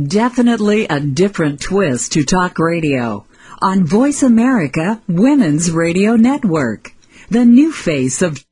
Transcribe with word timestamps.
Definitely 0.00 0.86
a 0.86 1.00
different 1.00 1.60
twist 1.60 2.12
to 2.12 2.24
talk 2.24 2.58
radio 2.58 3.26
on 3.60 3.84
Voice 3.84 4.22
America 4.22 5.02
Women's 5.06 5.70
Radio 5.70 6.16
Network. 6.16 6.94
The 7.28 7.44
new 7.44 7.70
face 7.70 8.22
of 8.22 8.42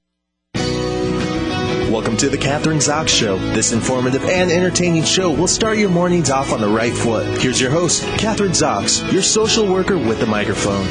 Welcome 0.55 2.19
to 2.19 2.29
the 2.29 2.37
Kathryn 2.37 2.77
Zox 2.77 3.09
Show. 3.09 3.39
This 3.55 3.73
informative 3.73 4.23
and 4.27 4.51
entertaining 4.51 5.05
show 5.05 5.31
will 5.31 5.49
start 5.49 5.79
your 5.79 5.89
mornings 5.89 6.29
off 6.29 6.53
on 6.53 6.61
the 6.61 6.69
right 6.69 6.93
foot. 6.93 7.39
Here's 7.39 7.59
your 7.59 7.71
host, 7.71 8.03
Kathryn 8.19 8.51
Zox, 8.51 9.11
your 9.11 9.23
social 9.23 9.67
worker 9.67 9.97
with 9.97 10.21
the 10.21 10.27
microphone. 10.27 10.87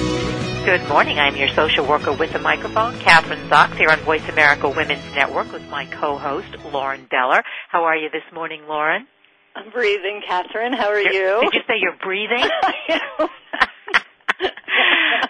Good 0.66 0.82
morning. 0.90 1.20
I'm 1.20 1.36
your 1.36 1.50
social 1.50 1.86
worker 1.86 2.12
with 2.12 2.34
the 2.34 2.40
microphone, 2.40 2.96
Kathryn 2.96 3.48
Zox, 3.50 3.78
here 3.78 3.92
on 3.92 4.00
Voice 4.00 4.28
America 4.28 4.68
Women's 4.68 5.06
Network 5.14 5.52
with 5.54 5.70
my 5.70 5.86
co-host, 5.86 6.58
Lauren 6.74 7.06
Beller. 7.12 7.44
How 7.70 7.84
are 7.84 7.96
you 7.96 8.10
this 8.10 8.24
morning, 8.34 8.64
Lauren? 8.68 9.06
I'm 9.56 9.72
breathing, 9.72 10.22
Kathryn. 10.28 10.76
How 10.76 10.90
are 10.90 11.00
You're- 11.00 11.16
you? 11.16 11.42
Did 11.42 11.54
you 11.54 11.62
say 11.68 11.76
you're 11.80 11.98
breathing? 12.04 12.50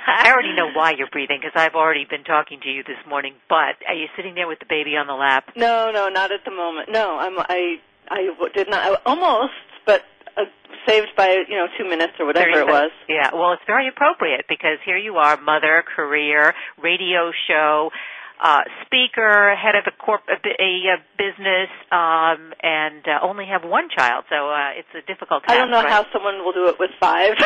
I 0.08 0.32
already 0.32 0.54
know 0.54 0.70
why 0.74 0.92
you're 0.98 1.10
breathing 1.12 1.40
because 1.42 1.54
I've 1.56 1.76
already 1.76 2.06
been 2.10 2.24
talking 2.24 2.60
to 2.62 2.70
you 2.70 2.84
this 2.84 2.98
morning. 3.08 3.34
But 3.48 3.76
are 3.88 3.94
you 3.96 4.08
sitting 4.16 4.36
there 4.36 4.48
with 4.48 4.60
the 4.60 4.66
baby 4.70 4.96
on 4.98 5.08
the 5.08 5.14
lap? 5.14 5.52
no, 5.56 5.92
no, 5.92 6.10
not 6.10 6.32
at 6.32 6.44
the 6.46 6.52
moment. 6.52 6.90
No, 6.92 7.18
I'm. 7.18 7.38
I. 7.40 7.78
I 8.12 8.30
did 8.56 8.70
not. 8.70 8.80
I, 8.80 8.96
almost, 9.06 9.54
but 9.86 10.02
uh, 10.36 10.46
saved 10.88 11.10
by 11.16 11.44
you 11.48 11.56
know 11.56 11.68
two 11.78 11.88
minutes 11.88 12.14
or 12.20 12.26
whatever 12.26 12.60
it 12.60 12.68
was. 12.68 12.92
Yeah, 13.08 13.30
well, 13.34 13.54
it's 13.54 13.62
very 13.68 13.88
appropriate 13.88 14.46
because 14.50 14.78
here 14.86 14.98
you 14.98 15.16
are, 15.18 15.38
mother, 15.40 15.84
career, 15.96 16.54
radio 16.82 17.32
show, 17.48 17.92
uh, 18.40 18.62
speaker, 18.86 19.56
head 19.56 19.76
of 19.76 19.84
a 19.88 19.92
corp, 19.92 20.22
a, 20.30 20.36
a, 20.36 20.98
business, 21.18 21.70
um, 21.92 22.54
and 22.64 23.04
uh, 23.08 23.20
only 23.22 23.46
have 23.46 23.64
one 23.64 23.90
child, 23.96 24.24
so 24.30 24.50
uh, 24.50 24.72
it's 24.80 24.88
a 24.96 25.06
difficult 25.06 25.44
task. 25.44 25.52
I 25.52 25.58
don't 25.58 25.72
know 25.72 25.84
right? 25.84 25.92
how 25.92 26.06
someone 26.14 26.44
will 26.46 26.54
do 26.54 26.68
it 26.68 26.80
with 26.80 26.92
five. 27.00 27.34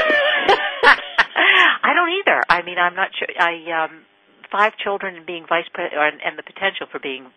I 1.84 1.94
don't 1.94 2.14
either. 2.22 2.42
I 2.48 2.62
mean, 2.62 2.78
I'm 2.78 2.96
not 2.96 3.10
sure. 3.18 3.28
I 3.40 3.86
um, 3.86 4.06
five 4.52 4.74
children 4.78 5.18
and 5.18 5.26
being 5.26 5.46
vice 5.50 5.66
president, 5.74 6.22
and 6.24 6.38
the 6.38 6.44
potential 6.44 6.86
for 6.92 7.00
being 7.00 7.32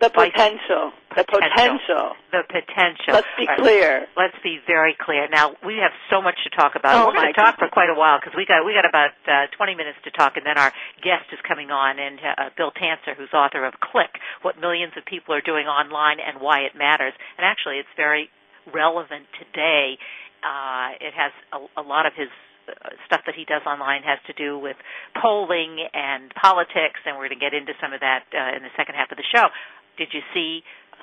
the 0.00 0.10
potential. 0.10 0.90
The 1.14 1.24
potential. 1.28 2.16
the 2.32 2.42
potential. 2.48 3.12
Let's 3.14 3.34
be 3.38 3.46
right. 3.46 3.58
clear. 3.58 4.06
Let's 4.16 4.34
be 4.42 4.58
very 4.66 4.96
clear. 4.98 5.28
Now 5.28 5.54
we 5.64 5.78
have 5.78 5.92
so 6.10 6.20
much 6.20 6.34
to 6.42 6.50
talk 6.50 6.74
about. 6.74 6.96
Oh, 6.96 7.06
We're 7.06 7.20
going 7.20 7.32
to 7.32 7.38
talk 7.38 7.58
for 7.58 7.68
quite 7.68 7.90
a 7.90 7.94
while 7.94 8.18
because 8.18 8.34
we 8.34 8.46
got 8.46 8.64
we 8.64 8.74
got 8.74 8.88
about 8.88 9.14
uh, 9.28 9.46
20 9.54 9.74
minutes 9.74 9.98
to 10.04 10.10
talk, 10.10 10.36
and 10.36 10.46
then 10.46 10.58
our 10.58 10.72
guest 11.04 11.30
is 11.30 11.38
coming 11.46 11.70
on, 11.70 11.98
and 11.98 12.18
uh, 12.18 12.50
Bill 12.56 12.72
Tancer, 12.72 13.14
who's 13.14 13.30
author 13.32 13.64
of 13.64 13.74
Click: 13.78 14.18
What 14.42 14.58
Millions 14.58 14.94
of 14.96 15.04
People 15.04 15.34
Are 15.34 15.44
Doing 15.44 15.66
Online 15.66 16.18
and 16.18 16.42
Why 16.42 16.66
It 16.66 16.74
Matters. 16.74 17.14
And 17.38 17.46
actually, 17.46 17.78
it's 17.78 17.92
very 17.96 18.30
relevant 18.66 19.26
today. 19.38 19.98
Uh, 20.42 20.98
it 20.98 21.14
has 21.14 21.30
a, 21.54 21.80
a 21.80 21.84
lot 21.84 22.06
of 22.06 22.14
his 22.18 22.30
uh, 22.68 22.94
stuff 23.06 23.22
that 23.26 23.34
he 23.34 23.44
does 23.44 23.62
online 23.66 24.02
has 24.02 24.18
to 24.26 24.32
do 24.32 24.58
with 24.58 24.76
polling 25.20 25.82
and 25.94 26.30
politics, 26.34 27.02
and 27.06 27.18
we're 27.18 27.26
going 27.26 27.38
to 27.38 27.42
get 27.42 27.54
into 27.54 27.74
some 27.82 27.92
of 27.92 28.00
that 28.00 28.22
uh, 28.30 28.56
in 28.56 28.62
the 28.62 28.70
second 28.76 28.94
half 28.94 29.10
of 29.10 29.18
the 29.18 29.26
show. 29.34 29.50
Did 29.96 30.08
you 30.12 30.20
see 30.34 30.62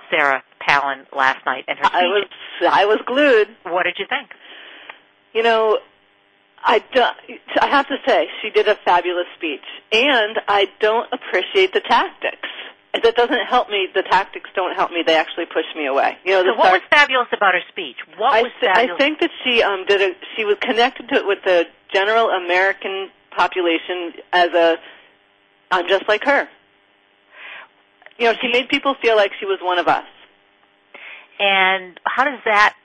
Sarah 0.10 0.44
Palin 0.60 1.06
last 1.16 1.46
night 1.46 1.66
and 1.68 1.78
her 1.78 1.86
Speech? 1.86 1.96
I 1.96 2.06
was. 2.06 2.28
I 2.70 2.86
was 2.86 3.00
glued. 3.06 3.48
What 3.64 3.84
did 3.84 3.96
you 3.98 4.06
think? 4.10 4.30
You 5.34 5.44
know, 5.44 5.80
I 6.64 6.80
don't, 6.94 7.16
I 7.62 7.68
have 7.68 7.88
to 7.88 7.96
say 8.06 8.28
she 8.42 8.50
did 8.50 8.68
a 8.68 8.76
fabulous 8.84 9.28
speech, 9.38 9.64
and 9.92 10.40
I 10.48 10.68
don't 10.80 11.08
appreciate 11.14 11.74
the 11.74 11.82
tactics. 11.82 12.48
That 12.92 13.16
doesn't 13.16 13.46
help 13.48 13.70
me. 13.70 13.88
The 13.94 14.02
tactics 14.02 14.50
don't 14.56 14.76
help 14.76 14.92
me. 14.92 15.04
They 15.06 15.16
actually 15.16 15.46
push 15.46 15.66
me 15.76 15.86
away. 15.86 16.18
You 16.26 16.32
know, 16.32 16.42
So 16.42 16.52
the 16.52 16.58
what 16.58 16.74
was 16.74 16.82
fabulous 16.90 17.28
about 17.32 17.54
her 17.54 17.62
speech? 17.70 17.98
What 18.18 18.34
I, 18.34 18.42
was 18.42 18.52
th- 18.60 18.72
I 18.76 18.98
think 18.98 19.20
that 19.20 19.30
she 19.44 19.62
um, 19.62 19.86
did 19.88 20.02
a. 20.02 20.14
She 20.36 20.44
was 20.44 20.58
connected 20.60 21.08
to 21.10 21.16
it 21.20 21.28
with 21.28 21.40
the 21.46 21.66
general 21.94 22.30
American 22.30 23.10
population 23.36 24.14
as 24.34 24.50
a. 24.54 24.78
I'm 25.72 25.88
just 25.88 26.10
like 26.10 26.24
her. 26.26 26.50
You 28.20 28.26
know, 28.26 28.34
she 28.42 28.50
made 28.52 28.68
people 28.70 28.96
feel 29.02 29.16
like 29.16 29.32
she 29.40 29.46
was 29.46 29.60
one 29.62 29.80
of 29.80 29.88
us. 29.88 30.06
and 31.40 32.00
how 32.06 32.26
does 32.26 32.40
that 32.46 32.76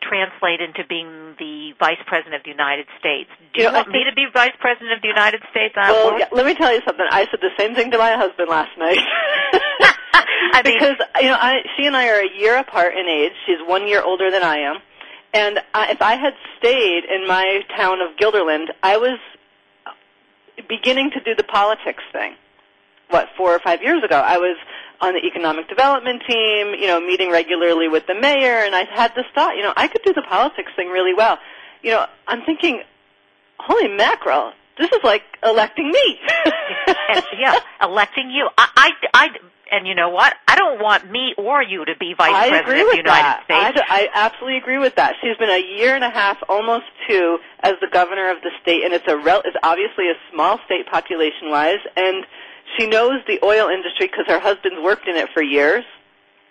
translate 0.00 0.60
into 0.60 0.84
being 0.88 1.34
the 1.38 1.72
vice 1.78 2.00
president 2.06 2.34
of 2.34 2.42
the 2.44 2.50
United 2.50 2.86
States? 2.98 3.28
Do 3.54 3.60
you, 3.60 3.66
You 3.66 3.72
know, 3.72 3.78
want 3.78 3.88
me 3.88 4.04
to 4.08 4.14
be 4.14 4.26
vice 4.32 4.52
president 4.60 4.92
of 4.92 5.00
the 5.02 5.08
United 5.08 5.42
States? 5.50 5.74
I 5.76 5.92
Well, 5.92 6.18
yeah, 6.18 6.28
let 6.32 6.44
me 6.46 6.54
tell 6.54 6.72
you 6.74 6.80
something. 6.84 7.06
I 7.10 7.26
said 7.30 7.40
the 7.40 7.52
same 7.58 7.74
thing 7.74 7.90
to 7.92 7.98
my 7.98 8.12
husband 8.16 8.48
last 8.48 8.76
night. 8.78 8.98
I 10.14 10.62
mean- 10.64 10.74
because 10.78 10.96
you 11.20 11.28
know, 11.28 11.38
I, 11.40 11.60
she 11.76 11.86
and 11.86 11.96
I 11.96 12.08
are 12.08 12.20
a 12.20 12.30
year 12.38 12.56
apart 12.58 12.94
in 12.96 13.06
age. 13.08 13.32
She's 13.46 13.58
one 13.66 13.86
year 13.88 14.02
older 14.02 14.30
than 14.30 14.42
I 14.42 14.58
am, 14.58 14.76
and 15.32 15.60
I, 15.74 15.90
if 15.92 16.00
I 16.02 16.16
had 16.16 16.34
stayed 16.58 17.04
in 17.04 17.26
my 17.26 17.60
town 17.76 17.98
of 18.00 18.16
Guilderland, 18.16 18.68
I 18.82 18.96
was 18.98 19.18
beginning 20.68 21.10
to 21.12 21.20
do 21.20 21.34
the 21.34 21.42
politics 21.44 22.02
thing. 22.12 22.34
What 23.14 23.28
four 23.36 23.54
or 23.54 23.60
five 23.60 23.80
years 23.80 24.02
ago, 24.02 24.18
I 24.18 24.38
was 24.38 24.56
on 25.00 25.14
the 25.14 25.24
economic 25.24 25.68
development 25.68 26.24
team. 26.26 26.74
You 26.74 26.88
know, 26.88 27.00
meeting 27.00 27.30
regularly 27.30 27.86
with 27.86 28.08
the 28.08 28.14
mayor, 28.14 28.58
and 28.66 28.74
I 28.74 28.82
had 28.92 29.12
this 29.14 29.26
thought. 29.36 29.54
You 29.56 29.62
know, 29.62 29.72
I 29.76 29.86
could 29.86 30.02
do 30.04 30.12
the 30.12 30.26
politics 30.28 30.72
thing 30.74 30.88
really 30.88 31.14
well. 31.14 31.38
You 31.84 31.92
know, 31.92 32.06
I'm 32.26 32.42
thinking, 32.44 32.82
holy 33.60 33.86
mackerel, 33.86 34.52
this 34.78 34.90
is 34.90 34.98
like 35.04 35.22
electing 35.44 35.92
me. 35.92 36.18
yeah, 37.38 37.60
electing 37.80 38.30
you. 38.30 38.48
I, 38.58 38.68
I, 38.76 38.90
I, 39.14 39.28
and 39.70 39.86
you 39.86 39.94
know 39.94 40.08
what? 40.08 40.34
I 40.48 40.56
don't 40.56 40.82
want 40.82 41.08
me 41.08 41.34
or 41.38 41.62
you 41.62 41.84
to 41.84 41.94
be 41.96 42.14
vice 42.18 42.34
I 42.34 42.48
president 42.48 42.80
of 42.80 42.90
the 42.90 42.96
United 42.96 43.06
that. 43.06 43.44
States. 43.44 43.86
I, 43.88 44.08
I 44.08 44.08
absolutely 44.12 44.58
agree 44.58 44.78
with 44.78 44.96
that. 44.96 45.14
She's 45.22 45.36
been 45.36 45.50
a 45.50 45.62
year 45.78 45.94
and 45.94 46.02
a 46.02 46.10
half, 46.10 46.38
almost 46.48 46.86
two, 47.08 47.38
as 47.60 47.74
the 47.80 47.88
governor 47.92 48.30
of 48.30 48.38
the 48.42 48.50
state, 48.62 48.82
and 48.84 48.92
it's 48.92 49.06
a 49.06 49.16
rel- 49.16 49.42
it's 49.44 49.56
obviously 49.62 50.10
a 50.10 50.18
small 50.32 50.58
state 50.66 50.86
population 50.90 51.50
wise, 51.50 51.80
and 51.96 52.24
she 52.78 52.86
knows 52.86 53.20
the 53.26 53.38
oil 53.44 53.68
industry 53.68 54.06
because 54.06 54.26
her 54.28 54.40
husband's 54.40 54.82
worked 54.82 55.08
in 55.08 55.16
it 55.16 55.28
for 55.34 55.42
years. 55.42 55.84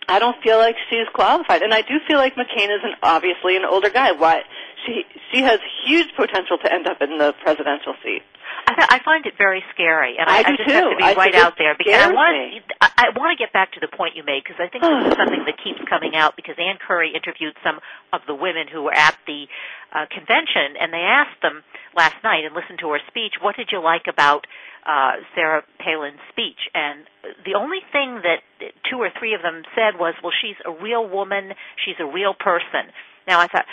I 0.08 0.20
don't 0.20 0.36
feel 0.44 0.58
like 0.58 0.76
she's 0.90 1.08
qualified, 1.14 1.62
and 1.62 1.74
I 1.74 1.82
do 1.82 1.96
feel 2.08 2.18
like 2.18 2.36
McCain 2.36 2.68
is 2.68 2.84
an 2.84 2.96
obviously 3.02 3.56
an 3.56 3.64
older 3.64 3.90
guy. 3.90 4.12
Why 4.12 4.42
she 4.86 5.04
she 5.32 5.42
has 5.42 5.60
huge 5.86 6.08
potential 6.16 6.58
to 6.64 6.72
end 6.72 6.88
up 6.88 7.02
in 7.02 7.18
the 7.18 7.34
presidential 7.42 7.96
seat. 8.04 8.22
I, 8.68 8.76
th- 8.76 8.88
I 8.92 9.00
find 9.04 9.26
it 9.26 9.34
very 9.38 9.64
scary, 9.74 10.16
and 10.20 10.30
I, 10.30 10.40
I 10.40 10.44
do 10.44 10.58
just 10.58 10.70
have 10.70 10.92
to 10.92 10.96
be 10.96 11.04
I 11.04 11.14
right 11.14 11.36
out 11.36 11.56
there 11.58 11.76
because 11.78 11.96
I 11.96 12.12
want 12.12 12.38
me. 12.38 12.62
I, 12.80 13.08
I 13.12 13.18
want 13.18 13.38
to 13.38 13.40
get 13.40 13.52
back 13.52 13.74
to 13.74 13.80
the 13.80 13.88
point 13.88 14.16
you 14.16 14.24
made 14.24 14.44
because 14.44 14.60
I 14.60 14.68
think 14.68 14.84
this 14.84 15.12
is 15.12 15.18
something 15.18 15.44
that 15.48 15.58
keeps 15.64 15.80
coming 15.90 16.16
out 16.16 16.36
because 16.36 16.56
Ann 16.60 16.78
Curry 16.80 17.12
interviewed 17.16 17.56
some 17.64 17.80
of 18.12 18.22
the 18.28 18.36
women 18.36 18.68
who 18.72 18.84
were 18.84 18.94
at 18.94 19.18
the 19.28 19.48
uh, 19.92 20.06
convention 20.12 20.80
and 20.80 20.94
they 20.94 21.04
asked 21.04 21.42
them 21.42 21.64
last 21.96 22.16
night 22.24 22.46
and 22.46 22.56
listened 22.56 22.80
to 22.80 22.90
her 22.92 23.00
speech, 23.08 23.36
what 23.42 23.56
did 23.56 23.70
you 23.72 23.82
like 23.82 24.08
about 24.08 24.48
uh, 24.86 25.14
Sarah 25.36 25.64
Palin's 25.80 26.20
speech? 26.30 26.70
And 26.74 27.06
the 27.46 27.56
only 27.56 27.80
thing 27.92 28.22
that 28.24 28.42
two 28.90 28.98
or 28.98 29.10
three 29.18 29.34
of 29.34 29.42
them 29.42 29.64
said 29.76 30.00
was, 30.00 30.14
well, 30.24 30.34
she's 30.42 30.58
a 30.66 30.72
real 30.72 31.08
woman, 31.08 31.54
she's 31.84 31.96
a 32.00 32.06
real 32.06 32.34
person. 32.34 32.92
Now 33.28 33.40
I 33.40 33.48
thought, 33.48 33.66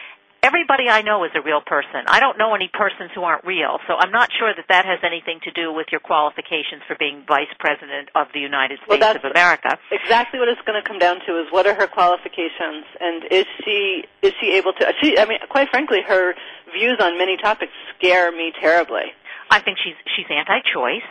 everybody 0.43 0.88
I 0.88 1.03
know 1.03 1.25
is 1.25 1.32
a 1.34 1.43
real 1.43 1.60
person. 1.60 2.06
I 2.06 2.19
don't 2.21 2.38
know 2.38 2.54
any 2.54 2.71
persons 2.72 3.10
who 3.15 3.22
aren't 3.25 3.44
real, 3.44 3.78
so 3.87 3.94
I'm 3.98 4.10
not 4.10 4.31
sure 4.38 4.54
that 4.56 4.65
that 4.71 4.87
has 4.87 4.98
anything 5.04 5.41
to 5.44 5.50
do 5.50 5.72
with 5.72 5.88
your 5.93 6.00
qualifications 6.00 6.81
for 6.88 6.97
being 6.98 7.25
vice 7.28 7.53
president 7.59 8.09
of 8.15 8.28
the 8.32 8.41
United 8.41 8.78
Well, 8.88 8.97
States 8.97 9.21
that's- 9.21 9.25
of 9.25 9.31
America. 9.32 9.77
exactly 9.91 10.41
what 10.41 10.48
it's 10.48 10.62
going 10.62 10.81
to 10.81 10.87
come 10.88 10.98
down 10.98 11.21
to 11.27 11.38
is 11.42 11.47
what 11.53 11.66
are 11.66 11.75
her 11.75 11.87
qualifications 11.87 12.87
and 13.00 13.25
is 13.31 13.44
she 13.65 14.04
is 14.22 14.32
she 14.41 14.53
able 14.56 14.72
to 14.75 14.92
she 15.03 15.19
I 15.19 15.25
mean 15.27 15.38
quite 15.50 15.69
frankly 15.71 16.00
her 16.06 16.34
views 16.72 16.97
on 17.00 17.19
many 17.19 17.37
topics 17.37 17.72
scare 17.98 18.31
me 18.32 18.53
terribly. 18.60 19.12
I 19.50 19.60
think 19.60 19.78
she's 19.82 19.98
she's 20.16 20.26
anti-choice. 20.30 21.10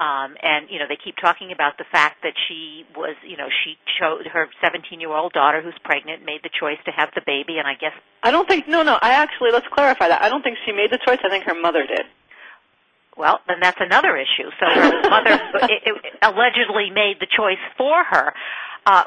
Um, 0.00 0.32
and 0.40 0.70
you 0.70 0.78
know 0.78 0.86
they 0.88 0.96
keep 0.96 1.16
talking 1.20 1.52
about 1.52 1.76
the 1.76 1.84
fact 1.92 2.22
that 2.22 2.32
she 2.48 2.86
was, 2.96 3.16
you 3.20 3.36
know, 3.36 3.48
she 3.64 3.76
chose 4.00 4.24
her 4.32 4.48
17-year-old 4.64 5.34
daughter 5.34 5.60
who's 5.60 5.76
pregnant 5.84 6.24
made 6.24 6.40
the 6.42 6.48
choice 6.48 6.78
to 6.86 6.90
have 6.90 7.10
the 7.14 7.20
baby, 7.26 7.58
and 7.58 7.68
I 7.68 7.74
guess 7.74 7.92
I 8.22 8.30
don't 8.30 8.48
think 8.48 8.66
no 8.66 8.82
no 8.82 8.98
I 9.02 9.12
actually 9.12 9.50
let's 9.52 9.66
clarify 9.68 10.08
that. 10.08 10.22
I 10.22 10.30
don't 10.30 10.42
think 10.42 10.56
she 10.64 10.72
made 10.72 10.90
the 10.90 10.98
choice. 11.04 11.18
I 11.22 11.28
think 11.28 11.44
her 11.44 11.54
mother 11.54 11.84
did. 11.86 12.06
Well, 13.16 13.40
then 13.46 13.58
that's 13.60 13.76
another 13.78 14.16
issue. 14.16 14.48
So 14.58 14.64
her 14.64 15.10
mother 15.10 15.36
it, 15.68 15.82
it 15.84 15.94
allegedly 16.22 16.88
made 16.88 17.20
the 17.20 17.28
choice 17.28 17.60
for 17.76 18.02
her. 18.02 18.32
Uh, 18.86 19.04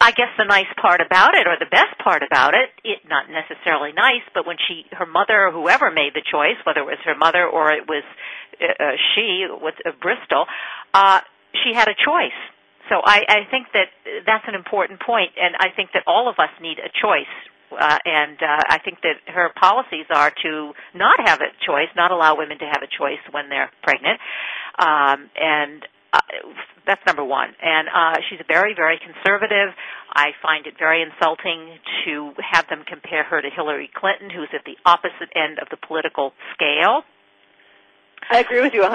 I 0.00 0.12
guess 0.12 0.28
the 0.38 0.44
nice 0.44 0.70
part 0.80 1.00
about 1.00 1.34
it, 1.34 1.46
or 1.46 1.56
the 1.58 1.70
best 1.70 1.98
part 2.02 2.22
about 2.22 2.54
it, 2.54 2.70
it 2.84 3.00
not 3.08 3.26
necessarily 3.28 3.92
nice, 3.92 4.22
but 4.32 4.46
when 4.46 4.56
she, 4.68 4.86
her 4.92 5.06
mother, 5.06 5.48
or 5.48 5.52
whoever 5.52 5.90
made 5.90 6.14
the 6.14 6.22
choice, 6.22 6.56
whether 6.64 6.80
it 6.80 6.86
was 6.86 6.98
her 7.04 7.16
mother 7.16 7.44
or 7.46 7.72
it 7.72 7.88
was 7.88 8.04
uh, 8.60 8.66
uh, 8.82 8.92
she 9.14 9.46
with 9.50 9.74
uh, 9.84 9.90
Bristol, 10.00 10.46
uh, 10.94 11.20
she 11.64 11.74
had 11.74 11.88
a 11.88 11.94
choice. 11.94 12.38
So 12.88 13.02
I, 13.04 13.24
I 13.28 13.40
think 13.50 13.66
that 13.74 13.88
that's 14.26 14.44
an 14.46 14.54
important 14.54 15.00
point, 15.00 15.32
and 15.40 15.56
I 15.58 15.74
think 15.74 15.90
that 15.94 16.04
all 16.06 16.28
of 16.28 16.38
us 16.38 16.50
need 16.60 16.78
a 16.78 16.88
choice. 16.88 17.26
Uh, 17.72 17.98
and 18.04 18.38
uh, 18.40 18.62
I 18.70 18.78
think 18.78 18.98
that 19.02 19.16
her 19.26 19.50
policies 19.58 20.06
are 20.10 20.30
to 20.44 20.72
not 20.94 21.18
have 21.26 21.40
a 21.40 21.50
choice, 21.66 21.88
not 21.96 22.12
allow 22.12 22.36
women 22.38 22.58
to 22.60 22.64
have 22.64 22.82
a 22.82 22.86
choice 22.86 23.18
when 23.32 23.48
they're 23.48 23.72
pregnant. 23.82 24.20
Um, 24.78 25.28
and 25.34 25.82
uh, 26.16 26.48
that's 26.86 27.00
number 27.06 27.24
one. 27.24 27.50
And 27.62 27.88
uh, 27.88 28.20
she's 28.28 28.40
very, 28.48 28.74
very 28.74 28.98
conservative. 28.98 29.74
I 30.12 30.30
find 30.42 30.66
it 30.66 30.74
very 30.78 31.02
insulting 31.02 31.78
to 32.04 32.32
have 32.40 32.68
them 32.68 32.84
compare 32.86 33.24
her 33.24 33.42
to 33.42 33.50
Hillary 33.50 33.90
Clinton, 33.94 34.30
who's 34.30 34.48
at 34.54 34.64
the 34.64 34.76
opposite 34.86 35.30
end 35.34 35.58
of 35.58 35.68
the 35.70 35.76
political 35.76 36.32
scale. 36.54 37.02
I 38.30 38.40
agree 38.40 38.60
with 38.60 38.72
you 38.74 38.82
100%. 38.82 38.90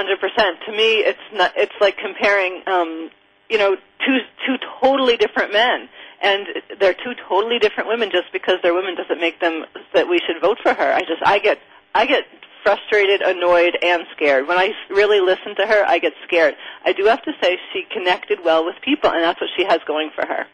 To 0.65 0.71
me, 0.71 1.06
it's 1.06 1.19
not. 1.33 1.53
It's 1.56 1.75
like 1.79 1.97
comparing, 1.97 2.63
um, 2.68 3.09
you 3.50 3.57
know, 3.57 3.75
two 4.06 4.18
two 4.45 4.56
totally 4.81 5.15
different 5.15 5.53
men, 5.53 5.88
and 6.21 6.47
they're 6.79 6.95
two 6.95 7.13
totally 7.29 7.59
different 7.59 7.88
women. 7.88 8.09
Just 8.12 8.33
because 8.33 8.56
they're 8.63 8.73
women 8.73 8.95
doesn't 8.95 9.21
make 9.21 9.39
them 9.39 9.65
that 9.94 10.09
we 10.09 10.19
should 10.25 10.41
vote 10.41 10.57
for 10.62 10.73
her. 10.73 10.91
I 10.91 11.01
just, 11.01 11.21
I 11.23 11.39
get, 11.39 11.59
I 11.95 12.06
get 12.07 12.23
frustrated, 12.63 13.21
annoyed, 13.21 13.77
and 13.81 14.03
scared. 14.15 14.47
When 14.47 14.57
I 14.57 14.69
really 14.89 15.19
listen 15.19 15.55
to 15.57 15.65
her, 15.67 15.83
I 15.87 15.99
get 15.99 16.13
scared. 16.27 16.55
I 16.85 16.93
do 16.93 17.05
have 17.05 17.21
to 17.23 17.31
say 17.41 17.57
she 17.73 17.83
connected 17.91 18.39
well 18.43 18.65
with 18.65 18.75
people, 18.83 19.09
and 19.09 19.23
that's 19.23 19.39
what 19.41 19.49
she 19.57 19.63
has 19.65 19.79
going 19.87 20.11
for 20.15 20.25
her. 20.25 20.45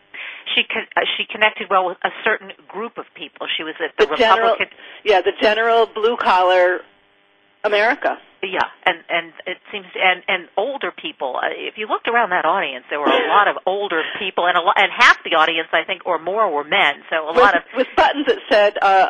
She 0.56 0.64
con- 0.64 0.88
uh, 0.96 1.02
she 1.18 1.26
connected 1.30 1.68
well 1.70 1.86
with 1.86 1.98
a 2.04 2.10
certain 2.24 2.52
group 2.68 2.98
of 2.98 3.06
people. 3.16 3.48
She 3.58 3.64
was 3.64 3.76
at 3.84 3.92
the, 3.98 4.08
The 4.08 4.16
general, 4.18 4.52
Republican. 4.52 4.78
yeah, 5.04 5.22
the 5.22 5.34
general 5.42 5.86
blue 5.86 6.18
collar 6.18 6.80
America. 7.64 8.18
Yeah, 8.44 8.62
and 8.86 9.00
and 9.10 9.34
it 9.48 9.58
seems 9.72 9.88
and 9.96 10.22
and 10.28 10.48
older 10.56 10.92
people. 10.92 11.36
Uh, 11.42 11.50
if 11.52 11.74
you 11.78 11.88
looked 11.88 12.08
around 12.08 12.30
that 12.30 12.46
audience, 12.46 12.86
there 12.90 13.00
were 13.00 13.08
a 13.10 13.28
lot 13.28 13.48
of 13.48 13.58
older 13.66 14.04
people, 14.20 14.46
and 14.46 14.56
a 14.56 14.62
lot, 14.62 14.76
and 14.78 14.92
half 14.96 15.18
the 15.24 15.36
audience, 15.36 15.68
I 15.74 15.84
think, 15.84 16.06
or 16.06 16.20
more, 16.20 16.50
were 16.54 16.64
men. 16.64 17.02
So 17.10 17.28
a 17.28 17.34
with, 17.34 17.42
lot 17.42 17.58
of 17.58 17.64
with 17.76 17.88
buttons 17.98 18.28
that 18.28 18.38
said 18.50 18.78
uh, 18.80 19.10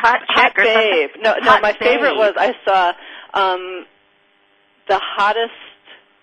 hot 0.00 0.20
hot 0.28 0.28
"hot 0.28 0.52
chick 0.54 0.58
or 0.58 0.64
something. 0.64 0.90
babe." 0.92 1.10
No, 1.22 1.34
no, 1.42 1.50
Hot 1.50 1.62
my 1.62 1.72
favorite 1.74 2.16
was 2.16 2.34
I 2.36 2.54
saw 2.64 2.92
um, 3.34 3.86
the 4.88 4.98
hottest, 4.98 5.52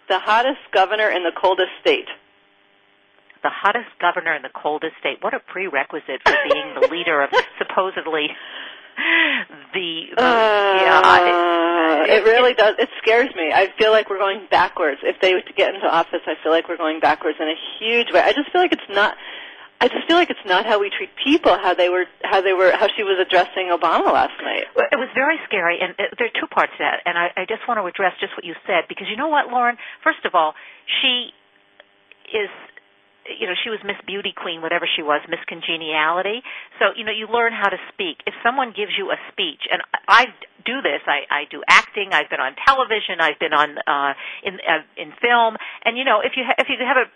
the 0.09 0.19
hottest 0.19 0.61
governor 0.73 1.09
in 1.09 1.23
the 1.23 1.31
coldest 1.39 1.71
state. 1.81 2.07
the 3.43 3.49
hottest 3.51 3.89
governor 4.01 4.33
in 4.35 4.41
the 4.41 4.49
coldest 4.49 4.93
state. 4.99 5.17
What 5.21 5.33
a 5.33 5.39
prerequisite 5.39 6.21
for 6.25 6.35
being 6.51 6.73
the 6.81 6.87
leader 6.91 7.21
of 7.21 7.29
supposedly 7.59 8.27
the, 9.73 10.01
the 10.15 10.21
yeah. 10.23 11.01
Uh, 11.03 12.05
it 12.07 12.23
really 12.23 12.53
does. 12.53 12.75
It 12.79 12.89
scares 13.01 13.29
me. 13.35 13.51
I 13.53 13.71
feel 13.77 13.91
like 13.91 14.09
we're 14.09 14.17
going 14.19 14.47
backwards. 14.49 14.99
If 15.03 15.19
they 15.21 15.33
were 15.33 15.41
to 15.41 15.53
get 15.53 15.75
into 15.75 15.87
office, 15.87 16.21
I 16.25 16.35
feel 16.41 16.51
like 16.51 16.67
we're 16.69 16.77
going 16.77 16.99
backwards 16.99 17.37
in 17.39 17.47
a 17.47 17.55
huge 17.79 18.11
way. 18.13 18.21
I 18.21 18.33
just 18.33 18.51
feel 18.51 18.61
like 18.61 18.71
it's 18.73 18.89
not. 18.89 19.15
I 19.81 19.87
just 19.87 20.07
feel 20.07 20.15
like 20.15 20.29
it's 20.29 20.45
not 20.45 20.65
how 20.65 20.79
we 20.79 20.89
treat 20.89 21.11
people. 21.21 21.51
How 21.51 21.73
they 21.73 21.89
were, 21.89 22.05
how 22.23 22.41
they 22.41 22.53
were, 22.53 22.71
how 22.71 22.87
she 22.95 23.03
was 23.03 23.19
addressing 23.19 23.67
Obama 23.69 24.11
last 24.13 24.33
night. 24.41 24.65
It 24.91 24.97
was 24.97 25.09
very 25.13 25.37
scary, 25.45 25.79
and 25.81 25.91
uh, 25.99 26.15
there 26.17 26.27
are 26.27 26.37
two 26.39 26.47
parts 26.47 26.71
to 26.79 26.83
that, 26.83 27.03
and 27.05 27.17
I, 27.17 27.31
I 27.35 27.45
just 27.45 27.67
want 27.67 27.79
to 27.79 27.85
address 27.85 28.13
just 28.19 28.33
what 28.37 28.45
you 28.45 28.55
said 28.65 28.87
because 28.87 29.07
you 29.09 29.17
know 29.17 29.27
what, 29.27 29.51
Lauren. 29.51 29.77
First 30.03 30.23
of 30.23 30.33
all, 30.33 30.55
she 31.01 31.35
is, 32.31 32.49
you 33.27 33.47
know, 33.47 33.53
she 33.63 33.69
was 33.69 33.79
Miss 33.83 33.99
Beauty 34.07 34.31
Queen, 34.31 34.61
whatever 34.61 34.87
she 34.87 35.03
was, 35.03 35.21
Miss 35.27 35.43
Congeniality. 35.45 36.41
So 36.79 36.95
you 36.95 37.03
know, 37.03 37.11
you 37.11 37.27
learn 37.27 37.51
how 37.51 37.67
to 37.67 37.77
speak. 37.91 38.23
If 38.25 38.33
someone 38.43 38.71
gives 38.71 38.95
you 38.97 39.11
a 39.11 39.19
speech, 39.31 39.67
and 39.69 39.83
I 40.07 40.23
I 40.23 40.33
do 40.63 40.81
this, 40.81 41.03
I, 41.05 41.27
I 41.29 41.41
do 41.51 41.61
acting. 41.67 42.09
I've 42.11 42.29
been 42.29 42.39
on 42.39 42.55
television. 42.65 43.19
I've 43.19 43.37
been 43.39 43.53
on 43.53 43.75
uh, 43.85 44.13
in 44.41 44.55
uh, 44.63 44.87
in 44.95 45.11
film, 45.21 45.57
and 45.83 45.97
you 45.97 46.05
know, 46.07 46.21
if 46.23 46.33
you 46.39 46.43
ha- 46.47 46.57
if 46.57 46.69
you 46.69 46.79
have 46.79 46.97
a 46.97 47.11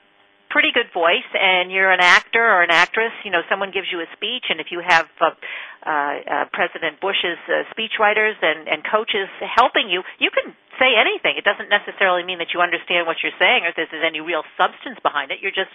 pretty 0.49 0.73
good 0.73 0.89
voice 0.93 1.27
and 1.33 1.71
you're 1.71 1.91
an 1.91 2.01
actor 2.01 2.41
or 2.41 2.61
an 2.65 2.73
actress, 2.73 3.13
you 3.23 3.31
know, 3.31 3.41
someone 3.49 3.71
gives 3.71 3.87
you 3.93 4.01
a 4.01 4.09
speech 4.17 4.49
and 4.49 4.59
if 4.59 4.73
you 4.73 4.81
have 4.81 5.05
uh, 5.21 5.29
uh, 5.29 5.89
uh, 5.89 6.45
President 6.51 6.99
Bush's 6.99 7.39
uh, 7.47 7.63
speechwriters 7.71 8.35
and, 8.41 8.67
and 8.67 8.81
coaches 8.83 9.29
helping 9.39 9.89
you, 9.89 10.01
you 10.17 10.33
can 10.33 10.53
say 10.81 10.97
anything. 10.97 11.37
It 11.37 11.45
doesn't 11.45 11.69
necessarily 11.69 12.25
mean 12.25 12.41
that 12.41 12.49
you 12.53 12.59
understand 12.59 13.05
what 13.05 13.21
you're 13.21 13.35
saying 13.37 13.69
or 13.69 13.71
that 13.77 13.87
there's 13.93 14.05
any 14.05 14.19
real 14.19 14.43
substance 14.57 14.97
behind 15.05 15.29
it. 15.29 15.39
You're 15.41 15.55
just 15.55 15.71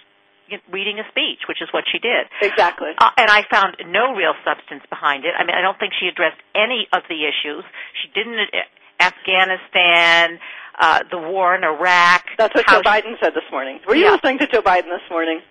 reading 0.69 0.99
a 0.99 1.05
speech, 1.09 1.47
which 1.49 1.61
is 1.61 1.69
what 1.73 1.85
she 1.89 1.97
did. 1.97 2.29
Exactly. 2.41 2.93
Uh, 2.97 3.09
and 3.17 3.31
I 3.31 3.47
found 3.49 3.77
no 3.89 4.13
real 4.13 4.37
substance 4.45 4.83
behind 4.89 5.25
it. 5.25 5.33
I 5.33 5.41
mean, 5.41 5.55
I 5.55 5.61
don't 5.61 5.79
think 5.79 5.93
she 5.97 6.05
addressed 6.05 6.37
any 6.53 6.85
of 6.93 7.01
the 7.09 7.25
issues. 7.25 7.63
She 8.03 8.11
didn't. 8.13 8.37
Uh, 8.53 8.67
Afghanistan, 8.99 10.39
uh, 10.77 10.99
the 11.09 11.17
war 11.17 11.55
in 11.55 11.63
Iraq. 11.63 12.23
That's 12.37 12.53
what 12.55 12.65
Joe 12.67 12.81
Biden 12.81 13.19
said 13.19 13.33
this 13.33 13.43
morning. 13.51 13.79
Were 13.87 13.95
you 13.95 14.05
Yeah. 14.05 14.11
listening 14.11 14.39
to 14.39 14.47
Joe 14.47 14.61
Biden 14.61 14.91
this 14.91 15.05
morning? 15.09 15.41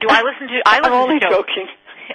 Do 0.00 0.08
I 0.10 0.22
listen 0.22 0.48
to? 0.48 0.62
I 0.66 0.78
listen 0.82 0.92
I'm 0.92 0.92
only 0.92 1.20
to 1.20 1.26
Joe. 1.28 1.42
joking. 1.42 1.68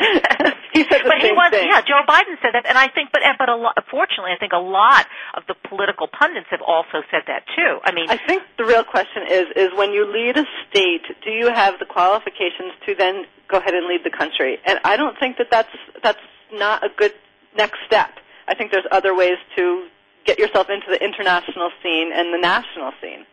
he 0.73 0.83
said 0.83 0.99
the 1.01 1.09
but 1.09 1.17
he 1.21 1.27
same 1.31 1.35
was, 1.35 1.49
thing. 1.51 1.67
yeah. 1.69 1.81
Joe 1.81 2.01
Biden 2.07 2.35
said 2.41 2.51
that, 2.53 2.65
and 2.67 2.77
I 2.77 2.87
think, 2.89 3.09
but 3.11 3.21
but 3.39 3.49
a 3.49 3.55
lot, 3.55 3.73
fortunately, 3.89 4.31
I 4.35 4.37
think 4.37 4.51
a 4.53 4.57
lot 4.59 5.07
of 5.33 5.43
the 5.47 5.55
political 5.67 6.07
pundits 6.07 6.47
have 6.51 6.61
also 6.61 7.01
said 7.09 7.23
that 7.27 7.43
too. 7.55 7.79
I 7.83 7.93
mean, 7.93 8.09
I 8.09 8.17
think 8.17 8.43
the 8.57 8.65
real 8.65 8.83
question 8.83 9.23
is 9.29 9.45
is 9.55 9.69
when 9.77 9.93
you 9.93 10.05
lead 10.11 10.37
a 10.37 10.45
state, 10.69 11.03
do 11.23 11.31
you 11.31 11.47
have 11.53 11.79
the 11.79 11.85
qualifications 11.85 12.73
to 12.85 12.95
then 12.95 13.23
go 13.47 13.57
ahead 13.57 13.73
and 13.73 13.87
lead 13.87 14.01
the 14.03 14.11
country? 14.15 14.57
And 14.65 14.79
I 14.83 14.97
don't 14.97 15.17
think 15.19 15.37
that 15.37 15.47
that's 15.49 15.69
that's 16.03 16.19
not 16.51 16.83
a 16.83 16.89
good 16.95 17.13
next 17.55 17.79
step. 17.87 18.09
I 18.47 18.55
think 18.55 18.71
there's 18.71 18.85
other 18.91 19.15
ways 19.15 19.37
to 19.55 19.87
get 20.27 20.37
yourself 20.37 20.67
into 20.69 20.85
the 20.91 21.01
international 21.01 21.71
scene 21.81 22.11
and 22.13 22.33
the 22.35 22.37
national 22.37 22.91
scene. 23.01 23.25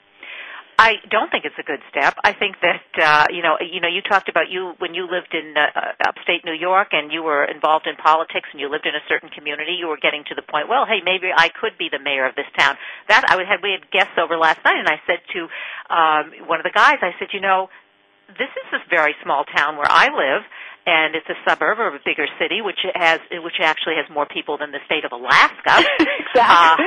I 0.78 0.98
don't 1.08 1.30
think 1.30 1.44
it's 1.44 1.58
a 1.58 1.62
good 1.62 1.78
step. 1.90 2.18
I 2.24 2.32
think 2.32 2.56
that 2.62 2.82
uh, 2.98 3.26
you 3.30 3.42
know, 3.42 3.58
you 3.62 3.80
know, 3.80 3.86
you 3.86 4.02
talked 4.02 4.28
about 4.28 4.50
you 4.50 4.74
when 4.78 4.94
you 4.94 5.06
lived 5.06 5.34
in 5.34 5.54
uh, 5.54 5.70
upstate 6.02 6.44
New 6.44 6.54
York 6.54 6.88
and 6.90 7.12
you 7.12 7.22
were 7.22 7.44
involved 7.44 7.86
in 7.86 7.94
politics 7.94 8.48
and 8.50 8.60
you 8.60 8.68
lived 8.68 8.86
in 8.86 8.94
a 8.94 9.04
certain 9.08 9.28
community. 9.28 9.78
You 9.78 9.86
were 9.86 9.98
getting 10.00 10.24
to 10.30 10.34
the 10.34 10.42
point, 10.42 10.68
well, 10.68 10.84
hey, 10.86 10.98
maybe 11.04 11.30
I 11.30 11.48
could 11.48 11.78
be 11.78 11.88
the 11.90 12.02
mayor 12.02 12.26
of 12.26 12.34
this 12.34 12.50
town. 12.58 12.76
That 13.08 13.22
I 13.28 13.38
had 13.46 13.62
we 13.62 13.70
had 13.70 13.90
guests 13.90 14.18
over 14.18 14.36
last 14.36 14.58
night, 14.64 14.78
and 14.78 14.88
I 14.88 14.98
said 15.06 15.22
to 15.34 15.40
um, 15.94 16.48
one 16.48 16.58
of 16.58 16.64
the 16.64 16.74
guys, 16.74 16.98
I 17.02 17.14
said, 17.18 17.28
you 17.32 17.40
know, 17.40 17.68
this 18.34 18.50
is 18.50 18.68
a 18.74 18.82
very 18.90 19.14
small 19.22 19.44
town 19.44 19.76
where 19.76 19.90
I 19.90 20.10
live. 20.10 20.42
And 20.86 21.14
it's 21.14 21.28
a 21.28 21.38
suburb 21.48 21.80
of 21.80 21.94
a 21.94 22.02
bigger 22.04 22.26
city, 22.38 22.60
which 22.60 22.80
has 22.94 23.20
which 23.32 23.54
actually 23.60 23.94
has 23.96 24.04
more 24.12 24.26
people 24.26 24.58
than 24.58 24.70
the 24.70 24.80
state 24.86 25.04
of 25.04 25.12
Alaska. 25.12 25.82
Exactly. 26.34 26.86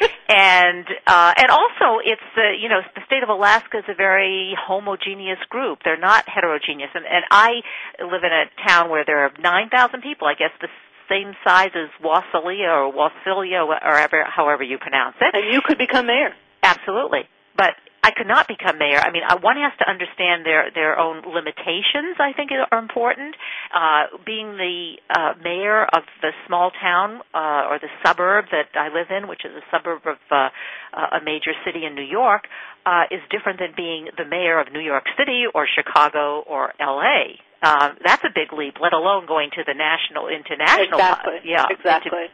Uh, 0.00 0.08
and 0.28 0.86
uh, 1.06 1.32
and 1.36 1.50
also 1.50 2.00
it's 2.04 2.22
the 2.34 2.52
you 2.58 2.68
know 2.68 2.80
the 2.94 3.02
state 3.06 3.22
of 3.22 3.28
Alaska 3.28 3.78
is 3.78 3.84
a 3.88 3.94
very 3.94 4.56
homogeneous 4.58 5.38
group. 5.50 5.80
They're 5.84 5.98
not 5.98 6.28
heterogeneous. 6.28 6.90
And, 6.94 7.04
and 7.04 7.24
I 7.30 7.60
live 8.00 8.22
in 8.24 8.32
a 8.32 8.44
town 8.66 8.90
where 8.90 9.04
there 9.04 9.24
are 9.24 9.32
nine 9.40 9.68
thousand 9.68 10.02
people. 10.02 10.26
I 10.26 10.34
guess 10.34 10.50
the 10.60 10.68
same 11.08 11.34
size 11.44 11.70
as 11.74 11.88
Wasilla 12.02 12.68
or 12.68 12.92
Wasilia 12.92 13.66
or 13.66 13.78
however, 13.80 14.24
however 14.24 14.62
you 14.62 14.78
pronounce 14.78 15.16
it. 15.20 15.34
and 15.34 15.52
you 15.52 15.60
could 15.64 15.78
become 15.78 16.06
mayor. 16.06 16.34
Absolutely. 16.62 17.20
But 17.58 17.74
I 18.02 18.12
could 18.16 18.26
not 18.26 18.48
become 18.48 18.78
mayor. 18.78 18.96
I 18.96 19.10
mean, 19.10 19.22
uh, 19.28 19.36
one 19.42 19.56
has 19.56 19.76
to 19.80 19.90
understand 19.90 20.46
their 20.46 20.70
their 20.72 20.98
own 20.98 21.20
limitations. 21.28 22.16
I 22.18 22.32
think 22.32 22.50
are 22.52 22.78
important. 22.78 23.34
Uh, 23.68 24.16
being 24.24 24.56
the 24.56 24.96
uh, 25.10 25.34
mayor 25.42 25.84
of 25.84 26.04
the 26.22 26.30
small 26.46 26.70
town 26.80 27.20
uh, 27.34 27.68
or 27.68 27.78
the 27.78 27.92
suburb 28.06 28.46
that 28.50 28.72
I 28.78 28.88
live 28.88 29.10
in, 29.10 29.28
which 29.28 29.44
is 29.44 29.52
a 29.52 29.64
suburb 29.70 30.06
of 30.06 30.16
uh, 30.30 30.48
uh, 30.94 31.18
a 31.18 31.24
major 31.24 31.52
city 31.66 31.84
in 31.84 31.94
New 31.94 32.06
York, 32.06 32.48
uh, 32.86 33.04
is 33.10 33.20
different 33.28 33.58
than 33.58 33.74
being 33.76 34.08
the 34.16 34.24
mayor 34.24 34.58
of 34.58 34.72
New 34.72 34.80
York 34.80 35.04
City 35.18 35.44
or 35.52 35.66
Chicago 35.68 36.40
or 36.48 36.72
L.A. 36.80 37.36
Um, 37.60 37.98
that's 38.04 38.22
a 38.22 38.30
big 38.32 38.56
leap, 38.56 38.80
let 38.80 38.94
alone 38.94 39.26
going 39.26 39.50
to 39.58 39.64
the 39.66 39.74
national, 39.74 40.28
international. 40.28 40.96
Exactly. 40.96 41.38
yeah, 41.44 41.66
Exactly. 41.68 42.30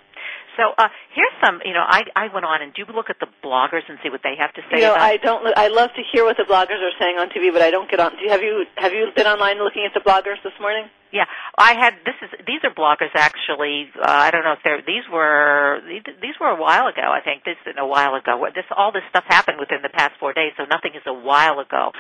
So 0.57 0.75
uh, 0.79 0.89
here's 1.15 1.35
some. 1.45 1.61
You 1.65 1.75
know, 1.75 1.85
I 1.87 2.03
I 2.17 2.29
went 2.33 2.47
on 2.47 2.63
and 2.63 2.73
do 2.75 2.85
look 2.95 3.11
at 3.11 3.19
the 3.21 3.27
bloggers 3.43 3.83
and 3.89 3.99
see 4.03 4.11
what 4.11 4.23
they 4.23 4.35
have 4.39 4.53
to 4.55 4.63
say 4.71 4.79
You 4.79 4.89
know, 4.89 4.95
about 4.95 5.11
I 5.11 5.17
don't. 5.17 5.43
I 5.57 5.69
love 5.69 5.91
to 5.97 6.03
hear 6.13 6.25
what 6.25 6.37
the 6.37 6.45
bloggers 6.45 6.81
are 6.83 6.95
saying 6.99 7.19
on 7.19 7.29
TV, 7.31 7.53
but 7.53 7.63
I 7.63 7.71
don't 7.71 7.91
get 7.91 8.01
on. 8.01 8.13
Do 8.17 8.23
you 8.23 8.31
have 8.31 8.43
you 8.43 8.65
have 8.77 8.93
you 8.93 9.09
been 9.15 9.27
online 9.27 9.59
looking 9.59 9.85
at 9.85 9.95
the 9.95 10.01
bloggers 10.01 10.43
this 10.43 10.55
morning? 10.61 10.87
Yeah, 11.15 11.31
I 11.57 11.79
had 11.79 11.95
this 12.05 12.19
is 12.27 12.31
these 12.45 12.59
are 12.67 12.75
bloggers 12.75 13.15
actually. 13.15 13.87
Uh, 13.95 14.03
I 14.03 14.33
don't 14.35 14.43
know 14.43 14.59
if 14.59 14.59
they're 14.67 14.83
these 14.83 15.07
were 15.07 15.79
these 16.21 16.35
were 16.43 16.49
a 16.51 16.59
while 16.59 16.89
ago. 16.91 17.07
I 17.07 17.21
think 17.23 17.45
this 17.45 17.55
is 17.65 17.77
a 17.79 17.87
while 17.87 18.17
ago. 18.19 18.43
This 18.53 18.67
all 18.77 18.91
this 18.91 19.07
stuff 19.11 19.23
happened 19.29 19.59
within 19.63 19.79
the 19.87 19.95
past 19.95 20.19
four 20.19 20.33
days, 20.35 20.59
so 20.59 20.65
nothing 20.67 20.91
is 20.99 21.07
a 21.07 21.15
while 21.15 21.61
ago. 21.63 21.93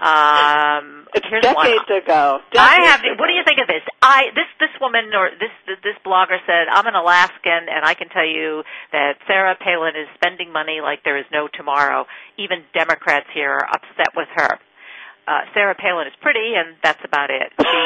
Um, 0.00 1.04
It's 1.12 1.26
here's 1.28 1.44
one. 1.52 1.68
decades 1.68 2.04
ago. 2.04 2.40
I 2.56 2.84
have. 2.88 3.00
ago. 3.00 3.12
What 3.20 3.28
do 3.28 3.34
you 3.36 3.44
think 3.44 3.60
of 3.60 3.68
this? 3.68 3.84
I 4.00 4.32
this 4.34 4.48
this 4.60 4.72
woman 4.80 5.12
or 5.12 5.30
this 5.36 5.52
this 5.84 5.96
blogger 6.04 6.40
said, 6.48 6.68
"I'm 6.72 6.86
an 6.86 6.94
Alaskan, 6.96 7.68
and 7.68 7.84
I 7.84 7.92
can 7.92 8.08
tell 8.08 8.26
you 8.26 8.64
that 8.92 9.20
Sarah 9.26 9.56
Palin 9.60 9.96
is 9.96 10.08
spending 10.16 10.52
money 10.52 10.80
like 10.80 11.04
there 11.04 11.18
is 11.18 11.26
no 11.32 11.48
tomorrow. 11.52 12.06
Even 12.38 12.64
Democrats 12.72 13.26
here 13.34 13.52
are 13.52 13.68
upset 13.68 14.16
with 14.16 14.28
her. 14.36 14.58
Uh, 15.26 15.40
Sarah 15.54 15.74
Palin 15.74 16.06
is 16.06 16.14
pretty, 16.20 16.54
and 16.56 16.76
that's 16.82 17.00
about 17.04 17.30
it. 17.30 17.52
She 17.60 17.82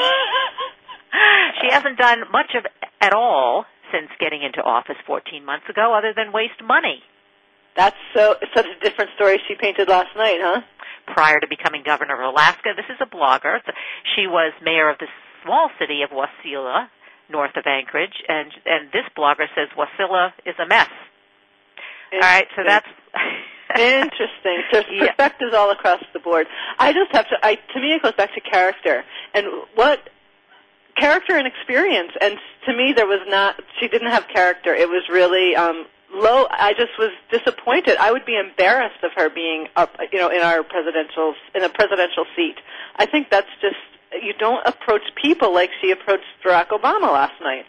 she 1.61 1.73
hasn't 1.73 1.99
done 1.99 2.25
much 2.31 2.55
of 2.55 2.65
at 3.01 3.13
all 3.13 3.65
since 3.93 4.09
getting 4.21 4.43
into 4.43 4.63
office 4.63 4.97
14 5.07 5.45
months 5.45 5.69
ago, 5.69 5.95
other 5.97 6.13
than 6.15 6.33
waste 6.33 6.63
money." 6.63 7.03
That's 7.77 7.97
so 8.15 8.35
such 8.55 8.67
a 8.67 8.85
different 8.85 9.11
story 9.17 9.41
she 9.49 9.55
painted 9.55 9.89
last 9.89 10.15
night, 10.17 10.39
huh? 10.41 10.61
prior 11.07 11.41
to 11.41 11.49
becoming 11.49 11.83
governor 11.85 12.15
of 12.15 12.33
Alaska. 12.33 12.71
This 12.77 12.87
is 12.89 12.99
a 13.01 13.07
blogger. 13.07 13.59
She 14.17 14.27
was 14.27 14.53
mayor 14.63 14.89
of 14.89 14.99
the 14.99 15.07
small 15.45 15.71
city 15.79 16.03
of 16.03 16.11
Wasilla, 16.11 16.89
north 17.29 17.57
of 17.57 17.65
Anchorage, 17.67 18.23
and 18.29 18.51
and 18.67 18.91
this 18.93 19.07
blogger 19.17 19.47
says 19.55 19.69
Wasilla 19.77 20.33
is 20.47 20.55
a 20.59 20.67
mess. 20.67 20.91
All 22.13 22.21
right, 22.21 22.47
so 22.57 22.63
that's 22.67 22.87
Interesting. 23.79 24.63
So 24.73 24.83
Yeah. 24.91 25.07
perspectives 25.07 25.55
all 25.55 25.71
across 25.71 26.03
the 26.13 26.19
board. 26.19 26.47
I 26.79 26.93
just 26.93 27.13
have 27.13 27.29
to. 27.29 27.37
I 27.43 27.55
to 27.55 27.81
me, 27.81 27.95
it 27.95 28.03
goes 28.03 28.13
back 28.13 28.35
to 28.35 28.41
character 28.41 29.05
and 29.35 29.47
what 29.75 30.09
character 30.97 31.37
and 31.37 31.47
experience. 31.47 32.13
And 32.21 32.39
to 32.67 32.73
me, 32.75 32.93
there 32.93 33.07
was 33.07 33.21
not. 33.29 33.61
She 33.79 33.89
didn't 33.89 34.11
have 34.11 34.27
character. 34.29 34.75
It 34.75 34.89
was 34.89 35.03
really 35.11 35.57
um, 35.57 35.87
low. 36.13 36.47
I 36.51 36.73
just 36.75 36.99
was 36.99 37.11
disappointed. 37.31 37.97
I 37.99 38.13
would 38.13 38.27
be 38.27 38.37
embarrassed 38.37 39.03
of 39.03 39.13
her 39.17 39.31
being 39.31 39.67
up, 39.77 39.97
you 40.13 40.19
know, 40.19 40.29
in 40.29 40.43
our 40.43 40.63
presidential 40.63 41.35
in 41.55 41.65
a 41.65 41.69
presidential 41.69 42.25
seat. 42.37 42.57
I 42.97 43.07
think 43.07 43.31
that's 43.31 43.51
just 43.61 43.77
you 44.23 44.33
don't 44.39 44.67
approach 44.67 45.03
people 45.23 45.55
like 45.55 45.71
she 45.81 45.91
approached 45.91 46.25
Barack 46.45 46.69
Obama 46.69 47.13
last 47.13 47.41
night. 47.41 47.65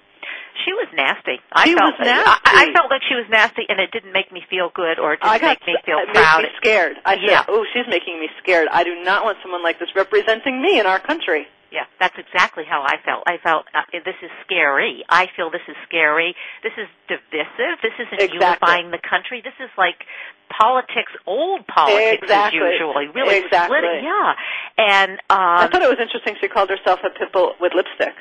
She 0.65 0.73
was 0.73 0.87
nasty. 0.93 1.39
I 1.51 1.65
She 1.65 1.73
felt 1.75 1.95
was 1.97 2.05
nasty. 2.05 2.41
I, 2.45 2.69
I 2.69 2.73
felt 2.73 2.89
like 2.91 3.01
she 3.07 3.15
was 3.15 3.25
nasty, 3.29 3.63
and 3.69 3.79
it 3.79 3.91
didn't 3.91 4.11
make 4.13 4.31
me 4.31 4.43
feel 4.49 4.69
good, 4.73 4.99
or 4.99 5.13
it 5.13 5.21
didn't 5.21 5.41
got 5.41 5.57
make 5.59 5.65
me 5.67 5.75
feel 5.85 5.97
it 5.99 6.13
proud. 6.13 6.41
Made 6.43 6.49
me 6.49 6.55
scared. 6.57 6.95
I 7.05 7.15
said, 7.15 7.23
Yeah. 7.23 7.43
"Oh, 7.47 7.65
she's 7.73 7.87
making 7.87 8.19
me 8.19 8.27
scared. 8.43 8.67
I 8.71 8.83
do 8.83 9.01
not 9.03 9.23
want 9.23 9.37
someone 9.41 9.63
like 9.63 9.79
this 9.79 9.89
representing 9.95 10.61
me 10.61 10.79
in 10.79 10.85
our 10.85 10.99
country." 10.99 11.47
Yeah, 11.71 11.85
that's 12.01 12.17
exactly 12.19 12.65
how 12.67 12.83
I 12.83 12.97
felt. 13.05 13.23
I 13.27 13.37
felt 13.41 13.63
uh, 13.73 13.79
this 13.93 14.19
is 14.21 14.29
scary. 14.43 15.05
I 15.07 15.27
feel 15.37 15.49
this 15.49 15.63
is 15.69 15.75
scary. 15.87 16.35
This 16.63 16.73
is 16.77 16.87
divisive. 17.07 17.79
This 17.81 17.95
isn't 17.95 18.19
Exactly. 18.19 18.35
unifying 18.43 18.91
the 18.91 18.99
country. 18.99 19.39
This 19.41 19.55
is 19.63 19.69
like 19.77 20.03
politics, 20.51 21.13
old 21.25 21.65
politics 21.67 22.23
Exactly. 22.23 22.59
as 22.59 22.73
usually. 22.75 23.07
Really 23.15 23.37
Exactly. 23.39 23.77
splitting. 23.79 24.03
Yeah, 24.03 24.33
and 24.77 25.21
I 25.29 25.63
um, 25.63 25.71
thought 25.71 25.81
it 25.81 25.89
was 25.89 25.99
interesting 26.03 26.35
she 26.41 26.49
called 26.49 26.69
herself 26.69 26.99
a 27.07 27.09
pitbull 27.09 27.55
with 27.61 27.71
lipstick. 27.73 28.15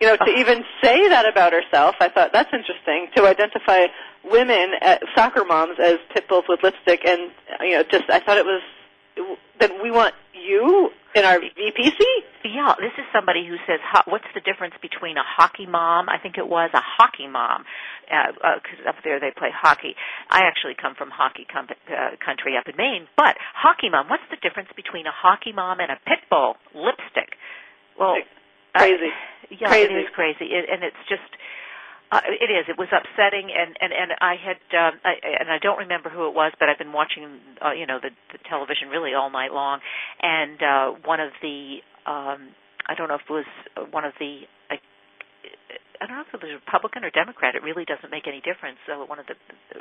You 0.00 0.08
know, 0.08 0.16
to 0.16 0.30
even 0.36 0.62
say 0.82 1.08
that 1.08 1.26
about 1.26 1.52
herself, 1.52 1.94
I 2.00 2.08
thought 2.08 2.32
that's 2.32 2.52
interesting. 2.52 3.08
To 3.16 3.26
identify 3.26 3.86
women, 4.24 4.72
uh, 4.82 4.98
soccer 5.14 5.44
moms, 5.44 5.78
as 5.82 5.96
pit 6.12 6.28
bulls 6.28 6.44
with 6.48 6.60
lipstick, 6.62 7.00
and 7.06 7.30
uh, 7.60 7.64
you 7.64 7.76
know, 7.76 7.82
just 7.90 8.04
I 8.10 8.20
thought 8.20 8.36
it 8.36 8.44
was 8.44 8.62
that 9.60 9.72
we 9.82 9.90
want 9.90 10.14
you 10.34 10.90
in 11.14 11.24
our 11.24 11.38
VPC. 11.38 11.98
Yeah, 12.44 12.74
this 12.78 12.92
is 12.98 13.04
somebody 13.12 13.46
who 13.48 13.56
says, 13.66 13.80
"What's 14.06 14.28
the 14.34 14.40
difference 14.40 14.74
between 14.82 15.16
a 15.16 15.24
hockey 15.24 15.66
mom? 15.66 16.08
I 16.08 16.18
think 16.18 16.36
it 16.36 16.46
was 16.46 16.70
a 16.74 16.80
hockey 16.84 17.26
mom, 17.26 17.64
because 18.04 18.36
uh, 18.44 18.60
'cause 18.60 18.80
up 18.86 18.96
there 19.02 19.18
they 19.18 19.32
play 19.36 19.48
hockey. 19.50 19.96
I 20.30 20.42
actually 20.44 20.74
come 20.80 20.94
from 20.94 21.10
hockey 21.10 21.46
com- 21.50 21.68
uh, 21.88 22.16
country 22.24 22.56
up 22.56 22.68
in 22.68 22.76
Maine, 22.76 23.08
but 23.16 23.36
hockey 23.54 23.88
mom. 23.88 24.08
What's 24.08 24.28
the 24.30 24.36
difference 24.36 24.68
between 24.76 25.06
a 25.06 25.12
hockey 25.14 25.52
mom 25.52 25.80
and 25.80 25.90
a 25.90 25.96
pit 26.06 26.20
bull 26.30 26.56
lipstick? 26.74 27.36
Well, 27.98 28.16
uh, 28.76 28.84
Crazy. 28.84 29.10
yeah, 29.50 29.68
Crazy. 29.68 29.92
it 29.92 29.96
is 29.96 30.08
crazy, 30.14 30.44
it, 30.52 30.68
and 30.70 30.84
it's 30.84 31.02
just. 31.08 31.22
Uh, 32.12 32.20
it 32.28 32.52
is. 32.54 32.66
It 32.68 32.78
was 32.78 32.86
upsetting, 32.94 33.50
and 33.50 33.76
and 33.80 33.92
and 33.92 34.12
I 34.20 34.36
had, 34.38 34.62
um, 34.78 35.00
I, 35.04 35.14
and 35.40 35.50
I 35.50 35.58
don't 35.58 35.78
remember 35.78 36.08
who 36.08 36.28
it 36.28 36.34
was, 36.34 36.52
but 36.60 36.68
I've 36.68 36.78
been 36.78 36.92
watching, 36.92 37.40
uh, 37.58 37.72
you 37.72 37.84
know, 37.84 37.98
the, 38.00 38.10
the 38.30 38.38
television 38.48 38.90
really 38.90 39.12
all 39.12 39.28
night 39.28 39.52
long, 39.52 39.80
and 40.22 40.62
uh, 40.62 40.90
one 41.04 41.18
of 41.18 41.32
the, 41.42 41.78
um, 42.06 42.54
I 42.86 42.94
don't 42.96 43.08
know 43.08 43.16
if 43.16 43.22
it 43.28 43.32
was 43.32 43.44
one 43.90 44.04
of 44.04 44.12
the, 44.20 44.42
I, 44.70 44.78
I 46.00 46.06
don't 46.06 46.16
know 46.16 46.26
if 46.26 46.34
it 46.34 46.42
was 46.42 46.52
Republican 46.52 47.04
or 47.04 47.10
Democrat. 47.10 47.54
It 47.54 47.62
really 47.62 47.84
doesn't 47.84 48.10
make 48.10 48.26
any 48.26 48.40
difference. 48.40 48.78
So 48.86 49.04
one 49.04 49.18
of 49.18 49.26
the, 49.26 49.36
the 49.72 49.80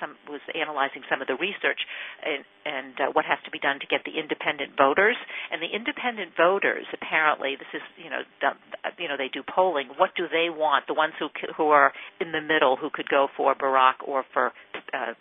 some 0.00 0.16
was 0.28 0.40
analyzing 0.54 1.02
some 1.10 1.20
of 1.20 1.28
the 1.28 1.36
research 1.36 1.80
and 2.22 2.44
and 2.64 2.94
uh, 3.00 3.10
what 3.12 3.24
has 3.24 3.38
to 3.44 3.50
be 3.50 3.58
done 3.58 3.80
to 3.80 3.88
get 3.88 4.04
the 4.04 4.18
independent 4.18 4.76
voters. 4.76 5.16
And 5.50 5.62
the 5.62 5.70
independent 5.70 6.36
voters, 6.36 6.86
apparently, 6.92 7.56
this 7.56 7.70
is 7.74 7.82
you 7.96 8.10
know 8.10 8.22
done, 8.40 8.56
you 8.98 9.08
know 9.08 9.16
they 9.16 9.30
do 9.32 9.42
polling. 9.42 9.88
What 9.96 10.14
do 10.16 10.26
they 10.28 10.50
want? 10.50 10.86
The 10.86 10.94
ones 10.94 11.14
who 11.18 11.28
who 11.56 11.70
are 11.70 11.92
in 12.20 12.32
the 12.32 12.40
middle, 12.42 12.76
who 12.76 12.90
could 12.90 13.08
go 13.08 13.28
for 13.36 13.54
Barack 13.54 14.04
or 14.04 14.24
for 14.32 14.52
uh, 14.94 15.14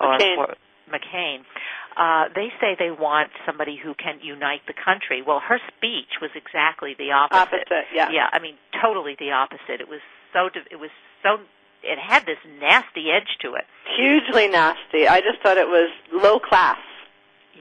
or 0.00 0.18
McCain. 0.18 0.36
for 0.36 0.54
McCain. 0.90 1.38
Uh, 1.96 2.24
they 2.34 2.48
say 2.60 2.74
they 2.78 2.90
want 2.90 3.30
somebody 3.46 3.76
who 3.82 3.94
can 3.94 4.18
unite 4.22 4.62
the 4.66 4.74
country. 4.74 5.22
Well, 5.22 5.40
her 5.40 5.60
speech 5.76 6.18
was 6.20 6.30
exactly 6.34 6.94
the 6.98 7.12
opposite. 7.12 7.64
Opposite, 7.64 7.86
yeah. 7.94 8.10
Yeah, 8.10 8.28
I 8.32 8.40
mean, 8.40 8.56
totally 8.82 9.16
the 9.18 9.30
opposite. 9.30 9.80
It 9.80 9.88
was 9.88 10.00
so. 10.32 10.48
It 10.70 10.80
was 10.80 10.90
so. 11.22 11.38
It 11.82 11.98
had 11.98 12.26
this 12.26 12.38
nasty 12.60 13.10
edge 13.10 13.36
to 13.42 13.54
it. 13.54 13.64
Hugely 13.96 14.48
nasty. 14.48 15.06
I 15.06 15.20
just 15.20 15.42
thought 15.42 15.58
it 15.58 15.68
was 15.68 15.90
low 16.12 16.40
class. 16.40 16.78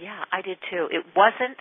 Yeah, 0.01 0.23
I 0.31 0.41
did 0.41 0.57
too. 0.69 0.87
It 0.91 1.05
wasn't. 1.15 1.57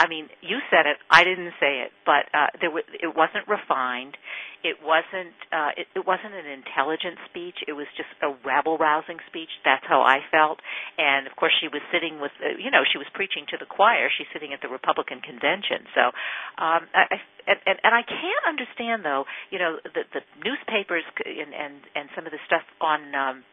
I 0.00 0.08
mean, 0.08 0.32
you 0.40 0.64
said 0.72 0.88
it. 0.88 0.96
I 1.12 1.28
didn't 1.28 1.52
say 1.60 1.84
it, 1.84 1.92
but 2.08 2.24
uh, 2.32 2.48
there 2.64 2.72
was, 2.72 2.88
it 2.88 3.12
wasn't 3.12 3.44
refined. 3.44 4.16
It 4.64 4.80
wasn't. 4.80 5.36
Uh, 5.52 5.76
it, 5.76 5.92
it 5.92 6.04
wasn't 6.08 6.32
an 6.32 6.48
intelligent 6.48 7.20
speech. 7.28 7.60
It 7.68 7.76
was 7.76 7.84
just 8.00 8.08
a 8.24 8.32
rabble-rousing 8.40 9.20
speech. 9.28 9.52
That's 9.60 9.84
how 9.84 10.00
I 10.00 10.24
felt. 10.32 10.64
And 10.96 11.28
of 11.28 11.36
course, 11.36 11.52
she 11.60 11.68
was 11.68 11.84
sitting 11.92 12.16
with. 12.16 12.32
Uh, 12.40 12.56
you 12.56 12.72
know, 12.72 12.80
she 12.88 12.96
was 12.96 13.08
preaching 13.12 13.44
to 13.52 13.60
the 13.60 13.68
choir. 13.68 14.08
She's 14.08 14.28
sitting 14.32 14.56
at 14.56 14.64
the 14.64 14.72
Republican 14.72 15.20
convention. 15.20 15.84
So, 15.92 16.16
um, 16.56 16.88
I, 16.96 17.04
I, 17.12 17.16
and, 17.52 17.76
and, 17.84 17.92
I 17.92 18.00
can't 18.00 18.44
understand 18.48 19.04
though. 19.04 19.28
You 19.52 19.60
know, 19.60 19.84
the, 19.84 20.08
the 20.16 20.24
newspapers 20.40 21.04
and, 21.28 21.52
and 21.52 21.76
and 21.92 22.08
some 22.16 22.24
of 22.24 22.32
the 22.32 22.40
stuff 22.48 22.64
on. 22.80 23.12
Um, 23.12 23.44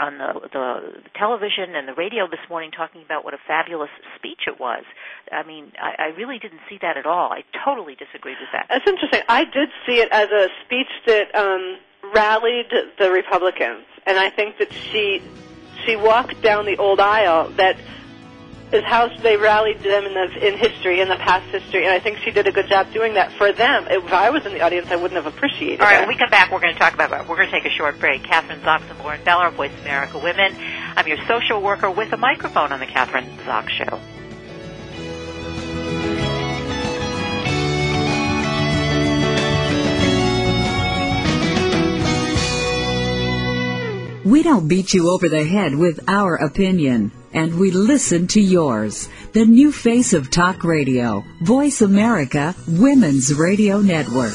on 0.00 0.18
the, 0.18 0.48
the 0.52 1.10
television 1.16 1.74
and 1.74 1.86
the 1.86 1.94
radio 1.94 2.26
this 2.26 2.40
morning 2.48 2.70
talking 2.70 3.02
about 3.02 3.24
what 3.24 3.34
a 3.34 3.38
fabulous 3.46 3.90
speech 4.16 4.40
it 4.46 4.58
was. 4.58 4.84
I 5.30 5.46
mean, 5.46 5.72
I, 5.80 6.04
I 6.04 6.06
really 6.16 6.38
didn't 6.38 6.60
see 6.68 6.78
that 6.82 6.96
at 6.96 7.06
all. 7.06 7.32
I 7.32 7.44
totally 7.64 7.94
disagreed 7.94 8.36
with 8.40 8.48
that. 8.52 8.66
That's 8.68 8.86
interesting. 8.86 9.22
I 9.28 9.44
did 9.44 9.68
see 9.86 10.00
it 10.00 10.08
as 10.10 10.30
a 10.30 10.48
speech 10.64 10.88
that 11.06 11.34
um, 11.34 11.78
rallied 12.14 12.72
the 12.98 13.10
Republicans, 13.10 13.84
and 14.06 14.18
I 14.18 14.30
think 14.30 14.58
that 14.58 14.72
she 14.72 15.22
she 15.86 15.96
walked 15.96 16.40
down 16.42 16.66
the 16.66 16.76
old 16.76 17.00
aisle 17.00 17.50
that 17.56 17.76
is 18.72 18.84
how 18.84 19.08
they 19.22 19.36
rallied 19.36 19.80
them 19.80 20.06
in 20.06 20.14
the 20.14 20.46
in 20.46 20.56
history 20.56 21.00
in 21.00 21.08
the 21.08 21.16
past 21.16 21.44
history, 21.50 21.84
and 21.84 21.92
I 21.92 22.00
think 22.00 22.18
she 22.18 22.30
did 22.30 22.46
a 22.46 22.52
good 22.52 22.68
job 22.68 22.92
doing 22.92 23.14
that 23.14 23.32
for 23.32 23.52
them. 23.52 23.86
If 23.90 24.12
I 24.12 24.30
was 24.30 24.46
in 24.46 24.52
the 24.52 24.62
audience, 24.62 24.88
I 24.90 24.96
wouldn't 24.96 25.22
have 25.22 25.32
appreciated 25.32 25.74
it. 25.74 25.80
All 25.80 25.86
right, 25.86 25.94
that. 25.94 26.00
when 26.00 26.08
we 26.08 26.18
come 26.18 26.30
back, 26.30 26.50
we're 26.50 26.60
going 26.60 26.72
to 26.72 26.78
talk 26.78 26.94
about 26.94 27.10
We're 27.28 27.36
going 27.36 27.50
to 27.50 27.52
take 27.52 27.66
a 27.66 27.74
short 27.74 27.98
break. 28.00 28.22
Kathryn 28.22 28.60
Zox 28.60 28.88
and 28.90 28.98
Lauren 29.00 29.22
Beller, 29.24 29.50
Voice 29.50 29.72
America 29.82 30.18
Women. 30.18 30.56
I'm 30.96 31.06
your 31.06 31.18
social 31.28 31.60
worker 31.60 31.90
with 31.90 32.12
a 32.12 32.16
microphone 32.16 32.72
on 32.72 32.80
the 32.80 32.86
Kathryn 32.86 33.36
Zox 33.44 33.68
Show. 33.70 34.00
We 44.24 44.42
don't 44.42 44.68
beat 44.68 44.94
you 44.94 45.10
over 45.10 45.28
the 45.28 45.44
head 45.44 45.74
with 45.74 46.08
our 46.08 46.36
opinion, 46.36 47.10
and 47.32 47.58
we 47.58 47.70
listen 47.70 48.26
to 48.28 48.40
yours. 48.40 49.08
The 49.32 49.44
new 49.44 49.72
face 49.72 50.12
of 50.12 50.30
talk 50.30 50.64
radio, 50.64 51.24
Voice 51.40 51.80
America 51.82 52.54
Women's 52.68 53.34
Radio 53.34 53.80
Network. 53.80 54.34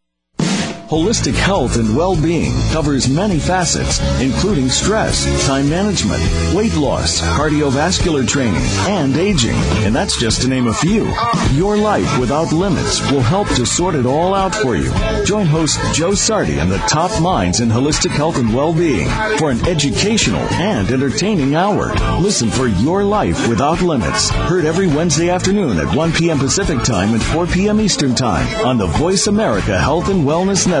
Holistic 0.91 1.35
health 1.35 1.77
and 1.77 1.95
well-being 1.95 2.51
covers 2.73 3.07
many 3.07 3.39
facets, 3.39 4.01
including 4.19 4.67
stress, 4.67 5.23
time 5.47 5.69
management, 5.69 6.21
weight 6.53 6.75
loss, 6.75 7.21
cardiovascular 7.21 8.27
training, 8.27 8.61
and 8.89 9.15
aging. 9.15 9.55
And 9.85 9.95
that's 9.95 10.19
just 10.19 10.41
to 10.41 10.49
name 10.49 10.67
a 10.67 10.73
few. 10.73 11.09
Your 11.53 11.77
life 11.77 12.19
without 12.19 12.51
limits 12.51 13.09
will 13.09 13.21
help 13.21 13.47
to 13.55 13.65
sort 13.65 13.95
it 13.95 14.05
all 14.05 14.35
out 14.35 14.53
for 14.53 14.75
you. 14.75 14.91
Join 15.23 15.45
host 15.45 15.79
Joe 15.95 16.13
Sardi 16.13 16.59
and 16.59 16.69
the 16.69 16.77
top 16.79 17.21
minds 17.21 17.61
in 17.61 17.69
holistic 17.69 18.11
health 18.11 18.35
and 18.35 18.53
well-being 18.53 19.07
for 19.37 19.49
an 19.49 19.65
educational 19.65 20.41
and 20.55 20.89
entertaining 20.89 21.55
hour. 21.55 21.93
Listen 22.19 22.49
for 22.49 22.67
Your 22.67 23.05
Life 23.05 23.47
Without 23.47 23.81
Limits. 23.81 24.29
Heard 24.29 24.65
every 24.65 24.87
Wednesday 24.87 25.29
afternoon 25.29 25.77
at 25.77 25.95
1 25.95 26.11
p.m. 26.11 26.37
Pacific 26.37 26.83
Time 26.83 27.13
and 27.13 27.23
4 27.23 27.47
p.m. 27.47 27.79
Eastern 27.79 28.13
Time 28.13 28.65
on 28.65 28.77
the 28.77 28.87
Voice 28.87 29.27
America 29.27 29.79
Health 29.79 30.09
and 30.09 30.25
Wellness 30.25 30.67
Network. 30.67 30.80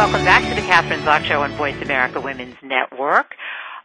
Welcome 0.00 0.24
back 0.24 0.48
to 0.48 0.54
the 0.56 0.66
Kathryn 0.66 1.04
Zox 1.04 1.28
Show 1.28 1.42
on 1.42 1.52
Voice 1.60 1.76
America 1.82 2.22
Women's 2.22 2.56
Network. 2.62 3.36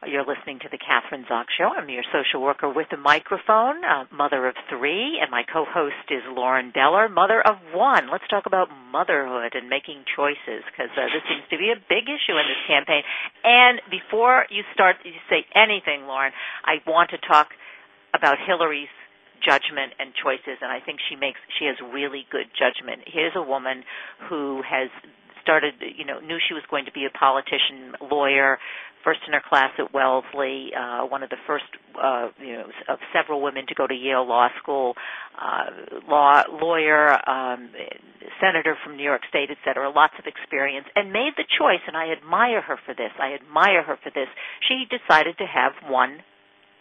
You're 0.07 0.23
listening 0.23 0.59
to 0.59 0.69
the 0.71 0.79
Kathryn 0.79 1.27
Zox 1.27 1.51
Show. 1.57 1.67
I'm 1.75 1.89
your 1.89 2.07
social 2.07 2.41
worker 2.41 2.71
with 2.71 2.87
a 2.93 2.97
microphone, 2.97 3.83
uh, 3.83 4.05
mother 4.15 4.47
of 4.47 4.55
three, 4.69 5.19
and 5.19 5.29
my 5.29 5.43
co-host 5.43 6.07
is 6.09 6.23
Lauren 6.31 6.71
Beller, 6.71 7.09
mother 7.09 7.45
of 7.45 7.57
one. 7.73 8.07
Let's 8.09 8.23
talk 8.29 8.45
about 8.45 8.69
motherhood 8.93 9.59
and 9.59 9.67
making 9.67 10.07
choices 10.15 10.63
because 10.71 10.87
uh, 10.95 11.11
this 11.11 11.27
seems 11.27 11.43
to 11.51 11.57
be 11.59 11.75
a 11.75 11.75
big 11.75 12.07
issue 12.07 12.39
in 12.39 12.47
this 12.47 12.63
campaign. 12.63 13.03
And 13.43 13.81
before 13.91 14.45
you 14.49 14.63
start, 14.73 14.95
you 15.03 15.19
say 15.29 15.43
anything, 15.53 16.07
Lauren, 16.07 16.31
I 16.63 16.79
want 16.87 17.09
to 17.09 17.17
talk 17.27 17.51
about 18.15 18.37
Hillary's 18.39 18.87
judgment 19.43 19.93
and 19.99 20.09
choices 20.15 20.57
and 20.61 20.71
I 20.71 20.79
think 20.79 20.99
she 21.09 21.15
makes 21.15 21.37
she 21.59 21.65
has 21.65 21.75
really 21.93 22.25
good 22.31 22.47
judgment. 22.55 23.03
Here's 23.05 23.35
a 23.35 23.43
woman 23.43 23.83
who 24.29 24.63
has 24.63 24.89
started, 25.45 25.75
you 25.79 26.05
know, 26.09 26.17
knew 26.19 26.39
she 26.41 26.55
was 26.57 26.65
going 26.73 26.85
to 26.89 26.91
be 26.91 27.05
a 27.05 27.13
politician, 27.13 27.93
lawyer, 28.01 28.57
first 29.05 29.19
in 29.27 29.33
her 29.33 29.41
class 29.47 29.69
at 29.77 29.93
Wellesley, 29.93 30.71
uh, 30.73 31.05
one 31.05 31.21
of 31.21 31.29
the 31.29 31.37
first, 31.45 31.69
uh, 31.93 32.29
you 32.41 32.53
know, 32.53 32.65
of 32.89 32.97
several 33.13 33.39
women 33.39 33.63
to 33.69 33.75
go 33.75 33.85
to 33.85 33.93
Yale 33.93 34.27
Law 34.27 34.49
School, 34.57 34.95
uh, 35.37 35.69
law 36.09 36.41
lawyer, 36.51 37.13
um, 37.29 37.69
senator 38.41 38.75
from 38.83 38.97
New 38.97 39.03
York 39.03 39.21
State, 39.29 39.49
et 39.51 39.61
cetera, 39.63 39.89
lots 39.91 40.15
of 40.17 40.25
experience, 40.25 40.87
and 40.95 41.13
made 41.13 41.33
the 41.37 41.45
choice. 41.45 41.85
And 41.85 41.95
I 41.95 42.11
admire 42.11 42.61
her 42.61 42.77
for 42.83 42.95
this. 42.95 43.13
I 43.21 43.37
admire 43.37 43.83
her 43.83 43.97
for 44.01 44.09
this. 44.09 44.27
She 44.67 44.85
decided 44.89 45.37
to 45.37 45.45
have 45.45 45.73
one 45.87 46.25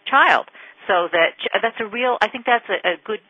child, 0.09 0.49
so 0.87 1.07
that 1.13 1.37
that's 1.61 1.79
a 1.79 1.85
real. 1.85 2.17
I 2.21 2.27
think 2.27 2.45
that's 2.45 2.65
a, 2.69 2.77
a 2.89 2.95
good 3.05 3.21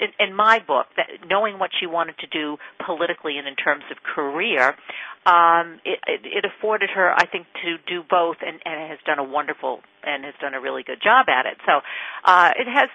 in, 0.00 0.28
in 0.28 0.34
my 0.34 0.58
book, 0.58 0.86
that 0.96 1.06
knowing 1.28 1.58
what 1.58 1.70
she 1.78 1.86
wanted 1.86 2.16
to 2.18 2.26
do 2.26 2.56
politically 2.84 3.38
and 3.38 3.46
in 3.46 3.56
terms 3.56 3.84
of 3.90 3.98
career, 4.02 4.76
um, 5.26 5.80
it, 5.84 5.98
it, 6.06 6.20
it 6.24 6.44
afforded 6.44 6.90
her, 6.90 7.12
I 7.12 7.26
think, 7.26 7.46
to 7.64 7.76
do 7.86 8.02
both, 8.08 8.36
and, 8.46 8.60
and 8.64 8.90
has 8.90 8.98
done 9.04 9.18
a 9.18 9.24
wonderful 9.24 9.80
and 10.04 10.24
has 10.24 10.34
done 10.40 10.54
a 10.54 10.60
really 10.60 10.82
good 10.84 11.02
job 11.02 11.28
at 11.28 11.46
it. 11.46 11.58
So 11.66 11.80
uh, 12.24 12.52
it 12.56 12.66
has. 12.68 12.88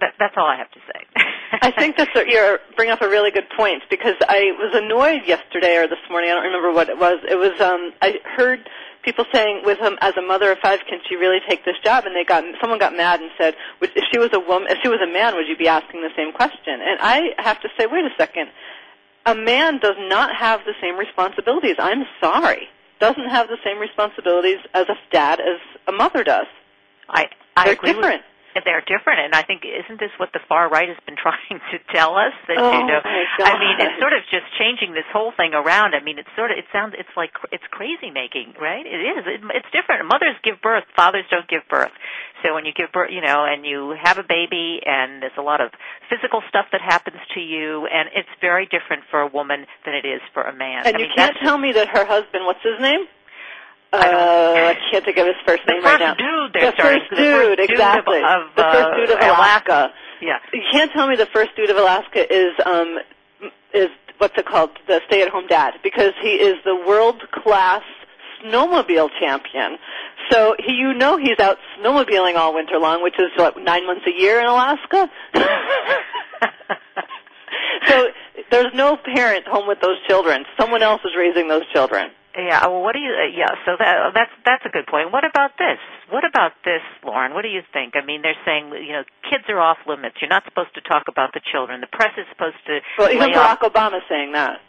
That, 0.00 0.14
that's 0.16 0.34
all 0.36 0.46
I 0.46 0.56
have 0.56 0.70
to 0.70 0.80
say. 0.86 1.22
I 1.60 1.72
think 1.72 1.96
that's 1.96 2.14
a, 2.14 2.22
you're 2.28 2.60
bring 2.76 2.90
up 2.90 3.02
a 3.02 3.08
really 3.08 3.32
good 3.32 3.48
point 3.56 3.82
because 3.90 4.14
I 4.28 4.52
was 4.58 4.70
annoyed 4.74 5.22
yesterday 5.26 5.76
or 5.76 5.88
this 5.88 5.98
morning. 6.08 6.30
I 6.30 6.34
don't 6.34 6.44
remember 6.44 6.72
what 6.72 6.88
it 6.88 6.98
was. 6.98 7.18
It 7.28 7.34
was 7.34 7.60
um, 7.60 7.92
I 8.00 8.18
heard 8.36 8.68
people 9.08 9.24
saying 9.32 9.62
with 9.64 9.78
him 9.78 9.96
as 10.02 10.12
a 10.18 10.22
mother 10.22 10.52
of 10.52 10.58
five, 10.58 10.80
can 10.86 11.00
she 11.08 11.16
really 11.16 11.38
take 11.48 11.64
this 11.64 11.76
job? 11.82 12.04
And 12.04 12.14
they 12.14 12.24
got 12.24 12.44
someone 12.60 12.78
got 12.78 12.94
mad 12.94 13.20
and 13.20 13.30
said, 13.38 13.54
if 13.80 14.04
she 14.12 14.18
was 14.18 14.28
a 14.34 14.38
woman, 14.38 14.68
if 14.70 14.76
she 14.82 14.88
was 14.88 15.00
a 15.02 15.10
man, 15.10 15.34
would 15.34 15.48
you 15.48 15.56
be 15.56 15.66
asking 15.66 16.02
the 16.02 16.10
same 16.14 16.30
question? 16.30 16.74
And 16.84 17.00
I 17.00 17.30
have 17.38 17.58
to 17.62 17.68
say, 17.78 17.86
wait 17.86 18.04
a 18.04 18.10
second, 18.18 18.50
a 19.24 19.34
man 19.34 19.78
does 19.78 19.96
not 19.98 20.36
have 20.36 20.60
the 20.66 20.74
same 20.82 20.98
responsibilities. 20.98 21.76
I'm 21.78 22.04
sorry, 22.20 22.68
doesn't 23.00 23.30
have 23.30 23.48
the 23.48 23.56
same 23.64 23.78
responsibilities 23.78 24.58
as 24.74 24.86
a 24.90 24.96
dad 25.10 25.40
as 25.40 25.58
a 25.86 25.92
mother 25.92 26.22
does. 26.22 26.46
I 27.08 27.28
I 27.56 27.64
They're 27.64 27.72
agree 27.72 27.94
different. 27.94 28.20
With, 28.20 28.37
they're 28.54 28.84
different, 28.84 29.20
and 29.20 29.34
I 29.34 29.42
think 29.42 29.62
isn't 29.64 30.00
this 30.00 30.12
what 30.16 30.32
the 30.32 30.40
far 30.48 30.68
right 30.68 30.88
has 30.88 30.98
been 31.06 31.16
trying 31.20 31.60
to 31.72 31.76
tell 31.92 32.16
us? 32.16 32.34
That 32.48 32.58
oh 32.58 32.72
you 32.72 32.84
know. 32.86 33.00
I 33.04 33.54
mean, 33.58 33.76
it's 33.80 34.00
sort 34.00 34.12
of 34.12 34.22
just 34.30 34.46
changing 34.58 34.94
this 34.94 35.06
whole 35.12 35.32
thing 35.36 35.54
around. 35.54 35.94
I 35.94 36.00
mean, 36.00 36.18
it's 36.18 36.30
sort 36.36 36.50
of 36.50 36.58
it 36.58 36.66
sounds 36.72 36.94
it's 36.98 37.12
like 37.16 37.32
it's 37.52 37.64
crazy 37.70 38.10
making, 38.10 38.54
right? 38.60 38.84
It 38.84 39.00
is. 39.00 39.22
It, 39.26 39.40
it's 39.54 39.70
different. 39.72 40.06
Mothers 40.06 40.36
give 40.42 40.60
birth, 40.62 40.84
fathers 40.96 41.24
don't 41.30 41.48
give 41.48 41.62
birth. 41.68 41.92
So 42.42 42.54
when 42.54 42.64
you 42.64 42.72
give 42.72 42.92
birth, 42.92 43.10
you 43.10 43.20
know, 43.20 43.44
and 43.44 43.66
you 43.66 43.94
have 44.00 44.18
a 44.18 44.22
baby, 44.22 44.80
and 44.86 45.22
there's 45.22 45.36
a 45.38 45.42
lot 45.42 45.60
of 45.60 45.70
physical 46.08 46.42
stuff 46.48 46.66
that 46.70 46.80
happens 46.80 47.18
to 47.34 47.40
you, 47.40 47.86
and 47.90 48.08
it's 48.14 48.30
very 48.40 48.66
different 48.66 49.02
for 49.10 49.20
a 49.20 49.26
woman 49.26 49.66
than 49.84 49.94
it 49.94 50.06
is 50.06 50.20
for 50.32 50.42
a 50.42 50.54
man. 50.54 50.86
And 50.86 50.96
I 50.96 51.00
you 51.00 51.06
mean, 51.06 51.16
can't 51.16 51.36
tell 51.42 51.58
me 51.58 51.72
that 51.72 51.88
her 51.88 52.04
husband, 52.04 52.46
what's 52.46 52.62
his 52.62 52.80
name? 52.80 53.06
I 53.92 54.10
don't- 54.10 54.14
Uh, 54.14 54.68
I 54.72 54.76
can't 54.90 55.04
think 55.04 55.16
of 55.18 55.26
his 55.26 55.36
first 55.46 55.62
name 55.66 55.82
first 55.82 56.00
right 56.00 56.00
now. 56.00 56.14
dude 56.14 56.52
the 56.52 56.72
starting. 56.72 57.00
first 57.00 57.10
the 57.10 57.16
dude, 57.16 57.34
first 57.34 57.58
dude 57.58 57.70
exactly. 57.70 58.18
of, 58.18 58.24
of, 58.24 58.42
the 58.56 58.62
first 58.62 58.96
dude 58.96 59.10
of 59.10 59.18
Alaska. 59.20 59.92
Yeah. 60.20 60.38
You 60.52 60.62
can't 60.72 60.90
tell 60.92 61.06
me 61.08 61.16
the 61.16 61.26
first 61.26 61.50
dude 61.56 61.70
of 61.70 61.76
Alaska 61.76 62.32
is 62.32 62.52
um 62.66 62.98
is 63.72 63.88
what's 64.18 64.36
it 64.36 64.46
called? 64.46 64.70
The 64.88 65.00
stay-at-home 65.06 65.46
dad 65.46 65.74
because 65.82 66.12
he 66.20 66.30
is 66.30 66.56
the 66.64 66.74
world-class 66.74 67.82
snowmobile 68.44 69.10
champion. 69.20 69.78
So 70.30 70.56
he, 70.58 70.72
you 70.72 70.92
know, 70.92 71.16
he's 71.16 71.38
out 71.38 71.56
snowmobiling 71.78 72.36
all 72.36 72.52
winter 72.54 72.78
long, 72.78 73.02
which 73.02 73.14
is 73.18 73.30
what 73.36 73.56
nine 73.62 73.86
months 73.86 74.04
a 74.06 74.10
year 74.20 74.40
in 74.40 74.46
Alaska. 74.46 75.08
so 77.86 78.06
there's 78.50 78.74
no 78.74 78.96
parent 78.96 79.46
home 79.46 79.66
with 79.68 79.80
those 79.80 79.96
children. 80.06 80.44
Someone 80.58 80.82
else 80.82 81.00
is 81.04 81.12
raising 81.16 81.48
those 81.48 81.62
children. 81.72 82.10
Yeah. 82.36 82.66
Well, 82.66 82.82
what 82.82 82.92
do 82.92 83.00
you? 83.00 83.12
Uh, 83.12 83.30
yeah. 83.34 83.50
So 83.64 83.76
that 83.78 84.12
that's 84.14 84.30
that's 84.44 84.64
a 84.66 84.68
good 84.68 84.86
point. 84.86 85.12
What 85.12 85.24
about 85.24 85.52
this? 85.58 85.78
What 86.10 86.24
about 86.24 86.52
this, 86.64 86.82
Lauren? 87.04 87.34
What 87.34 87.42
do 87.42 87.48
you 87.48 87.62
think? 87.72 87.94
I 87.96 88.04
mean, 88.04 88.22
they're 88.22 88.38
saying 88.44 88.70
you 88.84 88.92
know 88.92 89.04
kids 89.28 89.44
are 89.48 89.58
off 89.60 89.78
limits. 89.86 90.16
You're 90.20 90.30
not 90.30 90.44
supposed 90.44 90.74
to 90.74 90.80
talk 90.82 91.08
about 91.08 91.32
the 91.34 91.40
children. 91.40 91.80
The 91.80 91.90
press 91.90 92.12
is 92.18 92.26
supposed 92.30 92.60
to. 92.66 92.80
Well, 92.98 93.10
even 93.10 93.30
Barack 93.30 93.62
off- 93.62 93.72
Obama's 93.72 94.04
saying 94.08 94.32
that. 94.32 94.60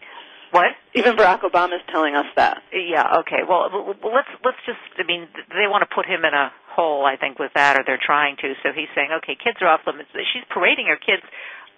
What? 0.52 0.74
Even 0.96 1.16
Barack 1.16 1.42
Obama's 1.42 1.84
telling 1.92 2.16
us 2.16 2.26
that. 2.36 2.64
Yeah. 2.74 3.22
Okay. 3.22 3.46
Well, 3.48 3.70
let's 4.02 4.32
let's 4.44 4.58
just. 4.66 4.82
I 4.98 5.04
mean, 5.06 5.28
th- 5.36 5.46
they 5.50 5.68
want 5.70 5.86
to 5.88 5.92
put 5.94 6.08
him 6.08 6.26
in 6.26 6.34
a 6.34 6.52
hole. 6.74 7.06
I 7.06 7.18
think 7.18 7.38
with 7.38 7.52
that, 7.54 7.78
or 7.78 7.84
they're 7.86 8.02
trying 8.02 8.36
to. 8.42 8.54
So 8.64 8.70
he's 8.74 8.90
saying, 8.96 9.10
okay, 9.22 9.38
kids 9.38 9.58
are 9.62 9.68
off 9.68 9.82
limits. 9.86 10.10
She's 10.34 10.44
parading 10.50 10.88
her 10.88 10.98
kids 10.98 11.22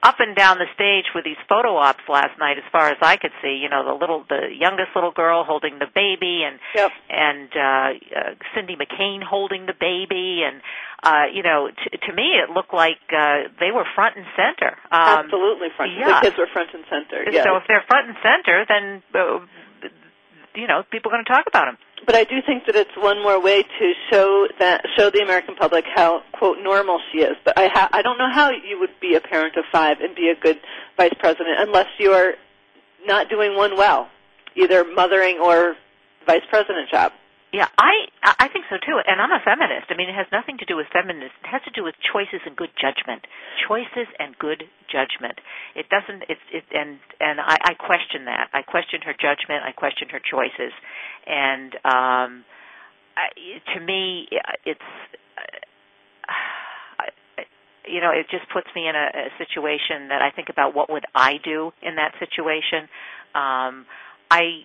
up 0.04 0.16
and 0.20 0.36
down 0.36 0.58
the 0.58 0.66
stage 0.74 1.06
with 1.14 1.24
these 1.24 1.38
photo 1.48 1.78
ops 1.78 2.02
last 2.10 2.34
night, 2.40 2.58
as 2.58 2.64
far 2.72 2.90
as 2.90 2.98
I 3.02 3.18
could 3.18 3.32
see. 3.42 3.60
You 3.62 3.70
know, 3.70 3.86
the 3.86 3.94
little, 3.94 4.26
the 4.28 4.50
youngest 4.50 4.90
little 4.96 5.12
girl 5.12 5.44
holding 5.44 5.78
the 5.78 5.86
baby, 5.94 6.42
and 6.42 6.60
Yep. 6.74 6.92
and 7.10 7.50
uh, 7.54 7.62
uh, 7.62 8.34
Cindy 8.56 8.76
McCain 8.76 9.22
holding 9.22 9.66
the 9.68 9.78
baby, 9.78 10.42
and 10.42 10.62
uh, 11.04 11.26
you 11.32 11.44
know, 11.44 11.70
t- 11.70 11.98
to 11.98 12.14
me 12.14 12.34
it 12.42 12.50
looked 12.50 12.74
like 12.74 12.98
uh, 13.14 13.50
they 13.60 13.70
were 13.72 13.86
front 13.94 14.18
and 14.18 14.26
center. 14.36 14.74
Um, 14.92 15.26
Absolutely 15.30 15.68
front. 15.78 15.92
yeah. 15.98 16.20
The 16.20 16.30
kids 16.30 16.38
were 16.38 16.50
front 16.52 16.70
and 16.74 16.84
center. 16.90 17.30
Yes. 17.30 17.46
So 17.46 17.58
if 17.58 17.64
they're 17.68 17.86
front 17.88 18.10
and 18.10 18.18
center, 18.26 18.66
then 18.68 19.04
uh, 19.14 19.40
you 20.56 20.68
know 20.68 20.84
people 20.92 21.12
are 21.12 21.16
going 21.16 21.26
to 21.26 21.32
talk 21.32 21.46
about 21.48 21.66
them. 21.66 21.78
But 22.06 22.16
I 22.16 22.24
do 22.24 22.42
think 22.46 22.66
that 22.66 22.76
it's 22.76 22.96
one 22.98 23.22
more 23.22 23.42
way 23.42 23.64
to 23.64 23.94
show 24.12 24.48
that 24.60 24.86
show 24.98 25.10
the 25.10 25.20
American 25.20 25.56
public 25.56 25.86
how 25.94 26.24
quote 26.34 26.58
normal 26.62 27.00
she 27.12 27.20
is. 27.20 27.36
But 27.46 27.58
I 27.58 27.68
ha- 27.68 27.90
I 27.92 28.02
don't 28.02 28.18
know 28.18 28.30
how 28.32 28.50
you 28.52 28.80
would 28.80 29.00
be 29.00 29.16
a 29.16 29.22
parent 29.22 29.56
of 29.58 29.66
five 29.72 30.00
and 30.02 30.16
be 30.16 30.30
a 30.30 30.36
good 30.36 30.60
vice 30.98 31.14
president 31.20 31.60
unless 31.60 31.88
you're 32.00 32.34
not 33.06 33.30
doing 33.30 33.56
one 33.56 33.78
well, 33.78 34.10
either 34.56 34.84
mothering 34.84 35.40
or 35.40 35.76
vice 36.26 36.44
president 36.50 36.90
job. 36.90 37.12
Yeah, 37.52 37.68
I 37.78 38.08
I 38.24 38.48
think 38.48 38.64
so 38.70 38.78
too, 38.80 38.96
and 39.06 39.20
I'm 39.20 39.32
a 39.32 39.44
feminist. 39.44 39.92
I 39.92 39.98
mean, 39.98 40.08
it 40.08 40.16
has 40.16 40.28
nothing 40.32 40.58
to 40.60 40.66
do 40.66 40.78
with 40.78 40.88
feminism. 40.94 41.36
It 41.44 41.52
has 41.52 41.62
to 41.68 41.72
do 41.72 41.84
with 41.84 41.96
choices 42.00 42.40
and 42.46 42.56
good 42.56 42.72
judgment. 42.80 43.28
Choices 43.68 44.08
and 44.20 44.38
good 44.40 44.64
judgment. 44.88 45.36
It 45.76 45.90
doesn't. 45.92 46.24
It's 46.32 46.40
it 46.54 46.64
and 46.72 46.96
and 47.20 47.42
I, 47.42 47.58
I 47.60 47.74
question 47.76 48.24
that. 48.26 48.48
I 48.54 48.62
question 48.62 49.02
her 49.04 49.12
judgment. 49.12 49.68
I 49.68 49.74
question 49.76 50.08
her 50.16 50.22
choices, 50.24 50.72
and 51.28 51.76
um, 51.84 52.30
I, 53.20 53.28
to 53.76 53.80
me, 53.84 54.28
it's. 54.66 54.88
Uh, 56.30 57.04
you 57.88 58.00
know, 58.00 58.12
it 58.12 58.28
just 58.30 58.46
puts 58.54 58.68
me 58.76 58.88
in 58.88 58.96
a, 58.96 59.28
a 59.28 59.30
situation 59.38 60.10
that 60.10 60.22
I 60.22 60.30
think 60.32 60.50
about 60.50 60.76
what 60.76 60.90
would 60.92 61.04
I 61.16 61.34
do 61.44 61.72
in 61.82 61.96
that 61.96 62.14
situation. 62.20 62.88
Um, 63.34 63.86
I, 64.30 64.64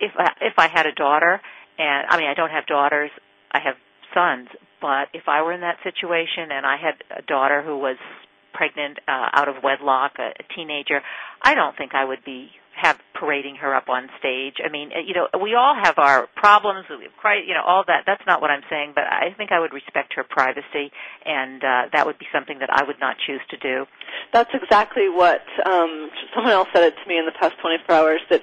if 0.00 0.12
if 0.40 0.54
I 0.58 0.68
had 0.68 0.84
a 0.86 0.92
daughter, 0.92 1.40
and 1.80 2.06
I 2.10 2.18
mean, 2.18 2.28
I 2.28 2.34
don't 2.34 2.50
have 2.50 2.66
daughters, 2.66 3.10
I 3.50 3.60
have 3.64 3.76
sons, 4.12 4.48
but 4.80 5.08
if 5.14 5.24
I 5.28 5.40
were 5.42 5.52
in 5.52 5.62
that 5.62 5.78
situation 5.82 6.52
and 6.52 6.66
I 6.66 6.76
had 6.76 7.00
a 7.16 7.22
daughter 7.22 7.62
who 7.62 7.78
was 7.78 7.96
pregnant 8.52 8.98
uh, 9.08 9.28
out 9.32 9.48
of 9.48 9.62
wedlock, 9.64 10.12
a, 10.18 10.36
a 10.36 10.54
teenager, 10.54 11.00
I 11.40 11.54
don't 11.54 11.76
think 11.76 11.94
I 11.94 12.04
would 12.04 12.22
be 12.24 12.50
have 12.80 12.98
parading 13.14 13.56
her 13.56 13.74
up 13.74 13.88
on 13.88 14.08
stage. 14.18 14.54
I 14.64 14.70
mean, 14.70 14.90
you 15.06 15.12
know, 15.12 15.28
we 15.42 15.54
all 15.54 15.74
have 15.74 15.98
our 15.98 16.28
problems, 16.36 16.86
we 16.88 17.04
have, 17.04 17.44
you 17.46 17.52
know, 17.52 17.62
all 17.66 17.84
that. 17.86 18.04
That's 18.06 18.22
not 18.26 18.40
what 18.40 18.50
I'm 18.50 18.62
saying, 18.70 18.92
but 18.94 19.04
I 19.04 19.34
think 19.36 19.52
I 19.52 19.60
would 19.60 19.72
respect 19.72 20.14
her 20.14 20.24
privacy, 20.24 20.90
and 21.26 21.62
uh, 21.62 21.82
that 21.92 22.06
would 22.06 22.18
be 22.18 22.26
something 22.32 22.58
that 22.60 22.70
I 22.72 22.84
would 22.84 22.98
not 23.00 23.16
choose 23.26 23.40
to 23.50 23.56
do. 23.58 23.84
That's 24.32 24.50
exactly 24.54 25.08
what 25.08 25.42
um, 25.66 26.10
someone 26.34 26.52
else 26.52 26.68
said 26.72 26.84
it 26.84 26.94
to 27.02 27.08
me 27.08 27.18
in 27.18 27.26
the 27.26 27.36
past 27.38 27.54
24 27.60 27.94
hours 27.94 28.20
that 28.30 28.42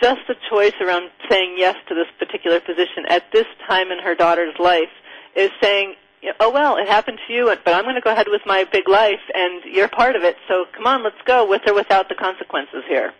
just 0.00 0.20
the 0.28 0.34
choice 0.50 0.74
around 0.80 1.10
saying 1.30 1.54
yes 1.56 1.76
to 1.88 1.94
this 1.94 2.06
particular 2.18 2.60
position 2.60 3.04
at 3.08 3.24
this 3.32 3.46
time 3.66 3.90
in 3.90 3.98
her 3.98 4.14
daughter's 4.14 4.54
life 4.58 4.92
is 5.36 5.50
saying, 5.62 5.94
oh 6.40 6.50
well, 6.50 6.76
it 6.76 6.88
happened 6.88 7.18
to 7.26 7.32
you, 7.32 7.54
but 7.64 7.74
I'm 7.74 7.84
going 7.84 7.96
to 7.96 8.00
go 8.00 8.12
ahead 8.12 8.26
with 8.28 8.42
my 8.46 8.64
big 8.70 8.88
life, 8.88 9.20
and 9.34 9.62
you're 9.64 9.88
part 9.88 10.16
of 10.16 10.22
it. 10.22 10.36
So 10.48 10.64
come 10.74 10.86
on, 10.86 11.02
let's 11.02 11.20
go 11.26 11.48
with 11.48 11.62
or 11.66 11.74
without 11.74 12.08
the 12.08 12.14
consequences 12.14 12.84
here. 12.88 13.12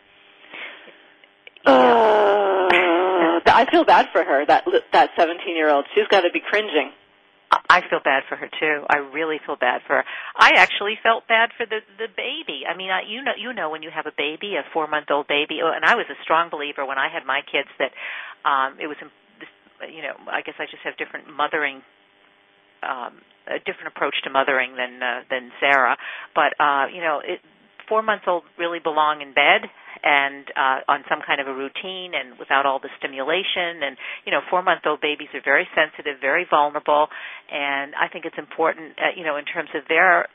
Uh, 1.66 2.68
I 3.46 3.66
feel 3.70 3.84
bad 3.84 4.08
for 4.12 4.22
her. 4.22 4.44
That 4.46 4.64
that 4.92 5.10
17 5.16 5.56
year 5.56 5.70
old. 5.70 5.86
She's 5.94 6.06
got 6.08 6.22
to 6.22 6.30
be 6.30 6.40
cringing. 6.40 6.92
I 7.68 7.80
feel 7.88 8.00
bad 8.04 8.24
for 8.28 8.36
her 8.36 8.48
too. 8.60 8.84
I 8.88 8.98
really 8.98 9.40
feel 9.46 9.56
bad 9.56 9.80
for 9.86 9.96
her. 9.96 10.04
I 10.36 10.52
actually 10.56 10.98
felt 11.02 11.26
bad 11.26 11.50
for 11.56 11.64
the 11.66 11.80
the 11.98 12.08
baby. 12.12 12.62
I 12.68 12.76
mean, 12.76 12.90
I, 12.90 13.02
you 13.08 13.22
know, 13.24 13.32
you 13.36 13.52
know 13.52 13.70
when 13.70 13.82
you 13.82 13.90
have 13.90 14.06
a 14.06 14.12
baby, 14.16 14.56
a 14.56 14.64
four 14.72 14.86
month 14.86 15.10
old 15.10 15.28
baby, 15.28 15.60
oh, 15.64 15.72
and 15.74 15.84
I 15.84 15.94
was 15.96 16.06
a 16.10 16.18
strong 16.22 16.50
believer 16.50 16.84
when 16.84 16.98
I 16.98 17.08
had 17.08 17.24
my 17.24 17.40
kids 17.40 17.68
that 17.78 17.92
um 18.44 18.76
it 18.78 18.86
was, 18.86 18.96
you 19.88 20.02
know, 20.02 20.14
I 20.28 20.42
guess 20.42 20.54
I 20.58 20.66
just 20.66 20.84
have 20.84 20.96
different 20.96 21.28
mothering 21.32 21.82
um, 22.84 23.20
a 23.48 23.58
different 23.64 23.88
approach 23.88 24.14
to 24.24 24.30
mothering 24.30 24.76
than 24.76 25.02
uh, 25.02 25.20
than 25.30 25.50
Sarah. 25.60 25.96
But 26.34 26.52
uh, 26.60 26.86
you 26.92 27.00
know, 27.00 27.20
it, 27.24 27.40
four 27.88 28.02
months 28.02 28.24
old 28.26 28.44
really 28.58 28.78
belong 28.78 29.22
in 29.22 29.34
bed 29.34 29.68
and 30.02 30.44
uh, 30.56 30.84
on 30.92 31.04
some 31.08 31.20
kind 31.26 31.40
of 31.40 31.48
a 31.48 31.54
routine 31.54 32.12
and 32.12 32.38
without 32.38 32.66
all 32.66 32.78
the 32.78 32.92
stimulation. 32.98 33.80
And 33.82 33.96
you 34.24 34.32
know, 34.32 34.40
four 34.50 34.62
month 34.62 34.82
old 34.86 35.00
babies 35.00 35.28
are 35.34 35.44
very 35.44 35.66
sensitive, 35.74 36.20
very 36.20 36.46
vulnerable, 36.48 37.08
and 37.50 37.94
I 37.96 38.08
think 38.08 38.24
it's 38.24 38.38
important, 38.38 38.98
uh, 38.98 39.16
you 39.16 39.24
know, 39.24 39.36
in 39.36 39.44
terms 39.44 39.70
of 39.74 39.82
their 39.88 40.28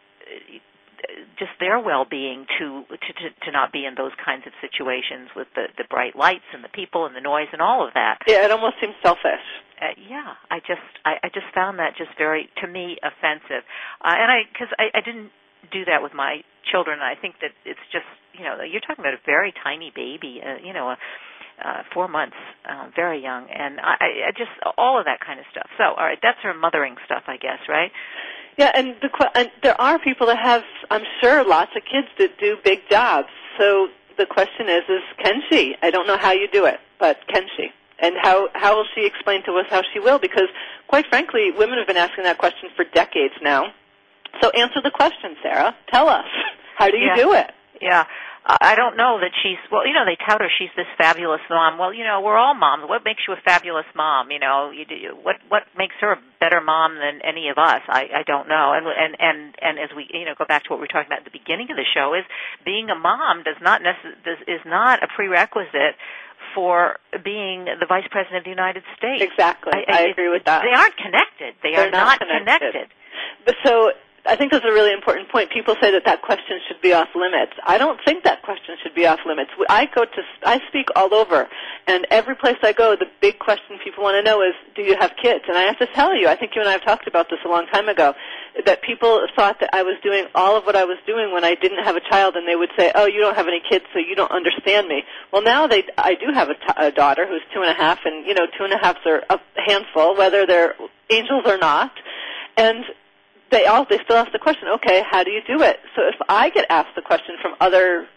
just 1.37 1.51
their 1.59 1.79
well-being 1.79 2.45
to, 2.59 2.83
to 2.89 3.11
to 3.13 3.25
to 3.45 3.51
not 3.51 3.71
be 3.71 3.85
in 3.85 3.95
those 3.95 4.11
kinds 4.23 4.43
of 4.45 4.53
situations 4.59 5.29
with 5.35 5.47
the 5.55 5.67
the 5.77 5.85
bright 5.89 6.15
lights 6.15 6.47
and 6.53 6.63
the 6.63 6.69
people 6.73 7.05
and 7.05 7.15
the 7.15 7.21
noise 7.21 7.47
and 7.53 7.61
all 7.61 7.85
of 7.87 7.93
that. 7.93 8.19
Yeah, 8.27 8.45
it 8.45 8.51
almost 8.51 8.75
seems 8.81 8.95
selfish. 9.03 9.45
Uh, 9.79 9.95
yeah, 9.95 10.35
I 10.51 10.59
just 10.59 10.83
I, 11.05 11.15
I 11.23 11.27
just 11.33 11.47
found 11.55 11.79
that 11.79 11.95
just 11.97 12.11
very 12.17 12.49
to 12.61 12.67
me 12.67 12.97
offensive, 12.99 13.63
uh, 14.03 14.11
and 14.11 14.31
I 14.31 14.39
because 14.51 14.67
I, 14.77 14.91
I 14.97 15.01
didn't 15.01 15.31
do 15.71 15.85
that 15.85 16.01
with 16.01 16.13
my 16.13 16.41
children. 16.71 16.99
I 16.99 17.15
think 17.15 17.35
that 17.41 17.51
it's 17.65 17.79
just 17.91 18.07
you 18.33 18.43
know 18.43 18.61
you're 18.63 18.81
talking 18.81 19.03
about 19.03 19.13
a 19.13 19.23
very 19.25 19.53
tiny 19.63 19.91
baby, 19.93 20.41
uh, 20.43 20.65
you 20.65 20.73
know. 20.73 20.89
a 20.89 20.97
uh, 21.63 21.83
four 21.93 22.07
months, 22.07 22.37
uh, 22.69 22.87
very 22.95 23.21
young, 23.21 23.47
and 23.49 23.79
I, 23.81 24.29
I 24.29 24.31
just 24.31 24.51
all 24.77 24.97
of 24.97 25.05
that 25.05 25.19
kind 25.19 25.39
of 25.39 25.45
stuff. 25.51 25.67
So, 25.77 25.83
all 25.83 26.05
right, 26.05 26.17
that's 26.21 26.37
her 26.41 26.53
mothering 26.53 26.95
stuff, 27.05 27.23
I 27.27 27.37
guess, 27.37 27.59
right? 27.67 27.91
Yeah, 28.57 28.71
and, 28.73 28.95
the, 29.01 29.09
and 29.35 29.49
there 29.63 29.79
are 29.79 29.99
people 29.99 30.27
that 30.27 30.37
have, 30.37 30.63
I'm 30.89 31.03
sure, 31.21 31.47
lots 31.47 31.71
of 31.75 31.83
kids 31.83 32.07
that 32.17 32.37
do 32.39 32.57
big 32.63 32.79
jobs. 32.89 33.29
So 33.57 33.87
the 34.17 34.25
question 34.25 34.67
is, 34.67 34.83
is 34.89 35.01
can 35.23 35.41
she? 35.49 35.75
I 35.81 35.91
don't 35.91 36.07
know 36.07 36.17
how 36.17 36.31
you 36.31 36.47
do 36.51 36.65
it, 36.65 36.79
but 36.99 37.17
can 37.27 37.43
she? 37.55 37.69
And 38.01 38.15
how 38.21 38.47
how 38.53 38.77
will 38.77 38.85
she 38.95 39.05
explain 39.05 39.43
to 39.43 39.51
us 39.53 39.65
how 39.69 39.81
she 39.93 39.99
will? 39.99 40.19
Because 40.19 40.47
quite 40.87 41.05
frankly, 41.07 41.51
women 41.51 41.77
have 41.77 41.87
been 41.87 41.97
asking 41.97 42.23
that 42.23 42.37
question 42.37 42.69
for 42.75 42.85
decades 42.85 43.33
now. 43.41 43.73
So 44.41 44.49
answer 44.49 44.81
the 44.81 44.91
question, 44.91 45.35
Sarah. 45.43 45.75
Tell 45.91 46.07
us 46.07 46.25
how 46.77 46.89
do 46.89 46.97
you 46.97 47.07
yeah. 47.07 47.15
do 47.15 47.33
it? 47.33 47.51
Yeah. 47.81 48.05
I 48.49 48.73
don't 48.73 48.97
know 48.97 49.19
that 49.21 49.29
she's 49.43 49.61
well. 49.69 49.85
You 49.85 49.93
know, 49.93 50.05
they 50.09 50.17
tout 50.17 50.41
her 50.41 50.49
she's 50.57 50.73
this 50.75 50.89
fabulous 50.97 51.41
mom. 51.51 51.77
Well, 51.77 51.93
you 51.93 52.03
know, 52.03 52.21
we're 52.21 52.37
all 52.37 52.55
moms. 52.55 52.89
What 52.89 53.05
makes 53.05 53.21
you 53.27 53.33
a 53.35 53.41
fabulous 53.45 53.85
mom? 53.93 54.31
You 54.31 54.39
know, 54.39 54.71
you 54.71 54.85
do, 54.85 54.95
what 55.21 55.35
what 55.49 55.63
makes 55.77 55.93
her 56.01 56.13
a 56.13 56.19
better 56.39 56.59
mom 56.59 56.95
than 56.95 57.21
any 57.21 57.49
of 57.49 57.59
us? 57.59 57.81
I 57.87 58.09
I 58.09 58.23
don't 58.25 58.47
know. 58.47 58.73
And 58.73 58.87
and 58.87 59.13
and 59.19 59.55
and 59.61 59.77
as 59.77 59.93
we 59.95 60.09
you 60.09 60.25
know 60.25 60.33
go 60.35 60.45
back 60.49 60.63
to 60.63 60.69
what 60.71 60.79
we 60.79 60.89
were 60.89 60.93
talking 60.93 61.13
about 61.13 61.19
at 61.19 61.29
the 61.29 61.37
beginning 61.37 61.69
of 61.69 61.77
the 61.77 61.85
show 61.93 62.15
is 62.17 62.25
being 62.65 62.89
a 62.89 62.97
mom 62.97 63.43
does 63.43 63.59
not 63.61 63.81
necess- 63.81 64.17
does, 64.25 64.41
is 64.47 64.61
not 64.65 65.03
a 65.03 65.07
prerequisite 65.13 65.93
for 66.55 66.97
being 67.23 67.65
the 67.65 67.85
vice 67.85 68.07
president 68.09 68.39
of 68.39 68.43
the 68.45 68.55
United 68.55 68.81
States. 68.97 69.21
Exactly, 69.21 69.73
I, 69.75 69.85
I, 69.85 69.97
I 69.97 70.01
agree 70.09 70.29
with 70.29 70.45
that. 70.45 70.63
They 70.63 70.73
aren't 70.73 70.97
connected. 70.97 71.53
They 71.61 71.75
They're 71.75 71.89
are 71.89 71.91
not, 71.91 72.17
not 72.17 72.25
connected. 72.25 72.71
connected. 72.73 72.87
But 73.45 73.55
so 73.63 73.91
I 74.25 74.35
think 74.35 74.51
that's 74.51 74.65
a 74.65 74.71
really 74.71 74.93
important 74.93 75.29
point. 75.29 75.49
People 75.49 75.75
say 75.81 75.91
that 75.91 76.03
that 76.05 76.21
question 76.21 76.59
should 76.67 76.81
be 76.81 76.93
off 76.93 77.07
limits. 77.15 77.53
I 77.65 77.77
don't 77.77 77.99
think 78.03 78.23
that 78.25 78.43
question 78.43 78.75
should 78.83 78.93
be 78.93 79.05
off 79.05 79.19
limits. 79.25 79.51
I 79.69 79.85
go 79.93 80.05
to, 80.05 80.21
I 80.43 80.59
speak 80.67 80.87
all 80.95 81.13
over, 81.13 81.47
and 81.87 82.05
every 82.11 82.35
place 82.35 82.57
I 82.61 82.73
go, 82.73 82.95
the 82.95 83.07
big 83.21 83.39
question 83.39 83.79
people 83.83 84.03
want 84.03 84.15
to 84.15 84.23
know 84.23 84.41
is, 84.41 84.53
do 84.75 84.81
you 84.81 84.95
have 84.99 85.11
kids? 85.21 85.45
And 85.47 85.57
I 85.57 85.63
have 85.63 85.79
to 85.79 85.87
tell 85.87 86.15
you, 86.15 86.27
I 86.27 86.35
think 86.35 86.53
you 86.55 86.61
and 86.61 86.69
I 86.69 86.73
have 86.73 86.83
talked 86.83 87.07
about 87.07 87.29
this 87.29 87.39
a 87.45 87.49
long 87.49 87.65
time 87.67 87.87
ago, 87.87 88.13
that 88.65 88.81
people 88.81 89.25
thought 89.35 89.59
that 89.61 89.69
I 89.73 89.83
was 89.83 89.95
doing 90.03 90.25
all 90.35 90.57
of 90.57 90.65
what 90.65 90.75
I 90.75 90.83
was 90.83 90.97
doing 91.07 91.31
when 91.31 91.45
I 91.45 91.55
didn't 91.55 91.83
have 91.83 91.95
a 91.95 92.01
child, 92.01 92.35
and 92.35 92.47
they 92.47 92.55
would 92.55 92.71
say, 92.77 92.91
oh, 92.95 93.05
you 93.05 93.21
don't 93.21 93.35
have 93.35 93.47
any 93.47 93.61
kids, 93.69 93.85
so 93.93 93.99
you 93.99 94.15
don't 94.15 94.31
understand 94.31 94.87
me. 94.87 95.03
Well, 95.31 95.43
now 95.43 95.67
they, 95.67 95.83
I 95.97 96.15
do 96.15 96.33
have 96.33 96.49
a, 96.49 96.55
t- 96.55 96.73
a 96.77 96.91
daughter 96.91 97.25
who's 97.25 97.41
two 97.53 97.61
and 97.61 97.69
a 97.69 97.73
half, 97.73 97.99
and 98.05 98.25
you 98.25 98.33
know, 98.33 98.47
two 98.57 98.65
and 98.65 98.73
a 98.73 98.77
halfs 98.77 98.99
are 99.05 99.23
a 99.29 99.39
handful, 99.65 100.17
whether 100.17 100.45
they're 100.45 100.75
angels 101.09 101.43
or 101.45 101.57
not. 101.57 101.91
And 102.57 102.83
they 103.51 103.65
all 103.65 103.85
they 103.89 103.99
still 104.03 104.17
ask 104.17 104.31
the 104.31 104.39
question, 104.39 104.67
okay, 104.75 105.03
how 105.09 105.23
do 105.23 105.31
you 105.31 105.41
do 105.47 105.61
it? 105.63 105.77
So 105.95 106.03
if 106.07 106.15
I 106.27 106.49
get 106.49 106.65
asked 106.69 106.95
the 106.95 107.01
question 107.01 107.35
from 107.41 107.53
other 107.59 108.07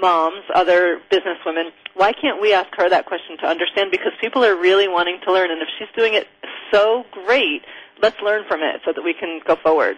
moms, 0.00 0.44
other 0.54 1.00
businesswomen, 1.10 1.70
why 1.94 2.12
can't 2.12 2.40
we 2.40 2.52
ask 2.52 2.68
her 2.76 2.88
that 2.88 3.06
question 3.06 3.36
to 3.38 3.46
understand? 3.46 3.90
Because 3.90 4.12
people 4.20 4.44
are 4.44 4.56
really 4.56 4.88
wanting 4.88 5.18
to 5.24 5.32
learn, 5.32 5.50
and 5.50 5.60
if 5.60 5.68
she's 5.78 5.88
doing 5.96 6.14
it 6.14 6.26
so 6.72 7.04
great, 7.26 7.62
let's 8.02 8.16
learn 8.24 8.44
from 8.48 8.60
it 8.62 8.80
so 8.84 8.92
that 8.92 9.02
we 9.02 9.14
can 9.18 9.40
go 9.46 9.56
forward. 9.62 9.96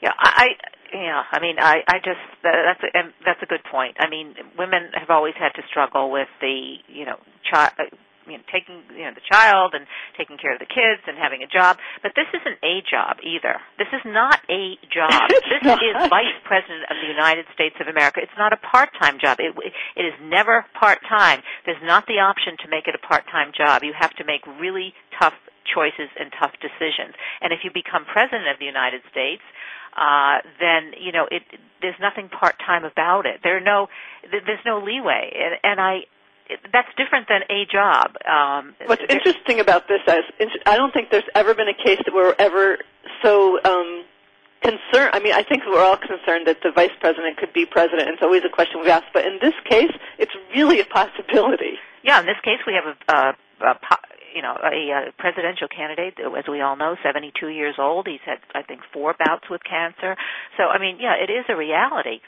Yeah, 0.00 0.12
I. 0.18 0.50
Yeah, 0.94 1.22
I 1.32 1.40
mean, 1.40 1.56
I, 1.58 1.80
I 1.88 2.00
just 2.04 2.20
that's 2.42 2.82
a, 2.82 3.12
that's 3.24 3.42
a 3.42 3.46
good 3.46 3.64
point. 3.70 3.96
I 3.98 4.10
mean, 4.10 4.34
women 4.58 4.90
have 4.92 5.08
always 5.08 5.32
had 5.40 5.48
to 5.54 5.62
struggle 5.70 6.10
with 6.12 6.28
the, 6.42 6.74
you 6.86 7.06
know, 7.06 7.16
child 7.50 7.72
you 8.26 8.38
know, 8.38 8.44
taking 8.50 8.82
you 8.94 9.04
know 9.04 9.14
the 9.14 9.24
child 9.24 9.74
and 9.74 9.86
taking 10.16 10.38
care 10.38 10.52
of 10.52 10.60
the 10.60 10.68
kids 10.68 11.02
and 11.06 11.18
having 11.18 11.42
a 11.42 11.50
job. 11.50 11.78
But 12.02 12.12
this 12.14 12.28
isn't 12.30 12.58
a 12.62 12.82
job 12.86 13.18
either. 13.22 13.60
This 13.78 13.90
is 13.92 14.02
not 14.04 14.40
a 14.50 14.78
job. 14.90 15.28
this 15.50 15.62
not. 15.62 15.82
is 15.82 15.94
vice 16.08 16.36
president 16.44 16.86
of 16.90 16.96
the 17.00 17.08
United 17.08 17.46
States 17.54 17.76
of 17.80 17.88
America. 17.88 18.20
It's 18.22 18.38
not 18.38 18.52
a 18.52 18.60
part-time 18.60 19.18
job. 19.18 19.38
It, 19.40 19.54
it 19.96 20.04
is 20.04 20.14
never 20.22 20.64
part-time. 20.78 21.42
There's 21.66 21.82
not 21.82 22.06
the 22.06 22.20
option 22.20 22.56
to 22.64 22.68
make 22.68 22.86
it 22.86 22.94
a 22.94 23.02
part-time 23.02 23.52
job. 23.56 23.82
You 23.82 23.94
have 23.98 24.12
to 24.16 24.24
make 24.24 24.46
really 24.46 24.94
tough 25.18 25.34
choices 25.66 26.10
and 26.18 26.32
tough 26.38 26.52
decisions. 26.60 27.14
And 27.40 27.52
if 27.52 27.60
you 27.64 27.70
become 27.72 28.04
president 28.04 28.48
of 28.48 28.58
the 28.58 28.66
United 28.66 29.02
States, 29.10 29.42
uh, 29.96 30.40
then 30.58 30.92
you 30.98 31.12
know 31.12 31.28
it. 31.30 31.42
There's 31.80 31.98
nothing 32.00 32.28
part 32.28 32.56
time 32.64 32.84
about 32.84 33.26
it. 33.26 33.40
There 33.42 33.56
are 33.56 33.60
no, 33.60 33.88
there's 34.30 34.64
no 34.64 34.78
leeway, 34.78 35.32
and, 35.34 35.58
and 35.62 35.80
I 35.80 36.06
that's 36.72 36.88
different 36.96 37.28
than 37.28 37.42
a 37.50 37.66
job. 37.70 38.16
Um, 38.26 38.74
What's 38.86 39.02
interesting 39.08 39.60
about 39.60 39.88
this 39.88 40.00
is 40.38 40.48
I 40.66 40.76
don't 40.76 40.92
think 40.92 41.10
there's 41.10 41.28
ever 41.34 41.54
been 41.54 41.68
a 41.68 41.74
case 41.84 41.98
that 42.04 42.14
we're 42.14 42.34
ever 42.38 42.78
so 43.22 43.58
um, 43.64 44.04
concerned. 44.62 45.10
I 45.12 45.20
mean, 45.20 45.34
I 45.34 45.42
think 45.42 45.62
we're 45.66 45.82
all 45.82 45.98
concerned 45.98 46.46
that 46.46 46.58
the 46.62 46.70
vice 46.70 46.94
president 47.00 47.36
could 47.36 47.52
be 47.52 47.66
president. 47.66 48.08
It's 48.08 48.22
always 48.22 48.42
a 48.46 48.48
question 48.48 48.80
we 48.80 48.90
ask, 48.90 49.04
but 49.12 49.26
in 49.26 49.38
this 49.42 49.54
case, 49.68 49.92
it's 50.18 50.32
really 50.54 50.80
a 50.80 50.84
possibility. 50.86 51.78
Yeah, 52.02 52.20
in 52.20 52.26
this 52.26 52.40
case, 52.42 52.58
we 52.66 52.74
have 52.74 52.86
a, 52.86 53.12
a, 53.12 53.68
a 53.70 53.96
you 54.34 54.42
know 54.42 54.56
a, 54.62 55.08
a 55.08 55.12
presidential 55.18 55.68
candidate, 55.68 56.14
as 56.18 56.44
we 56.48 56.60
all 56.60 56.76
know, 56.76 56.96
72 57.02 57.48
years 57.48 57.76
old. 57.78 58.06
He's 58.06 58.24
had, 58.24 58.38
I 58.54 58.62
think, 58.62 58.80
four 58.92 59.14
bouts 59.18 59.50
with 59.50 59.60
cancer. 59.68 60.16
So, 60.56 60.64
I 60.64 60.78
mean, 60.78 60.98
yeah, 61.00 61.14
it 61.14 61.30
is 61.30 61.44
a 61.48 61.56
reality. 61.56 62.20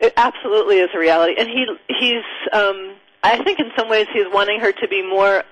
It 0.00 0.12
absolutely 0.16 0.78
is 0.78 0.90
a 0.94 0.98
reality, 0.98 1.34
and 1.38 1.48
he 1.48 1.66
he's. 1.88 2.24
Um, 2.52 2.96
I 3.22 3.42
think 3.42 3.58
in 3.58 3.70
some 3.76 3.88
ways 3.88 4.06
he's 4.12 4.26
wanting 4.32 4.60
her 4.60 4.72
to 4.72 4.88
be 4.88 5.02
more 5.02 5.44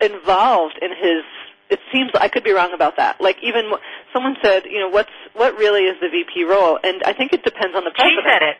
involved 0.00 0.78
in 0.80 0.90
his. 0.90 1.24
It 1.70 1.80
seems 1.92 2.10
I 2.14 2.28
could 2.28 2.44
be 2.44 2.52
wrong 2.52 2.74
about 2.74 2.96
that. 2.98 3.20
Like 3.20 3.36
even 3.42 3.70
someone 4.12 4.36
said, 4.42 4.64
you 4.66 4.80
know, 4.80 4.88
what's 4.88 5.10
what 5.34 5.56
really 5.56 5.82
is 5.84 5.96
the 6.00 6.08
VP 6.08 6.44
role? 6.44 6.78
And 6.82 7.02
I 7.04 7.12
think 7.14 7.32
it 7.32 7.44
depends 7.44 7.74
on 7.74 7.84
the 7.84 7.92
president. 7.94 8.22
She 8.22 8.28
said 8.28 8.42
it. 8.42 8.56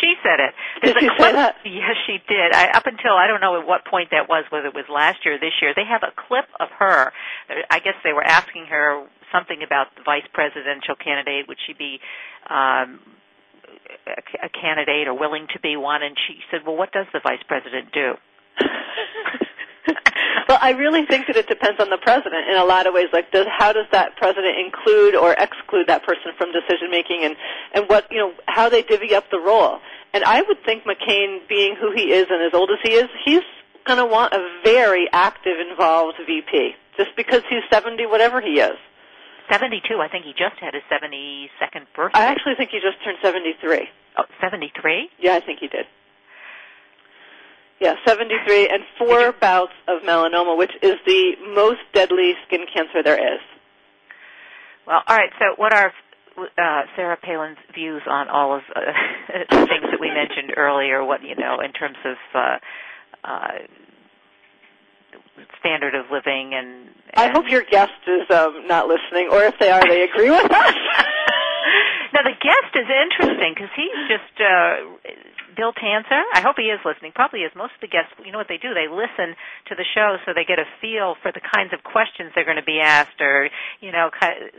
She 0.00 0.14
said 0.22 0.40
it. 0.40 0.52
Did 0.82 0.96
she 1.00 1.08
say 1.18 1.32
that? 1.32 1.56
Yes, 1.64 1.96
she 2.06 2.18
did. 2.28 2.52
I, 2.52 2.70
up 2.74 2.86
until 2.86 3.12
I 3.12 3.26
don't 3.26 3.40
know 3.40 3.60
at 3.60 3.66
what 3.66 3.86
point 3.86 4.10
that 4.10 4.28
was, 4.28 4.44
whether 4.50 4.66
it 4.66 4.74
was 4.74 4.84
last 4.92 5.24
year 5.24 5.36
or 5.36 5.38
this 5.38 5.54
year. 5.62 5.72
They 5.74 5.84
have 5.88 6.02
a 6.02 6.12
clip 6.12 6.44
of 6.60 6.68
her. 6.78 7.12
I 7.70 7.78
guess 7.78 7.94
they 8.02 8.12
were 8.12 8.24
asking 8.24 8.66
her 8.66 9.06
something 9.32 9.62
about 9.64 9.94
the 9.96 10.02
vice 10.04 10.26
presidential 10.32 10.94
candidate. 10.96 11.48
Would 11.48 11.58
she 11.66 11.72
be 11.72 12.00
um, 12.50 13.00
a, 14.42 14.48
candidate 14.48 15.08
or 15.08 15.14
willing 15.18 15.46
to 15.52 15.60
be 15.60 15.76
one? 15.76 16.02
And 16.02 16.16
she 16.16 16.40
said, 16.50 16.60
"Well, 16.66 16.76
what 16.76 16.92
does 16.92 17.06
the 17.12 17.20
vice 17.22 17.42
president 17.46 17.92
do?" 17.92 18.14
well, 20.48 20.58
I 20.60 20.70
really 20.70 21.04
think 21.06 21.26
that 21.26 21.36
it 21.36 21.48
depends 21.48 21.80
on 21.80 21.90
the 21.90 21.98
president 21.98 22.48
in 22.50 22.56
a 22.56 22.64
lot 22.64 22.86
of 22.86 22.94
ways. 22.94 23.08
Like, 23.12 23.30
does, 23.32 23.46
how 23.50 23.72
does 23.72 23.86
that 23.92 24.16
president 24.16 24.56
include 24.58 25.14
or 25.14 25.32
exclude 25.32 25.86
that 25.88 26.04
person 26.04 26.32
from 26.36 26.52
decision 26.52 26.90
making, 26.90 27.24
and 27.24 27.36
and 27.74 27.88
what 27.88 28.06
you 28.10 28.18
know 28.18 28.32
how 28.46 28.68
they 28.68 28.82
divvy 28.82 29.14
up 29.14 29.30
the 29.30 29.40
role. 29.40 29.78
And 30.12 30.22
I 30.24 30.42
would 30.42 30.58
think 30.64 30.84
McCain, 30.84 31.46
being 31.48 31.74
who 31.74 31.90
he 31.92 32.12
is 32.12 32.26
and 32.30 32.40
as 32.40 32.54
old 32.54 32.70
as 32.70 32.78
he 32.84 32.94
is, 32.94 33.08
he's 33.24 33.42
going 33.84 33.98
to 33.98 34.06
want 34.06 34.32
a 34.32 34.46
very 34.62 35.08
active, 35.12 35.54
involved 35.58 36.18
VP, 36.24 36.76
just 36.96 37.10
because 37.16 37.42
he's 37.50 37.62
seventy, 37.70 38.06
whatever 38.06 38.40
he 38.40 38.60
is. 38.60 38.78
72. 39.50 40.00
I 40.00 40.08
think 40.08 40.24
he 40.24 40.32
just 40.32 40.56
had 40.60 40.74
his 40.74 40.82
72nd 40.90 41.86
birthday. 41.94 42.18
I 42.18 42.26
actually 42.26 42.54
think 42.56 42.70
he 42.70 42.80
just 42.80 43.02
turned 43.04 43.18
73. 43.22 43.88
Oh, 44.18 44.24
73? 44.40 45.10
Yeah, 45.18 45.34
I 45.34 45.40
think 45.40 45.58
he 45.60 45.68
did. 45.68 45.86
Yeah, 47.80 47.94
73 48.06 48.68
and 48.68 48.82
four 48.98 49.32
bouts 49.32 49.72
of 49.88 50.02
melanoma, 50.02 50.56
which 50.56 50.72
is 50.80 50.94
the 51.06 51.32
most 51.54 51.80
deadly 51.92 52.34
skin 52.46 52.66
cancer 52.72 53.02
there 53.02 53.18
is. 53.18 53.40
Well, 54.86 55.02
all 55.06 55.16
right. 55.16 55.30
So, 55.38 55.54
what 55.56 55.72
are 55.72 55.92
uh, 56.38 56.82
Sarah 56.94 57.16
Palin's 57.16 57.58
views 57.74 58.02
on 58.06 58.28
all 58.28 58.56
of 58.56 58.62
uh, 58.74 58.80
the 59.50 59.66
things 59.66 59.90
that 59.90 60.00
we 60.00 60.08
mentioned 60.08 60.54
earlier? 60.56 61.04
What 61.04 61.22
you 61.22 61.34
know 61.34 61.60
in 61.60 61.72
terms 61.72 61.96
of 62.04 62.16
uh, 62.34 62.58
uh, 63.24 63.48
standard 65.58 65.94
of 65.94 66.06
living 66.10 66.52
and, 66.54 66.88
and 67.14 67.30
I 67.30 67.32
hope 67.32 67.48
your 67.48 67.62
guest 67.62 67.92
is 68.06 68.28
um, 68.30 68.66
not 68.66 68.88
listening, 68.88 69.28
or 69.30 69.42
if 69.42 69.58
they 69.58 69.70
are, 69.70 69.82
they 69.86 70.02
agree 70.02 70.30
with 70.30 70.50
us. 70.50 70.74
now 72.12 72.22
the 72.22 72.36
guest 72.36 72.72
is 72.74 72.88
interesting 72.88 73.54
because 73.54 73.72
he's 73.74 74.00
just 74.08 74.34
uh, 74.40 74.74
Bill 75.56 75.72
Tancer. 75.72 76.22
I 76.34 76.42
hope 76.42 76.56
he 76.58 76.68
is 76.68 76.80
listening. 76.84 77.12
Probably 77.14 77.46
is. 77.46 77.52
Most 77.54 77.74
of 77.78 77.80
the 77.80 77.88
guests, 77.88 78.12
you 78.24 78.32
know 78.32 78.38
what 78.38 78.50
they 78.50 78.58
do? 78.58 78.74
They 78.74 78.90
listen 78.90 79.38
to 79.70 79.74
the 79.74 79.86
show 79.94 80.18
so 80.26 80.34
they 80.34 80.44
get 80.44 80.58
a 80.58 80.68
feel 80.82 81.14
for 81.22 81.30
the 81.32 81.40
kinds 81.40 81.72
of 81.72 81.82
questions 81.86 82.32
they're 82.34 82.46
going 82.46 82.60
to 82.60 82.66
be 82.66 82.82
asked, 82.82 83.20
or 83.20 83.48
you 83.80 83.92
know, 83.92 84.10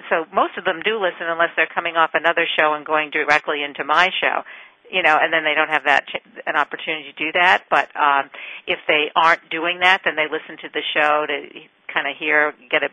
so 0.09 0.25
most 0.33 0.57
of 0.57 0.63
them 0.65 0.81
do 0.83 0.97
listen 0.97 1.27
unless 1.27 1.51
they're 1.55 1.71
coming 1.71 1.95
off 1.95 2.11
another 2.15 2.47
show 2.47 2.73
and 2.73 2.85
going 2.85 3.11
directly 3.11 3.63
into 3.63 3.83
my 3.83 4.09
show 4.19 4.43
you 4.91 5.03
know, 5.03 5.17
and 5.21 5.31
then 5.33 5.43
they 5.43 5.53
don't 5.53 5.69
have 5.69 5.83
that 5.85 6.07
ch- 6.07 6.23
an 6.45 6.55
opportunity 6.55 7.11
to 7.11 7.17
do 7.17 7.31
that. 7.33 7.63
But 7.69 7.89
um, 7.95 8.29
if 8.67 8.79
they 8.87 9.11
aren't 9.15 9.49
doing 9.49 9.79
that, 9.79 10.01
then 10.05 10.15
they 10.15 10.25
listen 10.25 10.57
to 10.61 10.69
the 10.73 10.81
show 10.93 11.25
to 11.27 11.59
kind 11.93 12.07
of 12.07 12.15
hear, 12.17 12.53
get 12.69 12.83
a 12.83 12.89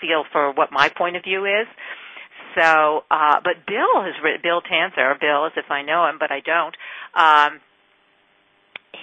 feel 0.00 0.24
for 0.32 0.52
what 0.52 0.72
my 0.72 0.88
point 0.88 1.16
of 1.16 1.24
view 1.24 1.44
is. 1.46 1.66
So, 2.58 3.04
uh, 3.10 3.40
but 3.42 3.64
Bill 3.66 4.02
has 4.04 4.14
written, 4.22 4.40
Bill 4.42 4.60
Tancer, 4.60 5.16
Bill 5.20 5.46
as 5.46 5.52
if 5.56 5.70
I 5.70 5.82
know 5.82 6.06
him, 6.08 6.16
but 6.18 6.30
I 6.30 6.40
don't. 6.40 6.76
Um, 7.14 7.60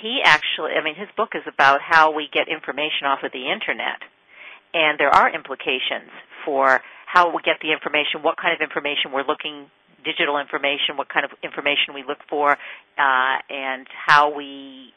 he 0.02 0.22
actually, 0.24 0.78
I 0.80 0.84
mean, 0.84 0.96
his 0.96 1.10
book 1.18 1.30
is 1.34 1.42
about 1.48 1.82
how 1.82 2.14
we 2.14 2.30
get 2.32 2.48
information 2.48 3.08
off 3.08 3.24
of 3.24 3.32
the 3.32 3.50
internet. 3.50 4.06
And 4.74 5.00
there 5.00 5.10
are 5.10 5.34
implications 5.34 6.14
for 6.46 6.82
how 7.08 7.34
we 7.34 7.42
get 7.44 7.58
the 7.62 7.74
information, 7.74 8.22
what 8.22 8.38
kind 8.38 8.54
of 8.54 8.62
information 8.62 9.12
we're 9.12 9.26
looking 9.26 9.66
digital 10.04 10.38
information, 10.38 10.98
what 10.98 11.10
kind 11.10 11.26
of 11.26 11.32
information 11.44 11.94
we 11.94 12.04
look 12.08 12.20
for, 12.30 12.52
uh, 12.54 13.38
and 13.50 13.88
how 14.08 14.34
we 14.36 14.94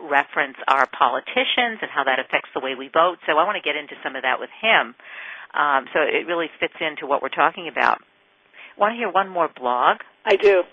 reference 0.00 0.56
our 0.68 0.86
politicians 0.86 1.78
and 1.80 1.90
how 1.90 2.04
that 2.04 2.18
affects 2.18 2.50
the 2.54 2.60
way 2.60 2.74
we 2.74 2.88
vote. 2.88 3.18
So 3.26 3.38
I 3.38 3.44
want 3.44 3.56
to 3.56 3.62
get 3.62 3.76
into 3.76 3.94
some 4.02 4.16
of 4.16 4.22
that 4.22 4.40
with 4.40 4.50
him. 4.60 4.94
Um, 5.54 5.86
so 5.92 6.00
it 6.02 6.26
really 6.26 6.50
fits 6.58 6.74
into 6.80 7.06
what 7.06 7.22
we're 7.22 7.28
talking 7.28 7.68
about. 7.68 8.00
Want 8.76 8.92
to 8.92 8.96
hear 8.96 9.10
one 9.10 9.28
more 9.28 9.48
blog? 9.48 9.98
I 10.24 10.36
do. 10.36 10.64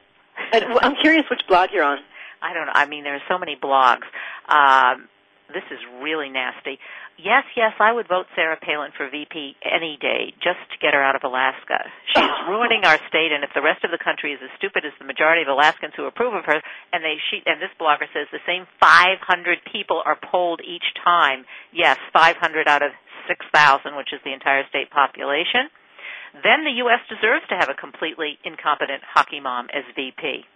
I'm 0.53 0.95
curious 1.01 1.25
which 1.29 1.41
blog 1.47 1.69
you're 1.71 1.83
on. 1.83 1.99
I 2.41 2.53
don't 2.53 2.65
know. 2.65 2.73
I 2.73 2.87
mean, 2.87 3.03
there 3.03 3.15
are 3.15 3.21
so 3.29 3.37
many 3.37 3.55
blogs. 3.55 4.09
Um, 4.49 5.07
this 5.53 5.67
is 5.71 5.79
really 6.01 6.29
nasty. 6.29 6.79
Yes, 7.17 7.43
yes, 7.55 7.73
I 7.79 7.91
would 7.91 8.07
vote 8.07 8.25
Sarah 8.35 8.57
Palin 8.57 8.91
for 8.95 9.09
VP 9.09 9.55
any 9.61 9.97
day 10.01 10.33
just 10.41 10.59
to 10.71 10.81
get 10.81 10.93
her 10.93 11.03
out 11.03 11.15
of 11.15 11.23
Alaska. 11.23 11.85
She's 12.15 12.37
ruining 12.49 12.83
our 12.83 12.97
state, 13.07 13.31
and 13.31 13.43
if 13.43 13.51
the 13.53 13.61
rest 13.61 13.83
of 13.83 13.91
the 13.91 14.01
country 14.01 14.33
is 14.33 14.39
as 14.43 14.49
stupid 14.57 14.85
as 14.85 14.93
the 14.97 15.05
majority 15.05 15.43
of 15.43 15.47
Alaskans 15.47 15.93
who 15.95 16.05
approve 16.05 16.33
of 16.33 16.45
her, 16.45 16.59
and 16.93 17.03
they 17.03 17.21
she 17.29 17.43
and 17.45 17.61
this 17.61 17.73
blogger 17.79 18.09
says 18.13 18.27
the 18.31 18.43
same 18.47 18.65
500 18.79 19.21
people 19.71 20.01
are 20.05 20.17
polled 20.17 20.61
each 20.65 20.87
time. 21.03 21.45
Yes, 21.71 21.97
500 22.13 22.67
out 22.67 22.81
of 22.81 22.91
6,000, 23.27 23.95
which 23.95 24.13
is 24.13 24.19
the 24.25 24.33
entire 24.33 24.67
state 24.69 24.89
population. 24.89 25.69
Then 26.43 26.63
the 26.63 26.79
U.S. 26.87 27.03
deserves 27.09 27.43
to 27.49 27.55
have 27.59 27.69
a 27.69 27.75
completely 27.75 28.39
incompetent 28.43 29.03
hockey 29.03 29.39
mom 29.39 29.67
as 29.75 29.83
VP. 29.95 30.47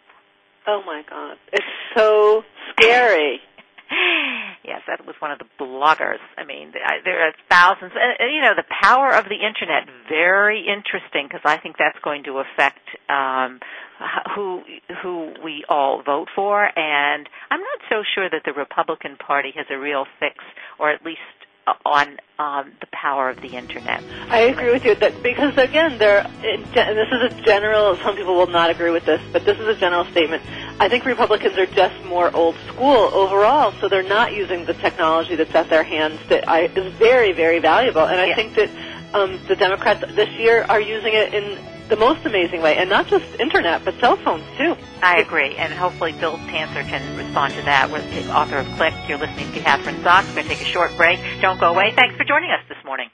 Oh 0.67 0.81
my 0.85 1.03
God, 1.07 1.37
it's 1.51 1.65
so 1.95 2.43
scary. 2.71 3.39
yes, 4.63 4.81
that 4.87 5.05
was 5.05 5.15
one 5.19 5.31
of 5.31 5.39
the 5.39 5.45
bloggers. 5.59 6.23
I 6.37 6.45
mean, 6.45 6.73
there 6.73 7.27
are 7.27 7.33
thousands. 7.49 7.91
And, 7.95 8.33
you 8.33 8.41
know, 8.41 8.53
the 8.55 8.65
power 8.81 9.11
of 9.11 9.25
the 9.25 9.35
internet 9.35 9.87
very 10.09 10.61
interesting 10.61 11.27
because 11.27 11.41
I 11.45 11.57
think 11.57 11.77
that's 11.77 11.97
going 12.03 12.23
to 12.25 12.41
affect 12.41 12.81
um, 13.09 13.59
who 14.35 14.61
who 15.01 15.33
we 15.43 15.63
all 15.69 16.01
vote 16.03 16.29
for. 16.35 16.65
And 16.77 17.29
I'm 17.51 17.61
not 17.61 17.79
so 17.89 18.03
sure 18.15 18.29
that 18.29 18.41
the 18.45 18.53
Republican 18.53 19.17
Party 19.17 19.51
has 19.55 19.67
a 19.69 19.77
real 19.77 20.05
fix, 20.19 20.37
or 20.79 20.91
at 20.91 21.05
least 21.05 21.19
on 21.85 22.19
um, 22.37 22.71
the 22.79 22.87
power 22.91 23.29
of 23.29 23.41
the 23.41 23.47
internet. 23.47 24.03
I 24.29 24.41
agree 24.41 24.71
with 24.71 24.83
you 24.85 24.95
that 24.95 25.23
because 25.23 25.57
again, 25.57 25.97
there 25.97 26.19
and 26.19 26.65
this 26.65 27.07
is 27.11 27.33
a 27.33 27.41
general. 27.43 27.95
Some 27.97 28.15
people 28.15 28.35
will 28.35 28.47
not 28.47 28.69
agree 28.69 28.91
with 28.91 29.05
this, 29.05 29.21
but 29.31 29.45
this 29.45 29.57
is 29.57 29.67
a 29.67 29.75
general 29.75 30.05
statement. 30.05 30.43
I 30.79 30.89
think 30.89 31.05
Republicans 31.05 31.57
are 31.57 31.65
just 31.65 32.03
more 32.05 32.35
old 32.35 32.55
school 32.67 33.09
overall, 33.13 33.73
so 33.79 33.87
they're 33.87 34.03
not 34.03 34.33
using 34.33 34.65
the 34.65 34.73
technology 34.73 35.35
that's 35.35 35.55
at 35.55 35.69
their 35.69 35.83
hands 35.83 36.19
that 36.29 36.47
I, 36.49 36.65
is 36.65 36.93
very, 36.93 37.31
very 37.31 37.59
valuable. 37.59 38.03
And 38.03 38.19
I 38.19 38.27
yeah. 38.27 38.35
think 38.35 38.55
that 38.55 38.69
um, 39.13 39.39
the 39.47 39.55
Democrats 39.55 40.01
this 40.15 40.29
year 40.37 40.63
are 40.63 40.81
using 40.81 41.13
it 41.13 41.33
in 41.33 41.57
the 41.89 41.95
most 41.95 42.25
amazing 42.25 42.61
way, 42.61 42.77
and 42.77 42.89
not 42.89 43.07
just 43.07 43.25
internet, 43.39 43.85
but 43.85 43.99
cell 43.99 44.17
phones 44.17 44.43
too. 44.57 44.75
I 45.01 45.19
agree, 45.19 45.55
and 45.55 45.73
hopefully 45.73 46.13
Bill 46.13 46.37
Tancer 46.37 46.83
can 46.83 47.17
respond 47.17 47.53
to 47.53 47.61
that. 47.63 47.91
We're 47.91 48.01
the 48.01 48.31
author 48.35 48.57
of 48.57 48.67
Click. 48.77 48.93
You're 49.07 49.17
listening 49.17 49.51
to 49.53 49.59
Kathryn 49.59 50.01
Zox. 50.01 50.27
We're 50.29 50.35
going 50.35 50.47
to 50.47 50.55
take 50.55 50.61
a 50.61 50.65
short 50.65 50.95
break. 50.97 51.19
Don't 51.41 51.59
go 51.59 51.67
away. 51.67 51.93
Thanks 51.95 52.15
for 52.15 52.23
joining 52.23 52.51
us 52.51 52.61
this 52.67 52.77
morning. 52.85 53.09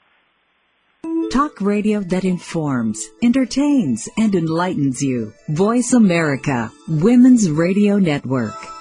Talk 1.30 1.60
radio 1.60 2.00
that 2.00 2.24
informs, 2.24 3.08
entertains, 3.22 4.08
and 4.16 4.34
enlightens 4.34 5.02
you. 5.02 5.32
Voice 5.48 5.92
America, 5.92 6.70
Women's 6.88 7.50
Radio 7.50 7.98
Network. 7.98 8.71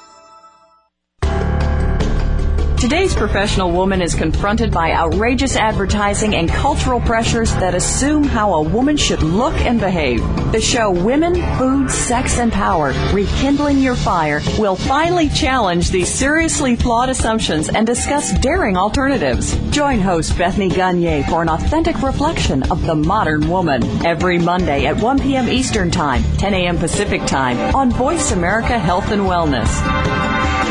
Today's 2.82 3.14
professional 3.14 3.72
woman 3.72 4.02
is 4.02 4.16
confronted 4.16 4.72
by 4.72 4.94
outrageous 4.94 5.56
advertising 5.56 6.34
and 6.34 6.50
cultural 6.50 7.00
pressures 7.00 7.54
that 7.58 7.76
assume 7.76 8.24
how 8.24 8.56
a 8.56 8.64
woman 8.64 8.98
should 8.98 9.22
look 9.22 9.54
and 9.54 9.80
behave. 9.80 10.20
The 10.52 10.60
show 10.60 10.90
Women, 10.90 11.36
Food, 11.60 11.92
Sex, 11.92 12.40
and 12.40 12.52
Power, 12.52 12.92
Rekindling 13.14 13.78
Your 13.78 13.96
Fire, 13.96 14.42
will 14.58 14.76
finally 14.76 15.30
challenge 15.30 15.92
these 15.92 16.10
seriously 16.10 16.76
flawed 16.76 17.10
assumptions 17.10 17.70
and 17.70 17.86
discuss 17.86 18.34
daring 18.40 18.76
alternatives. 18.76 19.56
Join 19.70 20.00
host 20.00 20.36
Bethany 20.36 20.70
Gagne 20.70 21.22
for 21.30 21.44
an 21.44 21.50
authentic 21.50 22.02
reflection 22.02 22.64
of 22.72 22.84
the 22.88 22.96
modern 22.96 23.48
woman 23.48 23.84
every 24.04 24.40
Monday 24.40 24.88
at 24.88 24.98
1 24.98 25.20
p.m. 25.20 25.48
Eastern 25.48 25.92
Time, 25.92 26.24
10 26.40 26.56
a.m. 26.56 26.80
Pacific 26.80 27.24
Time 27.28 27.76
on 27.76 27.92
Voice 27.92 28.32
America 28.32 28.80
Health 28.80 29.12
and 29.12 29.22
Wellness. 29.22 30.71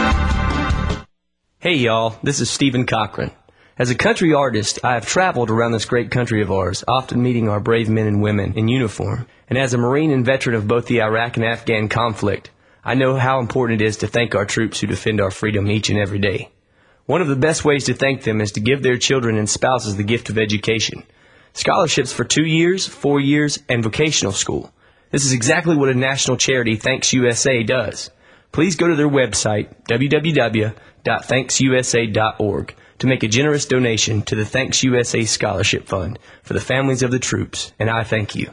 Hey 1.63 1.75
y'all, 1.75 2.17
this 2.23 2.41
is 2.41 2.49
Stephen 2.49 2.87
Cochran. 2.87 3.33
As 3.79 3.91
a 3.91 3.95
country 3.95 4.33
artist, 4.33 4.79
I 4.83 4.95
have 4.95 5.05
traveled 5.05 5.51
around 5.51 5.73
this 5.73 5.85
great 5.85 6.11
country 6.11 6.41
of 6.41 6.51
ours, 6.51 6.83
often 6.89 7.23
meeting 7.23 7.51
our 7.51 7.61
brave 7.61 7.87
men 7.87 8.07
and 8.07 8.23
women 8.23 8.55
in 8.55 8.67
uniform. 8.67 9.27
And 9.47 9.59
as 9.59 9.75
a 9.75 9.77
Marine 9.77 10.11
and 10.11 10.25
veteran 10.25 10.57
of 10.57 10.67
both 10.67 10.87
the 10.87 11.03
Iraq 11.03 11.37
and 11.37 11.45
Afghan 11.45 11.91
conflict, 11.91 12.49
I 12.83 12.95
know 12.95 13.17
how 13.17 13.41
important 13.41 13.83
it 13.83 13.85
is 13.85 13.99
to 13.99 14.07
thank 14.07 14.35
our 14.35 14.47
troops 14.47 14.81
who 14.81 14.87
defend 14.87 15.21
our 15.21 15.31
freedom 15.31 15.71
each 15.71 15.91
and 15.91 15.99
every 15.99 16.19
day. 16.19 16.49
One 17.05 17.21
of 17.21 17.29
the 17.29 17.37
best 17.37 17.63
ways 17.63 17.85
to 17.85 17.93
thank 17.93 18.23
them 18.23 18.41
is 18.41 18.53
to 18.53 18.61
give 18.61 18.83
their 18.83 18.97
children 18.97 19.37
and 19.37 19.47
spouses 19.47 19.99
the 19.99 20.03
gift 20.03 20.31
of 20.31 20.39
education. 20.39 21.03
Scholarships 21.53 22.11
for 22.11 22.25
two 22.25 22.47
years, 22.47 22.87
four 22.87 23.21
years, 23.21 23.59
and 23.69 23.85
vocational 23.85 24.33
school. 24.33 24.73
This 25.11 25.27
is 25.27 25.35
exactly 25.35 25.77
what 25.77 25.91
a 25.91 25.95
national 25.95 26.39
charity, 26.39 26.77
Thanks 26.77 27.13
USA, 27.13 27.63
does. 27.63 28.09
Please 28.53 28.77
go 28.77 28.89
to 28.89 28.97
their 28.97 29.09
website, 29.09 29.69
www.thanksusa.org 29.89 32.75
to 32.99 33.07
make 33.07 33.23
a 33.23 33.29
generous 33.29 33.65
donation 33.65 34.21
to 34.23 34.35
the 34.35 34.45
Thanks 34.45 34.83
USA 34.83 35.25
Scholarship 35.25 35.87
Fund 35.87 36.19
for 36.43 36.55
the 36.55 36.61
families 36.61 37.03
of 37.03 37.11
the 37.11 37.19
troops, 37.19 37.73
and 37.79 37.89
I 37.89 38.05
thank 38.05 38.35
you. 38.35 38.53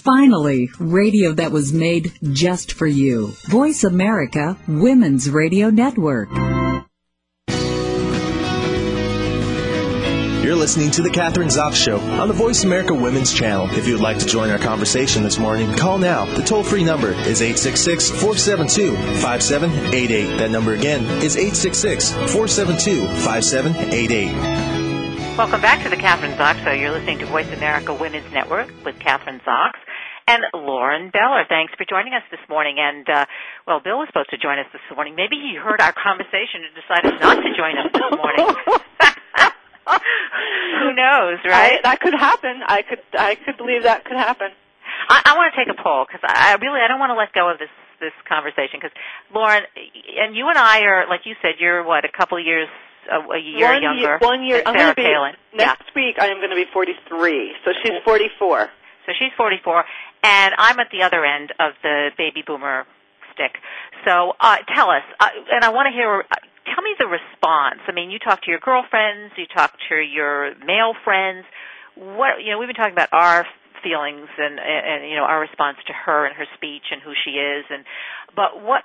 Finally, 0.00 0.70
radio 0.78 1.32
that 1.32 1.52
was 1.52 1.74
made 1.74 2.12
just 2.32 2.72
for 2.72 2.86
you. 2.86 3.34
Voice 3.48 3.84
America 3.84 4.56
Women's 4.66 5.28
Radio 5.28 5.68
Network. 5.68 6.30
You're 10.42 10.56
listening 10.56 10.90
to 10.92 11.02
The 11.02 11.10
Kathryn 11.10 11.48
Zox 11.48 11.74
Show 11.74 11.98
on 12.00 12.26
the 12.26 12.34
Voice 12.34 12.64
America 12.64 12.94
Women's 12.94 13.32
Channel. 13.32 13.68
If 13.72 13.86
you 13.86 13.92
would 13.92 14.02
like 14.02 14.18
to 14.18 14.26
join 14.26 14.48
our 14.50 14.58
conversation 14.58 15.22
this 15.22 15.38
morning, 15.38 15.72
call 15.76 15.98
now. 15.98 16.24
The 16.24 16.42
toll 16.42 16.64
free 16.64 16.82
number 16.82 17.10
is 17.10 17.42
866 17.42 18.10
472 18.10 18.96
5788. 19.20 20.38
That 20.38 20.50
number 20.50 20.74
again 20.74 21.04
is 21.22 21.36
866 21.36 22.12
472 22.32 23.06
5788. 23.06 24.49
Welcome 25.40 25.62
back 25.62 25.82
to 25.84 25.88
the 25.88 25.96
Kathryn 25.96 26.36
Zox 26.36 26.62
Show. 26.62 26.72
You're 26.72 26.92
listening 26.92 27.18
to 27.20 27.24
Voice 27.24 27.50
America 27.56 27.94
Women's 27.94 28.30
Network 28.30 28.68
with 28.84 28.96
Kathryn 28.96 29.40
Zox 29.40 29.72
and 30.28 30.44
Lauren 30.52 31.08
Beller. 31.08 31.46
Thanks 31.48 31.72
for 31.80 31.86
joining 31.88 32.12
us 32.12 32.20
this 32.30 32.44
morning. 32.50 32.76
And 32.76 33.08
uh, 33.08 33.24
well, 33.66 33.80
Bill 33.80 33.96
was 33.96 34.08
supposed 34.12 34.28
to 34.36 34.36
join 34.36 34.58
us 34.58 34.66
this 34.70 34.84
morning. 34.92 35.16
Maybe 35.16 35.40
he 35.40 35.56
heard 35.56 35.80
our 35.80 35.96
conversation 35.96 36.60
and 36.60 36.76
decided 36.76 37.16
not 37.24 37.40
to 37.40 37.56
join 37.56 37.72
us 37.80 37.88
this 37.88 38.04
morning. 38.20 38.52
Who 40.84 40.92
knows, 40.92 41.40
right? 41.48 41.80
I, 41.80 41.88
that 41.88 42.00
could 42.04 42.12
happen. 42.12 42.60
I 42.60 42.82
could 42.82 43.00
I 43.16 43.34
could 43.36 43.56
believe 43.56 43.84
that 43.84 44.04
could 44.04 44.18
happen. 44.20 44.52
I, 45.08 45.22
I 45.24 45.36
want 45.40 45.54
to 45.54 45.64
take 45.64 45.72
a 45.72 45.82
poll 45.82 46.04
because 46.04 46.20
I, 46.20 46.52
I 46.52 46.60
really 46.60 46.84
I 46.84 46.88
don't 46.88 47.00
want 47.00 47.16
to 47.16 47.16
let 47.16 47.32
go 47.32 47.48
of 47.48 47.56
this 47.56 47.72
this 47.96 48.12
conversation 48.28 48.76
because 48.76 48.92
Lauren 49.32 49.64
and 50.20 50.36
you 50.36 50.52
and 50.52 50.58
I 50.58 50.84
are 50.84 51.08
like 51.08 51.24
you 51.24 51.32
said 51.40 51.56
you're 51.58 51.82
what 51.82 52.04
a 52.04 52.12
couple 52.12 52.36
of 52.36 52.44
years 52.44 52.68
a, 53.10 53.18
a 53.18 53.38
year 53.38 53.72
one 53.72 53.82
younger. 53.82 54.00
Year, 54.00 54.18
one 54.20 54.42
year. 54.44 54.62
I'm 54.64 54.76
Sarah 54.76 54.94
be 54.94 55.02
Palin. 55.02 55.34
next 55.54 55.82
yeah. 55.86 55.92
week. 55.94 56.16
I 56.18 56.28
am 56.28 56.38
going 56.38 56.50
to 56.50 56.56
be 56.56 56.66
43. 56.72 57.52
So 57.64 57.72
she's 57.82 57.92
44. 58.04 58.70
So 59.06 59.12
she's 59.18 59.32
44, 59.36 59.84
and 60.22 60.54
I'm 60.58 60.78
at 60.78 60.88
the 60.92 61.02
other 61.02 61.24
end 61.24 61.52
of 61.58 61.72
the 61.82 62.10
baby 62.18 62.42
boomer 62.46 62.84
stick. 63.32 63.56
So 64.04 64.34
uh, 64.38 64.58
tell 64.74 64.90
us, 64.90 65.02
uh, 65.18 65.28
and 65.52 65.64
I 65.64 65.70
want 65.70 65.86
to 65.86 65.92
hear. 65.92 66.24
Uh, 66.30 66.36
tell 66.66 66.82
me 66.82 66.94
the 66.98 67.06
response. 67.06 67.80
I 67.88 67.92
mean, 67.92 68.10
you 68.10 68.18
talk 68.18 68.42
to 68.42 68.50
your 68.50 68.60
girlfriends, 68.60 69.32
you 69.36 69.46
talk 69.46 69.74
to 69.88 69.96
your 69.96 70.54
male 70.64 70.94
friends. 71.02 71.44
What 71.96 72.42
you 72.44 72.52
know, 72.52 72.58
we've 72.58 72.68
been 72.68 72.76
talking 72.76 72.92
about 72.92 73.08
our 73.12 73.46
feelings 73.82 74.28
and 74.38 74.60
and 74.60 75.08
you 75.08 75.16
know 75.16 75.24
our 75.24 75.40
response 75.40 75.78
to 75.86 75.92
her 75.92 76.26
and 76.26 76.36
her 76.36 76.46
speech 76.54 76.92
and 76.92 77.00
who 77.02 77.12
she 77.24 77.32
is, 77.32 77.64
and 77.70 77.84
but 78.36 78.62
what? 78.62 78.84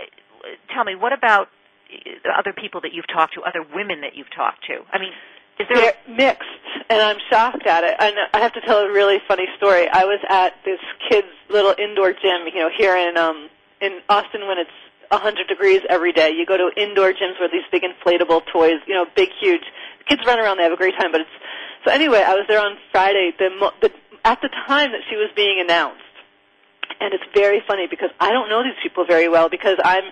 Tell 0.73 0.83
me, 0.83 0.95
what 0.95 1.11
about 1.11 1.49
other 2.37 2.53
people 2.53 2.81
that 2.81 2.93
you've 2.93 3.07
talked 3.07 3.35
to, 3.35 3.41
other 3.41 3.65
women 3.73 4.01
that 4.01 4.15
you've 4.15 4.33
talked 4.35 4.65
to? 4.67 4.81
I 4.91 4.99
mean, 4.99 5.11
is 5.59 5.67
there 5.71 5.93
They're 5.93 6.15
mixed, 6.15 6.65
and 6.89 7.01
I'm 7.01 7.17
shocked 7.29 7.65
at 7.65 7.83
it. 7.83 7.95
And 7.99 8.15
I 8.33 8.39
have 8.39 8.53
to 8.53 8.61
tell 8.61 8.79
a 8.79 8.91
really 8.91 9.19
funny 9.27 9.47
story. 9.57 9.87
I 9.87 10.03
was 10.03 10.19
at 10.27 10.53
this 10.65 10.79
kid's 11.09 11.27
little 11.49 11.73
indoor 11.77 12.11
gym, 12.11 12.47
you 12.53 12.59
know, 12.59 12.69
here 12.75 12.95
in 12.95 13.17
um 13.17 13.49
in 13.81 13.99
Austin 14.09 14.47
when 14.47 14.57
it's 14.57 14.71
100 15.09 15.47
degrees 15.47 15.81
every 15.89 16.11
day. 16.11 16.31
You 16.31 16.45
go 16.45 16.57
to 16.57 16.69
indoor 16.75 17.11
gyms 17.13 17.39
where 17.39 17.49
these 17.49 17.63
big 17.71 17.83
inflatable 17.83 18.41
toys, 18.51 18.81
you 18.87 18.95
know, 18.95 19.05
big, 19.15 19.29
huge. 19.39 19.63
Kids 20.09 20.21
run 20.25 20.39
around, 20.39 20.57
they 20.57 20.63
have 20.63 20.73
a 20.73 20.77
great 20.77 20.95
time. 20.99 21.11
But 21.11 21.21
it's 21.21 21.35
so 21.85 21.91
anyway. 21.91 22.23
I 22.25 22.33
was 22.33 22.45
there 22.47 22.59
on 22.59 22.77
Friday. 22.91 23.31
The, 23.37 23.49
the 23.81 23.91
at 24.25 24.41
the 24.41 24.49
time 24.67 24.91
that 24.91 25.01
she 25.09 25.15
was 25.15 25.29
being 25.35 25.61
announced, 25.61 26.01
and 26.99 27.13
it's 27.13 27.23
very 27.33 27.61
funny 27.67 27.87
because 27.89 28.09
I 28.19 28.31
don't 28.31 28.49
know 28.49 28.63
these 28.63 28.79
people 28.81 29.05
very 29.05 29.29
well 29.29 29.49
because 29.49 29.77
I'm, 29.83 30.03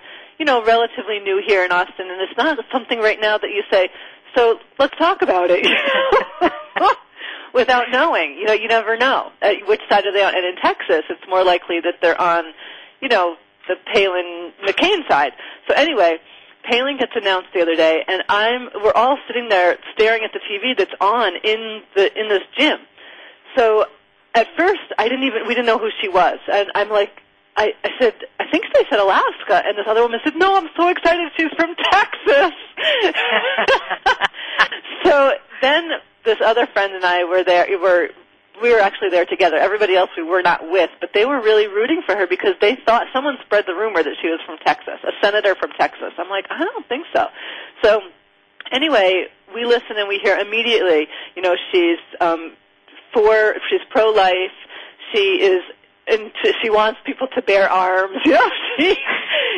you 0.44 0.46
know, 0.46 0.62
relatively 0.62 1.20
new 1.20 1.42
here 1.48 1.64
in 1.64 1.72
Austin, 1.72 2.12
and 2.12 2.20
it's 2.20 2.38
not 2.38 2.60
something 2.70 3.00
right 3.00 3.18
now 3.18 3.38
that 3.38 3.48
you 3.48 3.64
say. 3.72 3.88
So 4.36 4.60
let's 4.78 4.94
talk 4.98 5.22
about 5.22 5.48
it. 5.50 5.66
Without 7.54 7.86
knowing, 7.92 8.36
you 8.38 8.44
know, 8.44 8.52
you 8.52 8.68
never 8.68 8.98
know 8.98 9.32
uh, 9.42 9.52
which 9.70 9.80
side 9.88 10.06
are 10.06 10.12
they 10.12 10.22
on. 10.22 10.36
And 10.36 10.44
in 10.44 10.56
Texas, 10.62 11.04
it's 11.10 11.22
more 11.30 11.46
likely 11.46 11.80
that 11.82 12.02
they're 12.02 12.20
on, 12.20 12.44
you 13.00 13.08
know, 13.08 13.38
the 13.70 13.76
Palin 13.94 14.52
McCain 14.68 15.08
side. 15.08 15.32
So 15.70 15.76
anyway, 15.76 16.18
Palin 16.70 16.98
gets 16.98 17.14
announced 17.16 17.48
the 17.54 17.62
other 17.62 17.78
day, 17.78 18.04
and 18.06 18.22
I'm 18.28 18.68
we're 18.84 18.92
all 18.92 19.18
sitting 19.28 19.48
there 19.48 19.78
staring 19.94 20.26
at 20.26 20.32
the 20.34 20.40
TV 20.40 20.78
that's 20.78 20.92
on 21.00 21.38
in 21.42 21.84
the 21.96 22.20
in 22.20 22.28
this 22.28 22.44
gym. 22.58 22.80
So 23.56 23.86
at 24.36 24.48
first, 24.58 24.82
I 24.98 25.08
didn't 25.08 25.24
even 25.24 25.48
we 25.48 25.56
didn't 25.56 25.68
know 25.68 25.80
who 25.80 25.90
she 26.02 26.10
was, 26.10 26.40
and 26.52 26.70
I'm 26.76 26.90
like. 26.90 27.23
I, 27.56 27.74
I 27.84 27.90
said, 28.00 28.16
I 28.40 28.46
think 28.52 28.66
they 28.74 28.86
said 28.90 29.00
Alaska, 29.00 29.62
and 29.66 29.78
this 29.78 29.86
other 29.88 30.02
woman 30.02 30.20
said, 30.24 30.36
No, 30.36 30.56
I'm 30.56 30.70
so 30.76 30.88
excited. 30.88 31.32
She's 31.38 31.52
from 31.56 31.76
Texas. 31.76 32.52
so 35.04 35.34
then 35.62 35.90
this 36.26 36.38
other 36.44 36.66
friend 36.68 36.94
and 36.94 37.06
I 37.06 37.24
were 37.26 37.44
there. 37.44 37.68
Were 37.80 38.10
we 38.62 38.72
were 38.72 38.80
actually 38.80 39.10
there 39.10 39.26
together. 39.26 39.58
Everybody 39.58 39.96
else 39.96 40.10
we 40.16 40.24
were 40.24 40.42
not 40.42 40.70
with, 40.70 40.90
but 41.00 41.10
they 41.14 41.26
were 41.26 41.42
really 41.42 41.68
rooting 41.68 42.02
for 42.06 42.16
her 42.16 42.28
because 42.28 42.54
they 42.62 42.78
thought 42.86 43.08
someone 43.12 43.38
spread 43.46 43.66
the 43.66 43.74
rumor 43.74 44.04
that 44.04 44.16
she 44.22 44.30
was 44.30 44.40
from 44.46 44.58
Texas, 44.60 45.00
a 45.04 45.12
senator 45.22 45.56
from 45.56 45.72
Texas. 45.78 46.14
I'm 46.18 46.30
like, 46.30 46.46
I 46.50 46.64
don't 46.64 46.88
think 46.88 47.06
so. 47.14 47.28
So 47.84 48.02
anyway, 48.72 49.26
we 49.54 49.66
listen 49.66 49.98
and 49.98 50.08
we 50.08 50.20
hear 50.20 50.38
immediately. 50.38 51.08
You 51.36 51.42
know, 51.42 51.56
she's 51.72 52.00
um, 52.22 52.54
for 53.14 53.56
she's 53.70 53.82
pro-life. 53.90 54.52
She 55.14 55.42
is 55.42 55.62
and 56.08 56.32
to, 56.44 56.54
she 56.62 56.70
wants 56.70 57.00
people 57.06 57.28
to 57.36 57.42
bear 57.42 57.70
arms. 57.70 58.18
You 58.26 58.34
know, 58.34 58.50
she, 58.78 58.98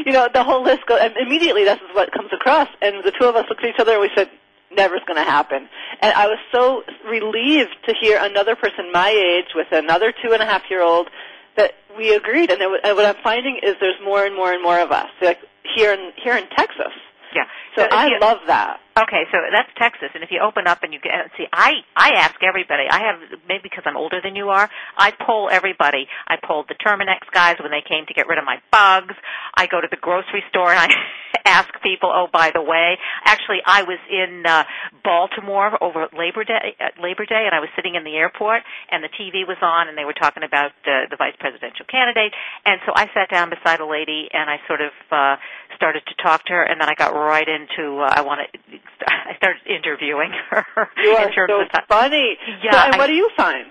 you 0.06 0.12
know, 0.12 0.28
the 0.34 0.44
whole 0.44 0.64
list 0.64 0.86
goes. 0.88 1.00
And 1.02 1.16
immediately, 1.18 1.64
this 1.64 1.78
is 1.78 1.96
what 1.96 2.12
comes 2.12 2.30
across. 2.34 2.68
And 2.82 3.04
the 3.04 3.12
two 3.18 3.26
of 3.26 3.36
us 3.36 3.46
looked 3.50 3.64
at 3.64 3.70
each 3.70 3.80
other 3.80 3.94
and 3.94 4.02
we 4.02 4.10
said, 4.16 4.30
"Never's 4.76 5.02
going 5.08 5.18
to 5.18 5.24
happen." 5.30 5.70
And 6.02 6.14
I 6.14 6.28
was 6.28 6.38
so 6.52 6.84
relieved 7.10 7.76
to 7.88 7.94
hear 8.00 8.20
another 8.22 8.56
person 8.56 8.92
my 8.92 9.10
age 9.10 9.54
with 9.56 9.68
another 9.72 10.12
two 10.12 10.34
and 10.34 10.42
a 10.44 10.46
half 10.46 10.64
year 10.70 10.82
old 10.82 11.08
that 11.56 11.74
we 11.98 12.14
agreed. 12.14 12.52
And, 12.52 12.60
there, 12.60 12.70
and 12.84 12.96
what 12.98 13.06
I'm 13.06 13.22
finding 13.24 13.60
is 13.64 13.76
there's 13.80 14.00
more 14.04 14.26
and 14.26 14.36
more 14.36 14.52
and 14.52 14.62
more 14.62 14.80
of 14.80 14.92
us, 14.92 15.08
like 15.22 15.40
here 15.76 15.94
in 15.94 16.12
here 16.22 16.36
in 16.36 16.48
Texas. 16.58 16.92
Yeah. 17.34 17.46
So, 17.78 17.84
if 17.86 17.94
I 17.94 18.08
you- 18.08 18.20
love 18.20 18.40
that. 18.48 18.80
Okay, 18.98 19.24
so 19.30 19.40
that's 19.52 19.68
Texas, 19.78 20.08
and 20.16 20.24
if 20.24 20.32
you 20.32 20.40
open 20.40 20.68
up 20.68 20.82
and 20.82 20.94
you 20.94 21.02
get 21.02 21.12
see, 21.36 21.44
I 21.52 21.84
I 21.98 22.12
ask 22.16 22.36
everybody. 22.42 22.84
I 22.90 23.00
have 23.04 23.20
maybe 23.46 23.64
because 23.64 23.84
I'm 23.86 23.98
older 23.98 24.22
than 24.24 24.38
you 24.38 24.48
are. 24.52 24.70
I 24.96 25.12
poll 25.12 25.50
everybody. 25.52 26.08
I 26.30 26.38
polled 26.42 26.70
the 26.70 26.76
Terminix 26.76 27.28
guys 27.34 27.58
when 27.60 27.72
they 27.72 27.84
came 27.84 28.06
to 28.06 28.14
get 28.14 28.26
rid 28.30 28.40
of 28.40 28.46
my 28.46 28.60
bugs. 28.72 29.14
I 29.54 29.68
go 29.68 29.82
to 29.82 29.88
the 29.92 29.98
grocery 29.98 30.46
store 30.48 30.72
and 30.72 30.80
I 30.80 30.88
ask 31.46 31.68
people. 31.84 32.10
Oh, 32.10 32.28
by 32.32 32.52
the 32.54 32.62
way, 32.62 32.96
actually, 33.26 33.60
I 33.66 33.84
was 33.84 34.00
in 34.10 34.46
uh, 34.48 34.64
Baltimore 35.04 35.76
over 35.84 36.08
Labor 36.18 36.46
Day. 36.46 36.80
At 36.80 36.94
Labor 36.98 37.26
Day, 37.26 37.44
and 37.44 37.54
I 37.54 37.60
was 37.60 37.68
sitting 37.76 37.96
in 37.96 38.06
the 38.06 38.16
airport, 38.16 38.64
and 38.92 39.04
the 39.04 39.12
TV 39.20 39.46
was 39.46 39.58
on, 39.62 39.90
and 39.90 39.98
they 39.98 40.06
were 40.06 40.16
talking 40.16 40.44
about 40.44 40.72
uh, 40.88 41.12
the 41.12 41.18
vice 41.18 41.36
presidential 41.38 41.86
candidate. 41.92 42.32
And 42.66 42.80
so 42.86 42.94
I 42.96 43.12
sat 43.14 43.28
down 43.30 43.50
beside 43.50 43.82
a 43.82 43.86
lady, 43.86 44.30
and 44.32 44.50
I 44.50 44.56
sort 44.68 44.80
of 44.80 44.92
uh, 45.12 45.36
started 45.76 46.04
to 46.08 46.16
talk 46.24 46.46
to 46.46 46.54
her, 46.54 46.64
and 46.64 46.80
then 46.80 46.88
I 46.88 46.96
got 46.96 47.14
right 47.14 47.48
into. 47.48 48.00
Uh, 48.00 48.08
I 48.16 48.22
want 48.22 48.40
to. 48.40 48.80
I 49.08 49.36
started 49.38 49.62
interviewing 49.68 50.32
her. 50.50 50.66
You 51.04 51.12
are 51.12 51.28
in 51.28 51.34
terms 51.34 51.52
so 51.52 51.62
of 51.62 51.84
funny. 51.88 52.38
Yeah, 52.64 52.72
So, 52.72 52.78
and 52.80 52.96
I- 52.96 52.98
what 52.98 53.08
do 53.08 53.14
you 53.14 53.30
find? 53.38 53.68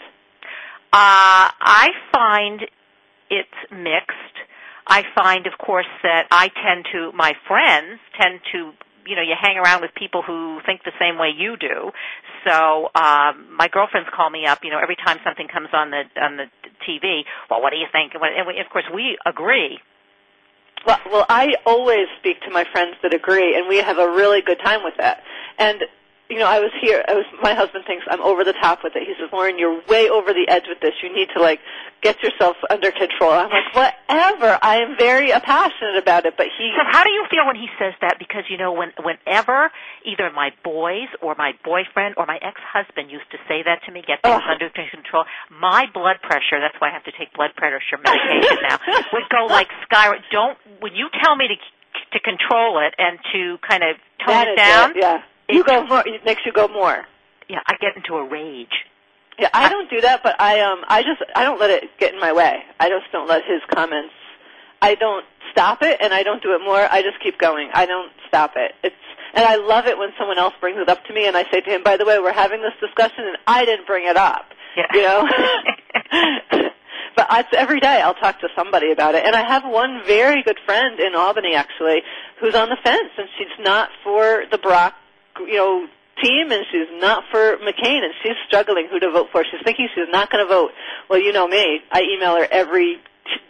Uh, 0.92 1.50
I 1.60 1.88
find 2.12 2.60
it's 3.30 3.58
mixed. 3.72 4.36
I 4.86 5.02
find, 5.14 5.46
of 5.46 5.54
course, 5.58 5.86
that 6.02 6.26
I 6.30 6.48
tend 6.48 6.86
to, 6.92 7.10
my 7.16 7.32
friends 7.48 7.98
tend 8.20 8.40
to, 8.52 8.72
you 9.06 9.16
know, 9.16 9.22
you 9.22 9.34
hang 9.40 9.56
around 9.56 9.80
with 9.80 9.90
people 9.96 10.22
who 10.22 10.60
think 10.66 10.84
the 10.84 10.92
same 11.00 11.18
way 11.18 11.30
you 11.36 11.56
do. 11.56 11.90
So, 12.46 12.90
um, 12.94 13.48
my 13.56 13.68
girlfriends 13.72 14.08
call 14.14 14.28
me 14.30 14.46
up, 14.46 14.60
you 14.62 14.70
know, 14.70 14.78
every 14.78 14.96
time 14.96 15.18
something 15.24 15.48
comes 15.48 15.68
on 15.72 15.90
the, 15.90 16.02
on 16.20 16.36
the 16.36 16.44
TV. 16.86 17.22
Well, 17.50 17.62
what 17.62 17.70
do 17.70 17.78
you 17.78 17.86
think? 17.90 18.12
And 18.12 18.20
what- 18.20 18.32
and 18.36 18.46
we, 18.46 18.60
of 18.60 18.68
course, 18.70 18.84
we 18.92 19.16
agree. 19.26 19.80
Well, 20.86 20.98
well, 21.10 21.26
I 21.28 21.54
always 21.64 22.08
speak 22.18 22.40
to 22.42 22.50
my 22.50 22.64
friends 22.70 22.96
that 23.02 23.14
agree, 23.14 23.56
and 23.56 23.68
we 23.68 23.78
have 23.78 23.98
a 23.98 24.08
really 24.08 24.42
good 24.42 24.58
time 24.64 24.84
with 24.84 24.94
that. 24.98 25.22
And 25.58 25.84
you 26.34 26.40
know, 26.42 26.50
I 26.50 26.58
was 26.58 26.74
here. 26.82 26.98
I 27.06 27.14
was. 27.14 27.22
My 27.38 27.54
husband 27.54 27.84
thinks 27.86 28.02
I'm 28.10 28.20
over 28.20 28.42
the 28.42 28.58
top 28.58 28.82
with 28.82 28.98
it. 28.98 29.06
He 29.06 29.14
says, 29.14 29.30
Lauren, 29.30 29.54
you're 29.54 29.78
way 29.86 30.10
over 30.10 30.34
the 30.34 30.50
edge 30.50 30.66
with 30.66 30.82
this. 30.82 30.90
You 30.98 31.14
need 31.14 31.30
to 31.36 31.40
like 31.40 31.60
get 32.02 32.18
yourself 32.26 32.58
under 32.68 32.90
control. 32.90 33.30
I'm 33.30 33.54
like, 33.54 33.70
whatever. 33.70 34.58
I 34.58 34.82
am 34.82 34.98
very 34.98 35.30
uh, 35.30 35.38
passionate 35.38 35.94
about 35.94 36.26
it. 36.26 36.34
But 36.36 36.50
he. 36.50 36.74
So 36.74 36.82
how 36.90 37.06
do 37.06 37.10
you 37.14 37.22
feel 37.30 37.46
when 37.46 37.54
he 37.54 37.70
says 37.78 37.94
that? 38.02 38.18
Because 38.18 38.50
you 38.50 38.58
know, 38.58 38.74
when 38.74 38.90
whenever 38.98 39.70
either 40.02 40.34
my 40.34 40.50
boys 40.66 41.06
or 41.22 41.38
my 41.38 41.54
boyfriend 41.62 42.18
or 42.18 42.26
my 42.26 42.42
ex-husband 42.42 43.14
used 43.14 43.30
to 43.30 43.38
say 43.46 43.62
that 43.62 43.86
to 43.86 43.94
me, 43.94 44.02
get 44.02 44.18
things 44.26 44.42
under 44.50 44.66
control, 44.74 45.22
my 45.54 45.86
blood 45.94 46.18
pressure. 46.18 46.58
That's 46.58 46.74
why 46.82 46.90
I 46.90 46.94
have 46.98 47.06
to 47.06 47.14
take 47.14 47.30
blood 47.38 47.54
pressure 47.54 47.94
medication 48.02 48.58
now. 48.66 48.82
would 49.14 49.30
go 49.30 49.46
like 49.46 49.70
sky. 49.86 50.10
Don't 50.34 50.58
when 50.82 50.98
you 50.98 51.06
tell 51.22 51.38
me 51.38 51.46
to 51.46 51.54
to 52.10 52.18
control 52.18 52.82
it 52.82 52.94
and 52.98 53.18
to 53.32 53.58
kind 53.62 53.82
of 53.86 53.94
tone 54.18 54.34
That 54.34 54.48
it 54.48 54.56
down. 54.56 54.90
it, 54.90 54.96
yeah. 54.98 55.22
You 55.48 55.64
go 55.64 55.86
more. 55.86 56.02
It 56.06 56.24
makes 56.24 56.42
you 56.46 56.52
go 56.52 56.68
more. 56.68 57.04
Yeah, 57.48 57.58
I 57.66 57.76
get 57.80 57.96
into 57.96 58.14
a 58.14 58.24
rage. 58.24 58.86
Yeah, 59.38 59.48
I 59.52 59.68
don't 59.68 59.90
do 59.90 60.00
that, 60.00 60.22
but 60.22 60.40
I 60.40 60.60
um 60.60 60.84
I 60.88 61.02
just 61.02 61.22
I 61.34 61.44
don't 61.44 61.60
let 61.60 61.70
it 61.70 61.84
get 61.98 62.14
in 62.14 62.20
my 62.20 62.32
way. 62.32 62.62
I 62.78 62.88
just 62.88 63.10
don't 63.12 63.28
let 63.28 63.42
his 63.44 63.60
comments. 63.74 64.14
I 64.80 64.94
don't 64.94 65.24
stop 65.50 65.82
it, 65.82 65.98
and 66.00 66.12
I 66.12 66.22
don't 66.22 66.42
do 66.42 66.54
it 66.54 66.60
more. 66.64 66.86
I 66.90 67.02
just 67.02 67.20
keep 67.22 67.38
going. 67.38 67.70
I 67.74 67.86
don't 67.86 68.12
stop 68.28 68.52
it. 68.56 68.72
It's 68.82 68.94
and 69.34 69.44
I 69.44 69.56
love 69.56 69.86
it 69.86 69.98
when 69.98 70.10
someone 70.18 70.38
else 70.38 70.54
brings 70.60 70.78
it 70.78 70.88
up 70.88 71.04
to 71.06 71.12
me, 71.12 71.26
and 71.26 71.36
I 71.36 71.44
say 71.50 71.60
to 71.60 71.70
him, 71.70 71.82
"By 71.82 71.96
the 71.96 72.04
way, 72.04 72.18
we're 72.18 72.32
having 72.32 72.62
this 72.62 72.74
discussion, 72.80 73.26
and 73.26 73.36
I 73.46 73.64
didn't 73.64 73.86
bring 73.86 74.06
it 74.06 74.16
up." 74.16 74.46
Yeah. 74.76 74.86
You 74.92 75.02
know. 75.02 75.28
but 77.16 77.26
I, 77.30 77.44
every 77.56 77.80
day 77.80 78.00
I'll 78.00 78.14
talk 78.14 78.40
to 78.40 78.48
somebody 78.56 78.92
about 78.92 79.14
it, 79.14 79.24
and 79.24 79.34
I 79.34 79.46
have 79.46 79.64
one 79.64 80.02
very 80.06 80.42
good 80.42 80.58
friend 80.64 81.00
in 81.00 81.14
Albany 81.14 81.54
actually 81.54 82.02
who's 82.40 82.54
on 82.54 82.68
the 82.68 82.76
fence, 82.82 83.10
and 83.16 83.28
she's 83.38 83.64
not 83.64 83.90
for 84.02 84.44
the 84.50 84.58
Barack, 84.58 84.92
you 85.40 85.56
know, 85.56 85.86
team, 86.22 86.52
and 86.52 86.64
she's 86.70 86.88
not 87.00 87.24
for 87.30 87.56
McCain, 87.58 88.04
and 88.04 88.14
she's 88.22 88.36
struggling 88.46 88.88
who 88.90 89.00
to 89.00 89.10
vote 89.10 89.28
for. 89.32 89.44
She's 89.44 89.60
thinking 89.64 89.88
she's 89.94 90.08
not 90.10 90.30
going 90.30 90.44
to 90.44 90.48
vote. 90.48 90.70
Well, 91.08 91.20
you 91.20 91.32
know 91.32 91.46
me. 91.46 91.80
I 91.90 92.02
email 92.02 92.36
her 92.36 92.46
every 92.50 93.00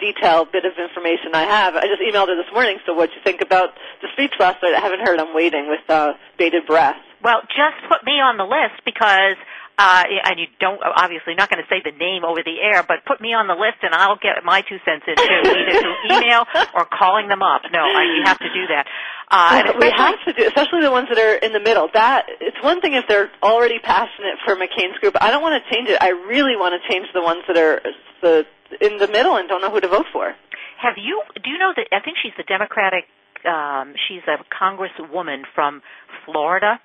detailed 0.00 0.52
bit 0.52 0.64
of 0.64 0.72
information 0.78 1.34
I 1.34 1.42
have. 1.42 1.74
I 1.76 1.86
just 1.86 2.00
emailed 2.00 2.28
her 2.28 2.36
this 2.36 2.52
morning. 2.52 2.78
So, 2.86 2.94
what 2.94 3.10
do 3.10 3.16
you 3.16 3.22
think 3.24 3.40
about 3.40 3.70
the 4.02 4.08
speech 4.12 4.32
last 4.38 4.62
night? 4.62 4.74
I 4.74 4.80
haven't 4.80 5.00
heard. 5.00 5.18
I'm 5.18 5.34
waiting 5.34 5.68
with 5.68 5.88
uh, 5.88 6.14
bated 6.38 6.66
breath. 6.66 6.96
Well, 7.22 7.40
just 7.42 7.80
put 7.88 8.04
me 8.04 8.20
on 8.20 8.36
the 8.36 8.44
list 8.44 8.84
because 8.84 9.36
uh 9.78 10.04
and 10.06 10.38
you 10.38 10.46
don't 10.60 10.80
obviously 10.82 11.34
not 11.34 11.50
going 11.50 11.62
to 11.62 11.68
say 11.68 11.82
the 11.84 11.96
name 11.96 12.24
over 12.24 12.42
the 12.44 12.62
air, 12.62 12.84
but 12.86 13.04
put 13.06 13.20
me 13.20 13.34
on 13.34 13.46
the 13.46 13.54
list 13.54 13.82
and 13.82 13.94
I'll 13.94 14.20
get 14.20 14.44
my 14.44 14.62
two 14.62 14.78
cents 14.84 15.04
in 15.06 15.16
too, 15.16 15.40
either 15.50 15.80
through 15.80 15.98
email 16.14 16.46
or 16.74 16.86
calling 16.86 17.28
them 17.28 17.42
up. 17.42 17.62
No, 17.72 17.82
I, 17.82 18.02
you 18.04 18.22
have 18.24 18.38
to 18.38 18.50
do 18.52 18.66
that. 18.70 18.86
Uh, 19.30 19.62
and 19.66 19.80
we 19.80 19.90
have 19.90 20.14
to 20.26 20.32
do, 20.32 20.46
especially 20.46 20.82
the 20.82 20.90
ones 20.90 21.08
that 21.08 21.18
are 21.18 21.36
in 21.36 21.52
the 21.52 21.60
middle. 21.60 21.88
That 21.92 22.26
it's 22.40 22.60
one 22.62 22.80
thing 22.80 22.94
if 22.94 23.04
they're 23.08 23.30
already 23.42 23.78
passionate 23.78 24.38
for 24.44 24.54
McCain's 24.54 24.98
group. 25.00 25.16
I 25.20 25.30
don't 25.30 25.42
want 25.42 25.58
to 25.58 25.74
change 25.74 25.88
it. 25.88 25.98
I 26.00 26.10
really 26.10 26.56
want 26.56 26.74
to 26.78 26.92
change 26.92 27.08
the 27.14 27.22
ones 27.22 27.42
that 27.48 27.56
are 27.56 27.80
the 28.20 28.44
in 28.80 28.98
the 28.98 29.08
middle 29.08 29.36
and 29.36 29.48
don't 29.48 29.60
know 29.60 29.70
who 29.70 29.80
to 29.80 29.88
vote 29.88 30.06
for. 30.12 30.34
Have 30.80 30.94
you? 30.98 31.22
Do 31.42 31.50
you 31.50 31.58
know 31.58 31.72
that? 31.74 31.86
I 31.90 32.00
think 32.04 32.18
she's 32.22 32.32
the 32.36 32.44
Democratic. 32.44 33.04
Um, 33.44 33.94
she's 34.08 34.22
a 34.28 34.38
congresswoman 34.52 35.42
from 35.54 35.82
Florida, 36.24 36.80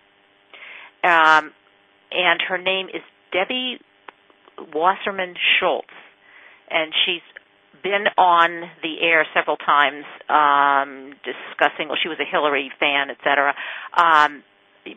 um, 1.03 1.51
and 2.11 2.41
her 2.47 2.57
name 2.57 2.87
is 2.87 3.01
Debbie 3.31 3.79
Wasserman 4.73 5.35
Schultz, 5.59 5.87
and 6.69 6.91
she's 7.05 7.21
been 7.81 8.05
on 8.17 8.69
the 8.83 8.99
air 9.01 9.25
several 9.33 9.57
times 9.57 10.03
um, 10.27 11.13
discussing. 11.23 11.87
Well, 11.87 11.97
she 12.01 12.09
was 12.09 12.19
a 12.19 12.29
Hillary 12.29 12.71
fan, 12.79 13.09
et 13.09 13.17
cetera. 13.23 13.55
Um, 13.95 14.43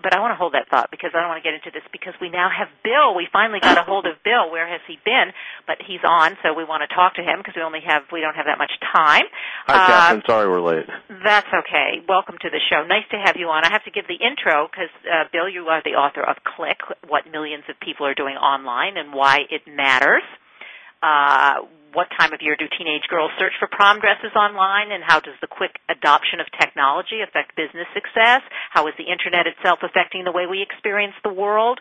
but 0.02 0.14
I 0.14 0.20
want 0.20 0.32
to 0.32 0.36
hold 0.40 0.54
that 0.54 0.68
thought 0.70 0.90
because 0.90 1.10
I 1.14 1.20
don't 1.20 1.28
want 1.28 1.42
to 1.42 1.46
get 1.46 1.54
into 1.54 1.70
this 1.70 1.82
because 1.92 2.14
we 2.20 2.30
now 2.30 2.48
have 2.48 2.68
Bill. 2.82 3.14
We 3.14 3.28
finally 3.32 3.60
got 3.60 3.76
a 3.78 3.82
hold 3.82 4.06
of 4.06 4.22
Bill. 4.24 4.50
Where 4.50 4.66
has 4.68 4.80
he 4.86 4.96
been? 5.04 5.32
But 5.66 5.78
he's 5.84 6.00
on, 6.06 6.36
so 6.42 6.54
we 6.54 6.64
want 6.64 6.82
to 6.88 6.90
talk 6.94 7.14
to 7.16 7.22
him 7.22 7.38
because 7.38 7.54
we 7.56 7.62
only 7.62 7.80
have 7.86 8.02
we 8.12 8.20
don't 8.20 8.34
have 8.34 8.46
that 8.46 8.58
much 8.58 8.72
time. 8.94 9.24
Hi, 9.66 9.74
Uh, 9.74 9.86
Kathryn. 9.88 10.26
Sorry 10.26 10.48
we're 10.48 10.60
late. 10.60 10.86
that's 11.22 11.48
okay. 11.52 12.00
Welcome 12.08 12.36
to 12.42 12.50
the 12.50 12.60
show. 12.70 12.84
Nice 12.86 13.04
to 13.10 13.18
have 13.18 13.36
you 13.36 13.48
on. 13.48 13.64
I 13.64 13.70
have 13.70 13.84
to 13.84 13.90
give 13.90 14.06
the 14.08 14.16
intro 14.18 14.68
because, 14.70 14.90
uh, 15.06 15.24
Bill, 15.32 15.48
you 15.48 15.66
are 15.68 15.82
the 15.84 15.94
author 15.98 16.22
of 16.22 16.36
Click, 16.44 16.80
What 17.08 17.30
Millions 17.30 17.64
of 17.68 17.78
People 17.80 18.06
Are 18.06 18.14
Doing 18.14 18.36
Online 18.36 18.96
and 18.96 19.12
Why 19.12 19.44
It 19.50 19.62
Matters. 19.66 20.22
Uh, 21.02 21.62
what 21.92 22.08
time 22.18 22.32
of 22.32 22.40
year 22.40 22.56
do 22.56 22.66
teenage 22.76 23.04
girls 23.08 23.30
search 23.38 23.52
for 23.58 23.68
prom 23.68 24.00
dresses 24.00 24.32
online 24.36 24.92
and 24.92 25.04
how 25.04 25.20
does 25.20 25.36
the 25.40 25.46
quick 25.46 25.78
adoption 25.88 26.40
of 26.40 26.46
technology 26.58 27.20
affect 27.20 27.56
business 27.56 27.86
success? 27.94 28.40
How 28.70 28.86
is 28.88 28.94
the 28.96 29.08
internet 29.08 29.46
itself 29.46 29.80
affecting 29.82 30.24
the 30.24 30.32
way 30.32 30.46
we 30.48 30.62
experience 30.62 31.14
the 31.22 31.32
world? 31.32 31.80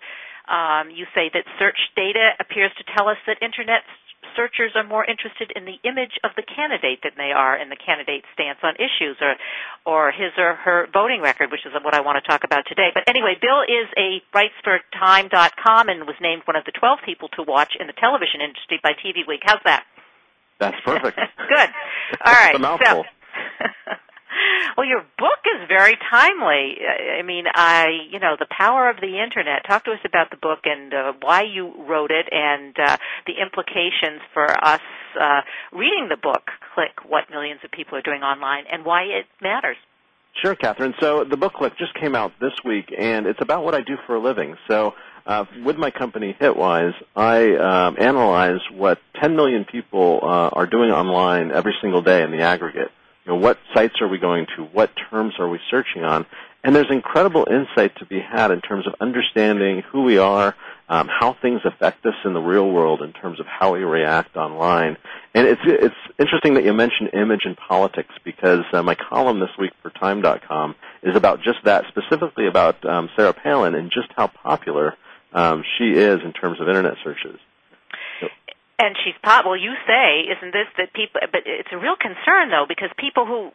Um, 0.51 0.91
you 0.91 1.05
say 1.15 1.31
that 1.33 1.47
search 1.59 1.79
data 1.95 2.35
appears 2.39 2.71
to 2.77 2.83
tell 2.95 3.07
us 3.07 3.17
that 3.27 3.39
internet 3.39 3.87
searchers 4.35 4.71
are 4.75 4.83
more 4.83 5.03
interested 5.03 5.51
in 5.55 5.65
the 5.65 5.79
image 5.83 6.19
of 6.23 6.31
the 6.35 6.43
candidate 6.43 6.99
than 7.03 7.11
they 7.17 7.31
are 7.31 7.57
in 7.57 7.69
the 7.69 7.75
candidate's 7.75 8.27
stance 8.33 8.59
on 8.63 8.75
issues 8.75 9.17
or 9.19 9.35
or 9.85 10.11
his 10.11 10.31
or 10.37 10.55
her 10.55 10.87
voting 10.93 11.21
record, 11.21 11.51
which 11.51 11.65
is 11.65 11.73
what 11.83 11.93
I 11.93 12.01
want 12.01 12.21
to 12.21 12.25
talk 12.25 12.43
about 12.43 12.65
today. 12.67 12.89
But 12.93 13.07
anyway, 13.07 13.35
Bill 13.41 13.63
is 13.65 13.89
a 13.97 14.21
writes 14.33 14.55
for 14.63 14.79
time.com 14.97 15.89
and 15.89 16.05
was 16.05 16.15
named 16.21 16.43
one 16.45 16.55
of 16.55 16.65
the 16.65 16.71
12 16.71 16.99
people 17.05 17.29
to 17.35 17.43
watch 17.43 17.73
in 17.79 17.87
the 17.87 17.97
television 17.97 18.41
industry 18.41 18.79
by 18.81 18.93
TV 18.93 19.27
Week. 19.27 19.41
How's 19.43 19.63
that? 19.65 19.83
That's 20.61 20.77
perfect. 20.85 21.17
Good. 21.49 21.69
All 22.23 22.33
right. 22.33 22.51
It's 22.53 22.59
a 22.59 22.61
mouthful. 22.61 23.03
So, 23.03 23.91
well, 24.77 24.85
your 24.85 25.01
book 25.17 25.41
is 25.55 25.67
very 25.67 25.97
timely. 26.09 26.77
I 27.19 27.23
mean, 27.23 27.45
I, 27.51 27.87
you 28.11 28.19
know, 28.19 28.35
the 28.39 28.45
power 28.55 28.87
of 28.89 28.97
the 28.97 29.19
internet. 29.19 29.65
Talk 29.67 29.85
to 29.85 29.91
us 29.91 29.99
about 30.05 30.29
the 30.29 30.37
book 30.37 30.59
and 30.65 30.93
uh, 30.93 31.13
why 31.19 31.41
you 31.41 31.73
wrote 31.89 32.11
it 32.11 32.27
and 32.31 32.75
uh, 32.77 32.97
the 33.25 33.33
implications 33.41 34.21
for 34.35 34.45
us 34.63 34.81
uh, 35.19 35.41
reading 35.73 36.07
the 36.09 36.17
book. 36.21 36.51
Click 36.75 37.09
what 37.09 37.31
millions 37.31 37.61
of 37.65 37.71
people 37.71 37.97
are 37.97 38.03
doing 38.03 38.21
online 38.21 38.65
and 38.71 38.85
why 38.85 39.01
it 39.01 39.25
matters. 39.41 39.77
Sure, 40.41 40.55
Kathryn. 40.55 40.93
So 40.99 41.25
the 41.25 41.37
book 41.37 41.53
Click 41.53 41.73
just 41.77 41.93
came 41.95 42.15
out 42.15 42.31
this 42.39 42.53
week, 42.63 42.93
and 42.97 43.25
it's 43.25 43.41
about 43.41 43.65
what 43.65 43.75
I 43.75 43.81
do 43.81 43.97
for 44.05 44.15
a 44.15 44.19
living. 44.21 44.55
So 44.69 44.93
uh, 45.25 45.45
with 45.63 45.77
my 45.77 45.91
company 45.91 46.35
Hitwise, 46.39 46.93
I 47.15 47.55
um, 47.55 47.97
analyze 47.99 48.59
what 48.71 48.99
10 49.21 49.35
million 49.35 49.65
people 49.65 50.19
uh, 50.23 50.49
are 50.49 50.65
doing 50.65 50.91
online 50.91 51.51
every 51.51 51.75
single 51.81 52.01
day 52.01 52.23
in 52.23 52.31
the 52.31 52.41
aggregate. 52.41 52.89
You 53.25 53.33
know, 53.33 53.37
what 53.37 53.59
sites 53.73 53.95
are 54.01 54.07
we 54.07 54.17
going 54.17 54.47
to? 54.57 54.63
What 54.63 54.91
terms 55.09 55.33
are 55.39 55.47
we 55.47 55.59
searching 55.69 56.03
on? 56.03 56.25
And 56.63 56.75
there's 56.75 56.91
incredible 56.91 57.47
insight 57.49 57.95
to 57.97 58.05
be 58.05 58.19
had 58.19 58.51
in 58.51 58.61
terms 58.61 58.85
of 58.87 58.93
understanding 58.99 59.83
who 59.91 60.03
we 60.03 60.17
are, 60.17 60.55
um, 60.89 61.07
how 61.07 61.35
things 61.41 61.61
affect 61.65 62.05
us 62.05 62.13
in 62.25 62.33
the 62.33 62.39
real 62.39 62.69
world 62.69 63.01
in 63.01 63.13
terms 63.13 63.39
of 63.39 63.45
how 63.47 63.73
we 63.73 63.79
react 63.79 64.35
online. 64.35 64.97
And 65.33 65.47
it's 65.47 65.61
it's 65.65 65.95
interesting 66.19 66.55
that 66.55 66.65
you 66.65 66.73
mentioned 66.73 67.11
image 67.13 67.41
and 67.45 67.55
politics 67.55 68.13
because 68.23 68.63
uh, 68.73 68.83
my 68.83 68.95
column 68.95 69.39
this 69.39 69.49
week 69.57 69.71
for 69.81 69.89
Time.com 69.91 70.75
is 71.01 71.15
about 71.15 71.41
just 71.41 71.59
that, 71.63 71.85
specifically 71.87 72.47
about 72.47 72.83
um, 72.85 73.09
Sarah 73.15 73.33
Palin 73.33 73.73
and 73.73 73.91
just 73.91 74.09
how 74.15 74.27
popular 74.27 74.95
um, 75.33 75.63
she 75.77 75.91
is 75.91 76.19
in 76.23 76.33
terms 76.33 76.59
of 76.59 76.67
internet 76.67 76.95
searches. 77.03 77.39
And 78.79 78.95
she's 79.03 79.13
pop. 79.23 79.45
Well, 79.45 79.57
you 79.57 79.73
say, 79.85 80.21
isn't 80.35 80.51
this 80.53 80.65
that 80.77 80.93
people? 80.93 81.21
But 81.31 81.41
it's 81.45 81.69
a 81.71 81.77
real 81.77 81.95
concern 81.95 82.49
though, 82.49 82.65
because 82.67 82.89
people 82.97 83.27
who 83.27 83.51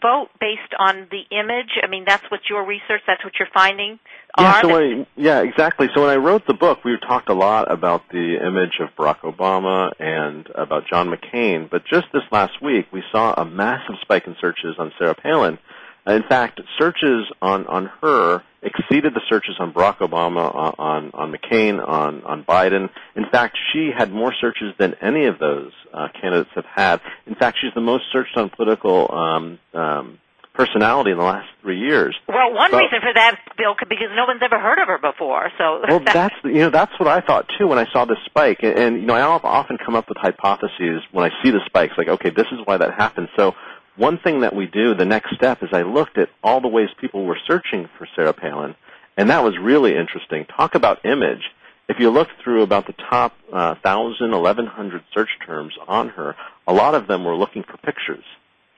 vote 0.00 0.28
based 0.40 0.72
on 0.78 1.08
the 1.10 1.22
image. 1.36 1.78
I 1.82 1.86
mean, 1.86 2.04
that's 2.06 2.24
what 2.30 2.40
your 2.48 2.64
research. 2.64 3.02
That's 3.06 3.22
what 3.24 3.34
you're 3.38 3.48
finding. 3.52 3.98
Yeah, 4.38 4.52
are 4.52 4.62
so 4.62 4.78
I, 4.78 5.06
yeah, 5.16 5.42
exactly. 5.42 5.88
So 5.94 6.00
when 6.02 6.10
I 6.10 6.16
wrote 6.16 6.46
the 6.46 6.54
book, 6.54 6.84
we 6.84 6.96
talked 7.06 7.28
a 7.28 7.34
lot 7.34 7.70
about 7.70 8.08
the 8.10 8.38
image 8.44 8.80
of 8.80 8.88
Barack 8.96 9.20
Obama 9.20 9.92
and 9.98 10.48
about 10.54 10.84
John 10.88 11.12
McCain. 11.12 11.68
But 11.70 11.82
just 11.86 12.06
this 12.12 12.22
last 12.32 12.62
week, 12.62 12.86
we 12.92 13.02
saw 13.12 13.34
a 13.34 13.44
massive 13.44 13.96
spike 14.00 14.26
in 14.26 14.36
searches 14.40 14.76
on 14.78 14.92
Sarah 14.98 15.14
Palin. 15.14 15.58
In 16.06 16.22
fact, 16.28 16.60
searches 16.78 17.26
on 17.40 17.66
on 17.66 17.90
her 18.02 18.42
exceeded 18.62 19.14
the 19.14 19.20
searches 19.28 19.56
on 19.58 19.72
Barack 19.72 19.98
Obama, 19.98 20.54
on 20.54 20.74
on, 20.78 21.10
on 21.14 21.32
McCain, 21.32 21.86
on 21.86 22.22
on 22.24 22.44
Biden. 22.44 22.90
In 23.16 23.24
fact, 23.30 23.56
she 23.72 23.90
had 23.96 24.12
more 24.12 24.32
searches 24.40 24.74
than 24.78 24.94
any 25.00 25.26
of 25.26 25.38
those 25.38 25.72
uh, 25.92 26.08
candidates 26.20 26.50
have 26.54 26.66
had. 26.66 27.00
In 27.26 27.34
fact, 27.34 27.58
she's 27.60 27.72
the 27.74 27.80
most 27.80 28.04
searched 28.12 28.36
on 28.36 28.50
political 28.50 29.10
um, 29.14 29.58
um, 29.72 30.18
personality 30.52 31.10
in 31.10 31.18
the 31.18 31.24
last 31.24 31.48
three 31.62 31.78
years. 31.80 32.14
well, 32.28 32.52
one 32.54 32.70
So- 32.70 32.78
reason 32.78 33.00
for 33.00 33.12
that, 33.14 33.36
Bill, 33.56 33.74
could- 33.74 33.88
because 33.88 34.08
no 34.14 34.24
one's 34.26 34.40
ever 34.42 34.58
heard 34.58 34.78
of 34.78 34.86
her 34.88 34.98
before. 34.98 35.50
So 35.58 35.82
well, 35.88 36.00
that's 36.00 36.34
you 36.44 36.60
know 36.60 36.70
that's 36.70 36.92
what 37.00 37.08
I 37.08 37.20
thought 37.22 37.48
too 37.58 37.66
when 37.66 37.78
I 37.78 37.86
saw 37.92 38.04
this 38.04 38.18
spike, 38.26 38.58
and, 38.62 38.78
and 38.78 39.00
you 39.00 39.06
know 39.06 39.14
I 39.14 39.22
often 39.22 39.78
come 39.78 39.94
up 39.94 40.08
with 40.08 40.18
hypotheses 40.18 41.02
when 41.12 41.24
I 41.24 41.30
see 41.42 41.50
the 41.50 41.60
spikes, 41.66 41.94
like 41.96 42.08
okay, 42.08 42.30
this 42.30 42.46
is 42.52 42.58
why 42.66 42.76
that 42.76 42.92
happened. 42.92 43.28
So 43.36 43.54
one 43.96 44.18
thing 44.18 44.40
that 44.40 44.54
we 44.54 44.66
do, 44.66 44.94
the 44.94 45.04
next 45.04 45.34
step, 45.36 45.62
is 45.62 45.70
I 45.72 45.82
looked 45.82 46.18
at 46.18 46.28
all 46.42 46.60
the 46.60 46.68
ways 46.68 46.88
people 47.00 47.24
were 47.24 47.38
searching 47.46 47.88
for 47.96 48.06
Sarah 48.16 48.32
Palin, 48.32 48.74
and 49.16 49.30
that 49.30 49.44
was 49.44 49.54
really 49.58 49.96
interesting. 49.96 50.44
Talk 50.46 50.74
about 50.74 51.04
image. 51.04 51.42
If 51.88 51.98
you 52.00 52.10
look 52.10 52.28
through 52.42 52.62
about 52.62 52.86
the 52.86 52.94
top 52.94 53.34
uh, 53.52 53.74
thousand, 53.82 54.32
eleven 54.32 54.66
hundred 54.66 55.04
search 55.12 55.28
terms 55.46 55.74
on 55.86 56.08
her, 56.10 56.34
a 56.66 56.72
lot 56.72 56.94
of 56.94 57.06
them 57.06 57.24
were 57.24 57.36
looking 57.36 57.62
for 57.62 57.76
pictures 57.76 58.24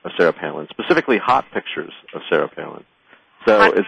of 0.03 0.11
Sarah 0.17 0.33
Palin, 0.33 0.67
specifically 0.69 1.17
hot 1.17 1.45
pictures 1.53 1.93
of 2.13 2.21
Sarah 2.29 2.49
Palin. 2.49 2.83
So 3.47 3.57
Hot- 3.57 3.77
it's 3.77 3.87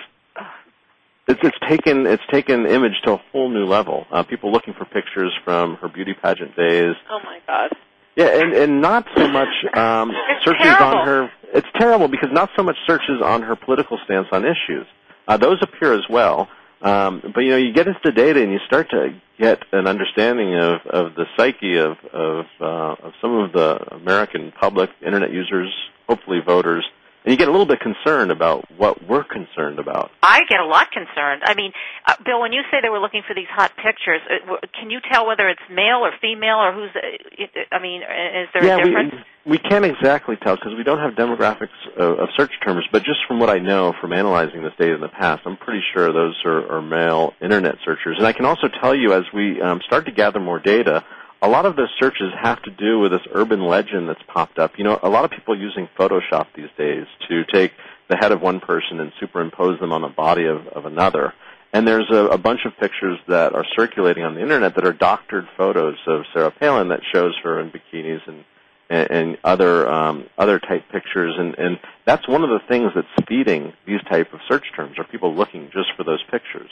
it's 1.28 1.40
it's 1.44 1.58
taken 1.68 2.08
it's 2.08 2.24
taken 2.32 2.66
image 2.66 3.00
to 3.04 3.14
a 3.14 3.18
whole 3.32 3.50
new 3.50 3.66
level. 3.66 4.06
Uh, 4.12 4.24
people 4.24 4.52
looking 4.52 4.74
for 4.74 4.86
pictures 4.86 5.32
from 5.44 5.76
her 5.76 5.88
beauty 5.88 6.14
pageant 6.14 6.56
days. 6.56 6.96
Oh 7.10 7.20
my 7.24 7.40
god. 7.46 7.70
Yeah, 8.16 8.42
and 8.42 8.54
and 8.54 8.82
not 8.82 9.06
so 9.16 9.28
much 9.28 9.48
um, 9.76 10.12
searches 10.44 10.62
terrible. 10.62 11.00
on 11.00 11.08
her. 11.08 11.32
It's 11.54 11.68
terrible 11.78 12.08
because 12.08 12.30
not 12.32 12.50
so 12.56 12.64
much 12.64 12.76
searches 12.86 13.22
on 13.24 13.42
her 13.42 13.56
political 13.56 13.98
stance 14.06 14.28
on 14.32 14.46
issues. 14.46 14.86
Uh, 15.28 15.38
those 15.38 15.58
appear 15.62 15.94
as 15.94 16.04
well. 16.10 16.48
Um, 16.82 17.22
but 17.34 17.42
you 17.42 17.52
know, 17.52 17.58
you 17.58 17.74
get 17.74 17.88
into 17.88 18.00
the 18.04 18.12
data 18.12 18.42
and 18.42 18.52
you 18.52 18.60
start 18.66 18.90
to 18.92 19.20
get 19.38 19.64
an 19.74 19.86
understanding 19.88 20.56
of, 20.56 20.80
of 20.86 21.16
the 21.16 21.26
psyche 21.36 21.78
of 21.78 21.98
of, 22.14 22.46
uh, 22.62 22.96
of 23.04 23.14
some 23.22 23.36
of 23.36 23.52
the 23.52 23.96
American 23.96 24.54
public, 24.60 24.90
internet 25.06 25.32
users, 25.32 25.74
hopefully 26.08 26.40
voters, 26.46 26.86
and 27.30 27.36
you 27.36 27.38
get 27.38 27.48
a 27.48 27.52
little 27.52 27.68
bit 27.68 27.80
concerned 27.80 28.32
about 28.32 28.66
what 28.76 29.08
we're 29.08 29.24
concerned 29.24 29.78
about. 29.78 30.10
I 30.24 30.40
get 30.50 30.60
a 30.60 30.66
lot 30.66 30.90
concerned. 30.90 31.44
I 31.46 31.54
mean, 31.54 31.74
uh, 32.08 32.16
Bill, 32.26 32.42
when 32.42 32.54
you 32.54 32.62
say 32.72 32.80
they 32.82 32.90
were 32.90 33.00
looking 33.00 33.22
for 33.28 33.36
these 33.36 33.46
hot 33.52 33.72
pictures, 33.78 34.22
uh, 34.26 34.40
w- 34.50 34.62
can 34.74 34.90
you 34.90 34.98
tell 35.12 35.28
whether 35.28 35.48
it's 35.48 35.62
male 35.70 36.02
or 36.02 36.12
female 36.20 36.58
or 36.58 36.74
who's? 36.74 36.90
Uh, 36.96 37.60
I 37.72 37.78
mean, 37.78 38.02
is 38.02 38.50
there 38.52 38.66
yeah, 38.66 38.78
a 38.80 38.84
difference? 38.84 39.14
we 39.46 39.52
we 39.52 39.58
can't 39.60 39.86
exactly 39.86 40.38
tell 40.42 40.56
because 40.56 40.74
we 40.76 40.84
don't 40.84 40.98
have 40.98 41.14
demographics 41.14 41.78
of, 41.96 42.18
of 42.18 42.30
search 42.36 42.52
terms. 42.66 42.86
But 42.92 43.04
just 43.04 43.20
from 43.28 43.40
what 43.40 43.52
I 43.52 43.60
know 43.60 43.94
from 44.02 44.12
analyzing 44.12 44.64
this 44.64 44.74
data 44.80 44.96
in 44.96 45.02
the 45.02 45.08
past, 45.08 45.44
I'm 45.46 45.58
pretty 45.58 45.84
sure 45.94 46.12
those 46.12 46.36
are, 46.46 46.78
are 46.78 46.82
male 46.82 47.36
internet 47.44 47.76
searchers. 47.86 48.18
And 48.18 48.26
I 48.26 48.34
can 48.34 48.46
also 48.46 48.70
tell 48.82 48.96
you 48.96 49.14
as 49.14 49.26
we 49.36 49.62
um, 49.62 49.82
start 49.86 50.06
to 50.06 50.12
gather 50.12 50.40
more 50.40 50.60
data, 50.60 51.06
a 51.42 51.48
lot 51.48 51.66
of 51.66 51.76
those 51.76 51.90
searches 52.00 52.32
have 52.42 52.62
to 52.64 52.72
do 52.72 53.00
with 53.00 53.12
this 53.12 53.22
urban 53.34 53.66
legend 53.66 54.10
that's 54.10 54.22
popped 54.28 54.60
up. 54.60 54.74
You 54.78 54.84
know, 54.84 55.00
a 55.02 55.10
lot 55.10 55.26
of 55.26 55.32
people 55.32 55.58
using 55.58 55.88
Photoshop 55.98 56.48
these 56.56 56.70
days 56.78 57.06
to 57.30 57.44
take 57.46 57.72
the 58.10 58.18
head 58.18 58.32
of 58.32 58.42
one 58.42 58.60
person 58.60 59.00
and 59.00 59.12
superimpose 59.20 59.80
them 59.80 59.94
on 59.94 60.02
the 60.02 60.10
body 60.10 60.46
of, 60.46 60.68
of 60.68 60.86
another. 60.86 61.34
And 61.72 61.88
there's 61.88 62.10
a, 62.12 62.26
a 62.26 62.38
bunch 62.38 62.62
of 62.66 62.76
pictures 62.78 63.20
that 63.28 63.54
are 63.54 63.66
circulating 63.78 64.24
on 64.24 64.34
the 64.36 64.42
internet 64.42 64.76
that 64.76 64.86
are 64.86 64.94
doctored 64.94 65.48
photos 65.56 65.98
of 66.08 66.24
Sarah 66.34 66.52
Palin 66.52 66.90
that 66.90 67.02
shows 67.14 67.36
her 67.44 67.60
in 67.60 67.72
bikinis 67.72 68.28
and 68.28 68.44
and, 68.90 69.12
and 69.12 69.38
other 69.44 69.88
um, 69.88 70.26
other 70.38 70.60
type 70.60 70.84
pictures, 70.92 71.36
and, 71.38 71.56
and 71.60 71.80
that's 72.06 72.28
one 72.28 72.44
of 72.44 72.50
the 72.50 72.60
things 72.68 72.92
that's 72.96 73.28
feeding 73.28 73.74
these 73.86 74.02
type 74.10 74.34
of 74.34 74.40
search 74.50 74.66
terms. 74.76 74.98
Are 74.98 75.04
people 75.04 75.36
looking 75.36 75.70
just 75.72 75.90
for 75.96 76.04
those 76.04 76.24
pictures? 76.32 76.72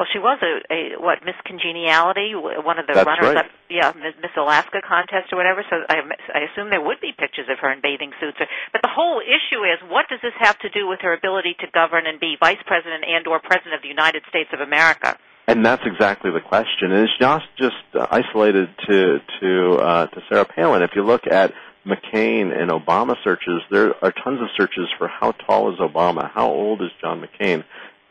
Well, 0.00 0.08
she 0.08 0.18
was 0.18 0.40
a, 0.40 0.64
a 0.72 0.80
what 0.96 1.20
Miss 1.28 1.36
Congeniality, 1.44 2.32
one 2.32 2.80
of 2.80 2.88
the 2.88 2.96
That's 2.96 3.04
runners 3.04 3.36
right. 3.36 3.44
up, 3.44 3.52
yeah, 3.68 3.92
Miss 3.92 4.32
Alaska 4.32 4.80
contest 4.80 5.28
or 5.28 5.36
whatever. 5.36 5.60
So 5.68 5.76
I, 5.76 6.00
I 6.32 6.48
assume 6.48 6.70
there 6.70 6.80
would 6.80 7.04
be 7.04 7.12
pictures 7.12 7.52
of 7.52 7.58
her 7.60 7.70
in 7.70 7.82
bathing 7.82 8.12
suits. 8.16 8.40
But 8.72 8.80
the 8.80 8.88
whole 8.88 9.20
issue 9.20 9.60
is, 9.60 9.76
what 9.92 10.08
does 10.08 10.20
this 10.22 10.32
have 10.40 10.58
to 10.60 10.70
do 10.70 10.88
with 10.88 11.00
her 11.02 11.12
ability 11.12 11.52
to 11.60 11.66
govern 11.74 12.06
and 12.06 12.18
be 12.18 12.40
vice 12.40 12.64
president 12.64 13.04
and 13.04 13.26
or 13.26 13.40
president 13.40 13.74
of 13.74 13.82
the 13.82 13.92
United 13.92 14.22
States 14.30 14.48
of 14.54 14.60
America? 14.60 15.18
And 15.46 15.66
that's 15.66 15.84
exactly 15.84 16.30
the 16.30 16.40
question. 16.40 16.96
And 16.96 17.04
it's 17.04 17.20
not 17.20 17.42
just 17.58 17.84
uh, 17.92 18.06
isolated 18.10 18.70
to 18.88 19.18
to 19.40 19.72
uh, 19.84 20.06
to 20.06 20.20
Sarah 20.30 20.46
Palin. 20.46 20.80
If 20.80 20.92
you 20.96 21.04
look 21.04 21.26
at 21.26 21.52
McCain 21.84 22.56
and 22.56 22.70
Obama 22.70 23.16
searches, 23.22 23.60
there 23.70 23.92
are 24.02 24.12
tons 24.12 24.40
of 24.40 24.48
searches 24.56 24.88
for 24.96 25.08
how 25.08 25.32
tall 25.32 25.72
is 25.74 25.78
Obama, 25.78 26.30
how 26.32 26.48
old 26.48 26.80
is 26.80 26.88
John 27.02 27.20
McCain, 27.20 27.64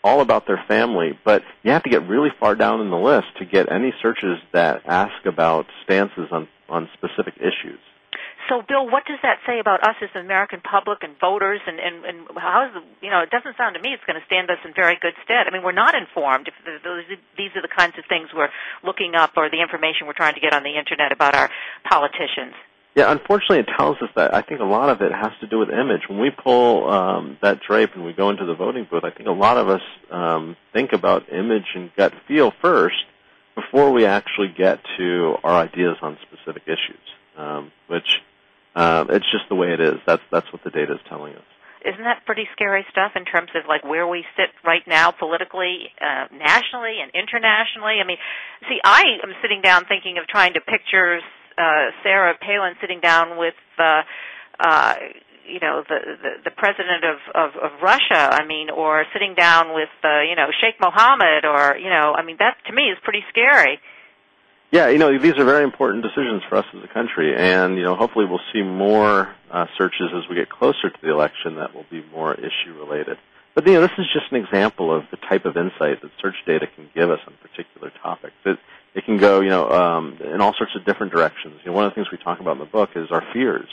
all 0.03 0.21
about 0.21 0.47
their 0.47 0.63
family. 0.67 1.17
But 1.23 1.43
you 1.63 1.71
have 1.71 1.83
to 1.83 1.89
get 1.89 2.07
really 2.07 2.29
far 2.39 2.55
down 2.55 2.81
in 2.81 2.89
the 2.89 2.97
list 2.97 3.27
to 3.39 3.45
get 3.45 3.71
any 3.71 3.93
searches 4.01 4.37
that 4.53 4.81
ask 4.85 5.25
about 5.25 5.65
stances 5.83 6.27
on 6.31 6.47
on 6.69 6.87
specific 6.93 7.35
issues. 7.37 7.79
So, 8.47 8.63
Bill, 8.65 8.89
what 8.89 9.05
does 9.05 9.19
that 9.21 9.37
say 9.45 9.59
about 9.59 9.85
us 9.85 9.95
as 10.01 10.09
the 10.13 10.21
American 10.21 10.61
public 10.61 11.03
and 11.03 11.13
voters, 11.21 11.61
and 11.67 11.77
and, 11.77 12.03
and 12.03 12.17
how 12.35 12.65
is 12.65 12.73
the, 12.73 12.81
you 13.05 13.11
know? 13.11 13.21
It 13.21 13.29
doesn't 13.29 13.55
sound 13.57 13.75
to 13.75 13.81
me 13.81 13.93
it's 13.93 14.03
going 14.09 14.19
to 14.19 14.25
stand 14.25 14.49
us 14.49 14.57
in 14.65 14.73
very 14.73 14.97
good 14.99 15.13
stead. 15.23 15.45
I 15.45 15.53
mean, 15.53 15.61
we're 15.61 15.71
not 15.71 15.93
informed. 15.93 16.47
If 16.47 16.57
th- 16.65 16.81
those, 16.81 17.05
these 17.37 17.53
are 17.55 17.61
the 17.61 17.69
kinds 17.69 17.93
of 17.99 18.05
things 18.09 18.29
we're 18.33 18.49
looking 18.83 19.13
up, 19.13 19.37
or 19.37 19.49
the 19.49 19.61
information 19.61 20.07
we're 20.07 20.17
trying 20.17 20.33
to 20.33 20.41
get 20.41 20.53
on 20.53 20.63
the 20.63 20.81
internet 20.81 21.11
about 21.11 21.35
our 21.35 21.49
politicians. 21.85 22.57
Yeah, 22.95 23.11
unfortunately, 23.11 23.59
it 23.59 23.69
tells 23.77 23.97
us 24.01 24.09
that. 24.15 24.33
I 24.33 24.41
think 24.41 24.61
a 24.61 24.65
lot 24.65 24.89
of 24.89 25.01
it 25.01 25.11
has 25.11 25.31
to 25.41 25.47
do 25.47 25.59
with 25.59 25.69
image. 25.69 26.01
When 26.09 26.19
we 26.19 26.31
pull 26.31 26.89
um, 26.89 27.37
that 27.41 27.59
drape 27.65 27.91
and 27.95 28.03
we 28.03 28.13
go 28.13 28.29
into 28.29 28.45
the 28.45 28.55
voting 28.55 28.87
booth, 28.89 29.03
I 29.03 29.11
think 29.11 29.29
a 29.29 29.31
lot 29.31 29.57
of 29.57 29.69
us 29.69 29.81
um, 30.11 30.57
think 30.73 30.91
about 30.91 31.31
image 31.31 31.67
and 31.75 31.91
gut 31.95 32.13
feel 32.27 32.51
first 32.61 32.95
before 33.55 33.91
we 33.91 34.05
actually 34.05 34.53
get 34.57 34.79
to 34.97 35.35
our 35.43 35.53
ideas 35.53 35.97
on 36.01 36.17
specific 36.27 36.63
issues. 36.65 36.99
Um, 37.37 37.71
which 37.87 38.19
um, 38.75 39.09
it's 39.09 39.25
just 39.31 39.47
the 39.49 39.55
way 39.55 39.71
it 39.71 39.79
is. 39.79 39.95
That's 40.05 40.21
that's 40.31 40.51
what 40.51 40.63
the 40.63 40.69
data 40.69 40.93
is 40.93 40.99
telling 41.07 41.35
us. 41.35 41.43
Isn't 41.85 42.03
that 42.03 42.25
pretty 42.25 42.47
scary 42.51 42.85
stuff 42.91 43.13
in 43.15 43.23
terms 43.23 43.49
of 43.55 43.63
like 43.67 43.85
where 43.85 44.05
we 44.05 44.25
sit 44.35 44.49
right 44.65 44.83
now 44.85 45.11
politically, 45.11 45.87
uh, 46.01 46.27
nationally 46.35 46.99
and 47.01 47.09
internationally? 47.15 48.03
I 48.03 48.05
mean, 48.05 48.17
see, 48.67 48.79
I 48.83 49.03
am 49.23 49.31
sitting 49.41 49.61
down 49.61 49.85
thinking 49.85 50.17
of 50.17 50.27
trying 50.27 50.53
to 50.55 50.61
picture 50.61 51.21
uh, 51.59 51.91
Sarah 52.03 52.35
Palin 52.39 52.75
sitting 52.79 53.01
down 53.01 53.37
with, 53.37 53.53
uh, 53.77 54.01
uh, 54.59 54.95
you 55.45 55.59
know, 55.59 55.83
the, 55.87 55.99
the 56.23 56.31
the 56.45 56.51
president 56.51 57.03
of, 57.03 57.17
of 57.35 57.49
of 57.61 57.71
Russia. 57.81 58.31
I 58.31 58.45
mean, 58.45 58.69
or 58.69 59.03
sitting 59.13 59.35
down 59.35 59.73
with, 59.75 59.89
uh, 60.03 60.21
you 60.21 60.35
know, 60.35 60.47
Sheikh 60.61 60.79
Mohammed, 60.79 61.43
or 61.43 61.77
you 61.77 61.89
know, 61.89 62.13
I 62.15 62.23
mean, 62.23 62.37
that 62.39 62.57
to 62.67 62.73
me 62.73 62.83
is 62.83 62.97
pretty 63.03 63.23
scary. 63.29 63.79
Yeah, 64.71 64.89
you 64.89 64.99
know, 64.99 65.17
these 65.17 65.33
are 65.37 65.45
very 65.45 65.63
important 65.63 66.03
decisions 66.03 66.43
for 66.47 66.57
us 66.57 66.65
as 66.77 66.83
a 66.83 66.93
country, 66.93 67.35
and 67.35 67.75
you 67.75 67.83
know, 67.83 67.95
hopefully 67.95 68.25
we'll 68.25 68.45
see 68.53 68.61
more 68.61 69.33
uh, 69.51 69.65
searches 69.77 70.13
as 70.13 70.29
we 70.29 70.35
get 70.35 70.49
closer 70.49 70.89
to 70.91 70.97
the 71.01 71.11
election 71.11 71.55
that 71.55 71.73
will 71.73 71.87
be 71.89 72.05
more 72.13 72.35
issue 72.35 72.77
related. 72.77 73.17
But 73.55 73.65
you 73.65 73.73
know, 73.73 73.81
this 73.81 73.97
is 73.97 74.05
just 74.13 74.31
an 74.31 74.37
example 74.37 74.95
of 74.95 75.03
the 75.09 75.17
type 75.17 75.45
of 75.45 75.57
insight 75.57 76.01
that 76.01 76.11
search 76.21 76.35
data 76.45 76.67
can 76.75 76.87
give 76.93 77.09
us 77.09 77.19
on 77.25 77.33
particular 77.41 77.91
topics. 78.03 78.35
It 78.45 78.59
can 79.09 79.17
go, 79.17 79.41
you 79.41 79.49
know, 79.49 79.67
um, 79.69 80.19
in 80.23 80.39
all 80.39 80.53
sorts 80.53 80.75
of 80.75 80.85
different 80.85 81.11
directions. 81.11 81.55
You 81.63 81.71
know, 81.71 81.75
one 81.75 81.85
of 81.85 81.91
the 81.91 81.95
things 81.95 82.07
we 82.11 82.19
talk 82.19 82.39
about 82.39 82.53
in 82.53 82.59
the 82.59 82.65
book 82.65 82.91
is 82.95 83.09
our 83.11 83.23
fears 83.33 83.67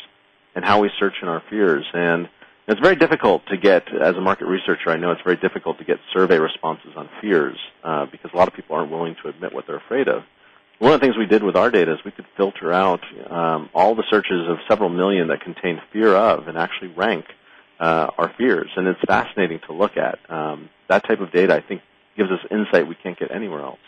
and 0.54 0.64
how 0.64 0.80
we 0.80 0.90
search 0.98 1.14
in 1.20 1.28
our 1.28 1.42
fears, 1.50 1.84
and 1.92 2.28
it's 2.66 2.80
very 2.80 2.96
difficult 2.96 3.46
to 3.48 3.58
get, 3.58 3.84
as 3.94 4.16
a 4.16 4.20
market 4.20 4.46
researcher, 4.46 4.88
I 4.88 4.96
know 4.96 5.12
it's 5.12 5.20
very 5.22 5.36
difficult 5.36 5.78
to 5.78 5.84
get 5.84 5.98
survey 6.14 6.38
responses 6.38 6.92
on 6.96 7.10
fears 7.20 7.58
uh, 7.84 8.06
because 8.06 8.30
a 8.32 8.36
lot 8.36 8.48
of 8.48 8.54
people 8.54 8.76
aren't 8.76 8.90
willing 8.90 9.14
to 9.22 9.28
admit 9.28 9.52
what 9.52 9.66
they're 9.66 9.76
afraid 9.76 10.08
of. 10.08 10.22
One 10.78 10.92
of 10.92 11.00
the 11.00 11.06
things 11.06 11.18
we 11.18 11.26
did 11.26 11.42
with 11.42 11.54
our 11.54 11.70
data 11.70 11.92
is 11.92 11.98
we 12.04 12.10
could 12.10 12.26
filter 12.36 12.72
out 12.72 13.00
um, 13.30 13.68
all 13.74 13.94
the 13.94 14.04
searches 14.10 14.48
of 14.48 14.56
several 14.68 14.88
million 14.88 15.28
that 15.28 15.42
contain 15.42 15.80
fear 15.92 16.14
of 16.14 16.48
and 16.48 16.56
actually 16.56 16.88
rank 16.88 17.26
uh, 17.78 18.08
our 18.16 18.32
fears. 18.38 18.70
And 18.76 18.88
it's 18.88 19.00
fascinating 19.06 19.60
to 19.66 19.74
look 19.74 19.96
at. 19.98 20.18
Um, 20.30 20.70
that 20.88 21.06
type 21.06 21.20
of 21.20 21.30
data, 21.30 21.54
I 21.54 21.60
think, 21.60 21.82
gives 22.16 22.30
us 22.30 22.40
insight 22.50 22.88
we 22.88 22.94
can't 22.94 23.18
get 23.18 23.30
anywhere 23.30 23.60
else. 23.60 23.78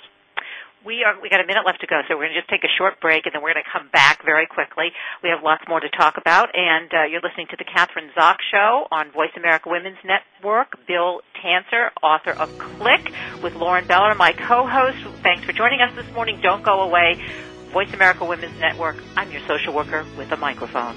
We 0.85 1.03
are 1.05 1.21
we 1.21 1.29
got 1.29 1.41
a 1.41 1.47
minute 1.47 1.67
left 1.67 1.81
to 1.81 1.87
go, 1.87 2.01
so 2.07 2.15
we're 2.15 2.27
going 2.27 2.35
to 2.35 2.41
just 2.41 2.49
take 2.49 2.63
a 2.63 2.73
short 2.79 3.01
break, 3.01 3.27
and 3.27 3.35
then 3.35 3.43
we're 3.43 3.53
going 3.53 3.65
to 3.65 3.71
come 3.71 3.89
back 3.93 4.25
very 4.25 4.47
quickly. 4.47 4.93
We 5.23 5.29
have 5.31 5.43
lots 5.43 5.65
more 5.69 5.81
to 5.81 5.89
talk 5.91 6.17
about, 6.17 6.51
and 6.55 6.93
uh, 6.95 7.03
you're 7.05 7.21
listening 7.21 7.49
to 7.51 7.57
the 7.57 7.65
Kathryn 7.65 8.13
Zox 8.15 8.37
Show 8.51 8.87
on 8.91 9.11
Voice 9.11 9.33
America 9.37 9.69
Women's 9.69 9.99
Network. 10.05 10.79
Bill 10.87 11.21
Tancer, 11.43 11.91
author 12.03 12.31
of 12.31 12.57
Click, 12.59 13.13
with 13.43 13.55
Lauren 13.57 13.87
Beller, 13.87 14.15
my 14.15 14.33
co-host. 14.33 14.99
Thanks 15.23 15.45
for 15.45 15.53
joining 15.53 15.81
us 15.81 15.95
this 15.97 16.11
morning. 16.15 16.41
Don't 16.41 16.63
go 16.63 16.83
away. 16.83 17.21
Voice 17.73 17.93
America 17.93 18.25
Women's 18.25 18.59
Network. 18.61 18.97
I'm 19.17 19.31
your 19.31 19.43
social 19.47 19.75
worker 19.75 20.07
with 20.17 20.31
a 20.33 20.37
microphone. 20.37 20.97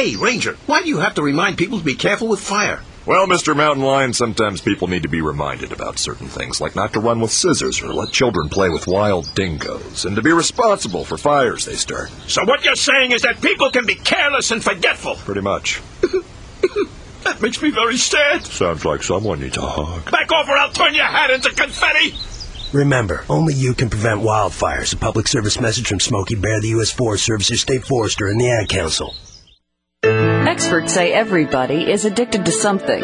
Hey, 0.00 0.16
Ranger, 0.16 0.56
why 0.64 0.80
do 0.80 0.88
you 0.88 1.00
have 1.00 1.16
to 1.16 1.22
remind 1.22 1.58
people 1.58 1.78
to 1.78 1.84
be 1.84 1.94
careful 1.94 2.26
with 2.26 2.40
fire? 2.40 2.80
Well, 3.04 3.26
Mr. 3.26 3.54
Mountain 3.54 3.84
Lion, 3.84 4.14
sometimes 4.14 4.62
people 4.62 4.88
need 4.88 5.02
to 5.02 5.10
be 5.10 5.20
reminded 5.20 5.72
about 5.72 5.98
certain 5.98 6.26
things, 6.26 6.58
like 6.58 6.74
not 6.74 6.94
to 6.94 7.00
run 7.00 7.20
with 7.20 7.32
scissors 7.32 7.82
or 7.82 7.92
let 7.92 8.10
children 8.10 8.48
play 8.48 8.70
with 8.70 8.86
wild 8.86 9.30
dingoes, 9.34 10.06
and 10.06 10.16
to 10.16 10.22
be 10.22 10.32
responsible 10.32 11.04
for 11.04 11.18
fires 11.18 11.66
they 11.66 11.74
start. 11.74 12.08
So 12.28 12.46
what 12.46 12.64
you're 12.64 12.76
saying 12.76 13.12
is 13.12 13.20
that 13.20 13.42
people 13.42 13.70
can 13.70 13.84
be 13.84 13.94
careless 13.94 14.50
and 14.50 14.64
forgetful? 14.64 15.16
Pretty 15.16 15.42
much. 15.42 15.82
that 17.24 17.42
makes 17.42 17.60
me 17.60 17.70
very 17.70 17.98
sad. 17.98 18.46
Sounds 18.46 18.86
like 18.86 19.02
someone 19.02 19.40
needs 19.40 19.58
a 19.58 19.60
hug. 19.60 20.10
Back 20.10 20.32
off 20.32 20.48
or 20.48 20.56
I'll 20.56 20.72
turn 20.72 20.94
your 20.94 21.04
hat 21.04 21.28
into 21.28 21.50
confetti! 21.50 22.14
Remember, 22.72 23.26
only 23.28 23.52
you 23.52 23.74
can 23.74 23.90
prevent 23.90 24.22
wildfires. 24.22 24.94
A 24.94 24.96
public 24.96 25.28
service 25.28 25.60
message 25.60 25.88
from 25.88 26.00
Smokey 26.00 26.36
Bear, 26.36 26.58
the 26.62 26.68
U.S. 26.68 26.90
Forest 26.90 27.26
Service's 27.26 27.60
State 27.60 27.84
Forester, 27.84 28.28
and 28.28 28.40
the 28.40 28.50
Ad 28.50 28.70
Council. 28.70 29.14
Experts 30.46 30.94
say 30.94 31.12
everybody 31.12 31.90
is 31.90 32.04
addicted 32.04 32.44
to 32.44 32.52
something. 32.52 33.00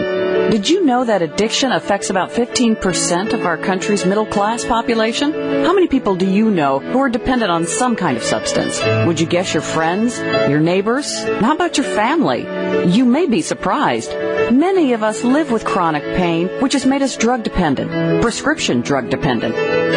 Did 0.51 0.68
you 0.68 0.84
know 0.84 1.05
that 1.05 1.22
addiction 1.22 1.72
affects 1.72 2.11
about 2.11 2.30
15% 2.30 3.32
of 3.32 3.45
our 3.45 3.59
country's 3.59 4.07
middle 4.07 4.26
class 4.26 4.64
population? 4.64 5.32
How 5.64 5.72
many 5.72 5.87
people 5.87 6.16
do 6.16 6.26
you 6.28 6.51
know 6.51 6.78
who 6.78 6.99
are 6.99 7.09
dependent 7.09 7.51
on 7.51 7.66
some 7.66 7.97
kind 7.97 8.16
of 8.16 8.22
substance? 8.22 8.80
Would 9.07 9.20
you 9.20 9.26
guess 9.26 9.53
your 9.55 9.62
friends, 9.62 10.18
your 10.18 10.61
neighbors? 10.61 11.24
How 11.24 11.55
about 11.55 11.76
your 11.76 11.87
family? 11.87 12.43
You 12.91 13.05
may 13.05 13.26
be 13.26 13.43
surprised. 13.43 14.11
Many 14.53 14.93
of 14.93 15.03
us 15.03 15.24
live 15.24 15.51
with 15.51 15.64
chronic 15.64 16.05
pain, 16.16 16.49
which 16.61 16.72
has 16.74 16.87
made 16.87 17.03
us 17.03 17.16
drug 17.16 17.43
dependent, 17.43 18.22
prescription 18.22 18.80
drug 18.80 19.11
dependent. 19.11 19.55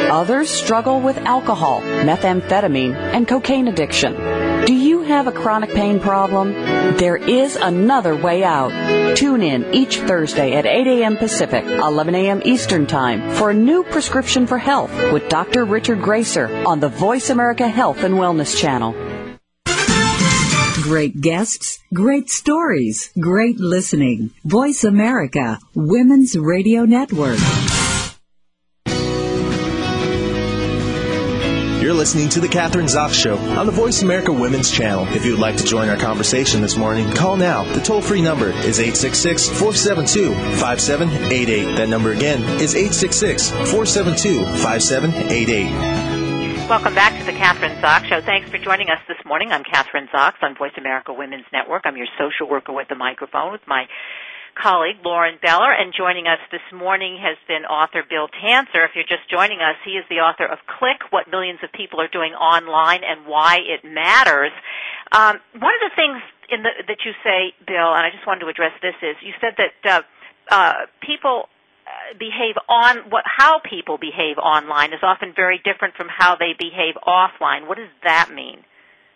Others 0.09 0.49
struggle 0.49 0.99
with 0.99 1.17
alcohol, 1.19 1.81
methamphetamine, 1.81 2.95
and 2.95 3.27
cocaine 3.27 3.67
addiction. 3.67 4.15
Do 4.69 4.75
you 4.75 5.01
have 5.01 5.25
a 5.25 5.31
chronic 5.31 5.73
pain 5.73 5.99
problem? 5.99 6.53
There 6.97 7.17
is 7.17 7.55
another 7.55 8.15
way 8.15 8.43
out. 8.43 9.17
Tune 9.17 9.41
in 9.41 9.73
each 9.73 9.97
Thursday 9.97 10.53
at 10.53 10.67
8 10.67 10.85
a.m. 10.85 11.17
Pacific, 11.17 11.65
11 11.65 12.13
a.m. 12.13 12.39
Eastern 12.45 12.85
Time 12.85 13.31
for 13.31 13.49
a 13.49 13.53
new 13.55 13.83
prescription 13.83 14.45
for 14.45 14.59
health 14.59 14.91
with 15.11 15.27
Dr. 15.27 15.65
Richard 15.65 16.03
Gracer 16.03 16.67
on 16.67 16.81
the 16.81 16.87
Voice 16.87 17.31
America 17.31 17.67
Health 17.67 18.03
and 18.03 18.13
Wellness 18.13 18.55
Channel. 18.55 18.93
Great 20.83 21.19
guests, 21.19 21.79
great 21.91 22.29
stories, 22.29 23.09
great 23.19 23.57
listening. 23.57 24.29
Voice 24.45 24.83
America, 24.83 25.57
Women's 25.73 26.37
Radio 26.37 26.85
Network. 26.85 27.39
Listening 31.99 32.29
to 32.29 32.39
The 32.39 32.47
Kathryn 32.47 32.85
Zox 32.85 33.11
Show 33.11 33.37
on 33.59 33.65
the 33.65 33.73
Voice 33.73 34.03
America 34.03 34.31
Women's 34.31 34.71
Channel. 34.71 35.05
If 35.09 35.25
you 35.25 35.31
would 35.31 35.41
like 35.41 35.57
to 35.57 35.65
join 35.65 35.89
our 35.89 35.97
conversation 35.97 36.61
this 36.61 36.77
morning, 36.77 37.11
call 37.11 37.35
now. 37.35 37.65
The 37.73 37.81
toll 37.81 38.01
free 38.01 38.21
number 38.21 38.51
is 38.51 38.79
866 38.79 39.49
472 39.49 40.33
5788. 40.61 41.75
That 41.75 41.89
number 41.89 42.13
again 42.13 42.41
is 42.61 42.73
866 42.73 43.49
472 43.49 44.45
5788. 44.63 46.69
Welcome 46.69 46.95
back 46.95 47.19
to 47.19 47.25
the 47.25 47.33
Kathryn 47.33 47.81
Zox 47.81 48.05
Show. 48.05 48.21
Thanks 48.21 48.49
for 48.49 48.59
joining 48.59 48.89
us 48.89 49.01
this 49.09 49.17
morning. 49.25 49.51
I'm 49.51 49.65
Kathryn 49.65 50.09
Zox 50.09 50.35
on 50.41 50.55
Voice 50.55 50.71
America 50.77 51.11
Women's 51.11 51.47
Network. 51.51 51.81
I'm 51.83 51.97
your 51.97 52.07
social 52.17 52.47
worker 52.49 52.71
with 52.71 52.87
the 52.87 52.95
microphone 52.95 53.51
with 53.51 53.67
my 53.67 53.87
colleague, 54.61 54.99
Lauren 55.03 55.39
Beller, 55.41 55.71
and 55.71 55.93
joining 55.95 56.27
us 56.27 56.39
this 56.51 56.63
morning 56.75 57.17
has 57.17 57.37
been 57.47 57.63
author 57.65 58.03
Bill 58.03 58.27
Tancer. 58.27 58.83
If 58.83 58.91
you're 58.93 59.07
just 59.07 59.29
joining 59.31 59.59
us, 59.63 59.79
he 59.85 59.95
is 59.95 60.03
the 60.09 60.19
author 60.19 60.45
of 60.45 60.59
Click, 60.67 60.99
What 61.11 61.31
Millions 61.31 61.59
of 61.63 61.71
People 61.71 62.01
Are 62.01 62.11
Doing 62.11 62.33
Online 62.33 63.01
and 63.07 63.25
Why 63.25 63.59
It 63.63 63.87
Matters. 63.87 64.51
Um, 65.11 65.39
one 65.55 65.73
of 65.79 65.83
the 65.87 65.95
things 65.95 66.19
in 66.51 66.63
the, 66.63 66.71
that 66.87 66.99
you 67.05 67.15
say, 67.23 67.55
Bill, 67.65 67.95
and 67.95 68.03
I 68.03 68.11
just 68.11 68.27
wanted 68.27 68.41
to 68.41 68.51
address 68.51 68.75
this, 68.81 68.95
is 69.01 69.15
you 69.23 69.33
said 69.39 69.55
that 69.57 69.75
uh, 69.87 70.01
uh, 70.51 70.73
people 70.99 71.47
uh, 71.87 72.17
behave 72.19 72.55
on 72.67 73.09
what 73.09 73.23
how 73.25 73.59
people 73.63 73.97
behave 73.97 74.37
online 74.37 74.93
is 74.93 74.99
often 75.01 75.33
very 75.35 75.61
different 75.63 75.95
from 75.95 76.07
how 76.09 76.35
they 76.35 76.53
behave 76.57 76.95
offline. 77.07 77.67
What 77.67 77.77
does 77.77 77.93
that 78.03 78.29
mean? 78.33 78.61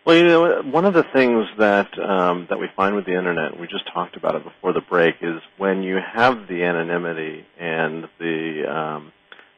Well, 0.04 0.16
you 0.16 0.24
know, 0.24 0.62
one 0.62 0.84
of 0.84 0.92
the 0.92 1.04
things 1.14 1.46
that 1.56 1.98
um, 1.98 2.46
that 2.50 2.58
we 2.58 2.68
find 2.76 2.94
with 2.94 3.06
the 3.06 3.16
internet, 3.16 3.58
we 3.58 3.66
just 3.66 3.86
talked 3.90 4.16
about 4.16 4.34
it 4.34 4.44
before 4.44 4.74
the 4.74 4.82
break, 4.82 5.16
is 5.22 5.40
when 5.56 5.82
you 5.82 5.96
have 5.96 6.46
the 6.46 6.62
anonymity 6.62 7.46
and 7.58 8.06
the 8.18 8.64
um, 8.70 9.12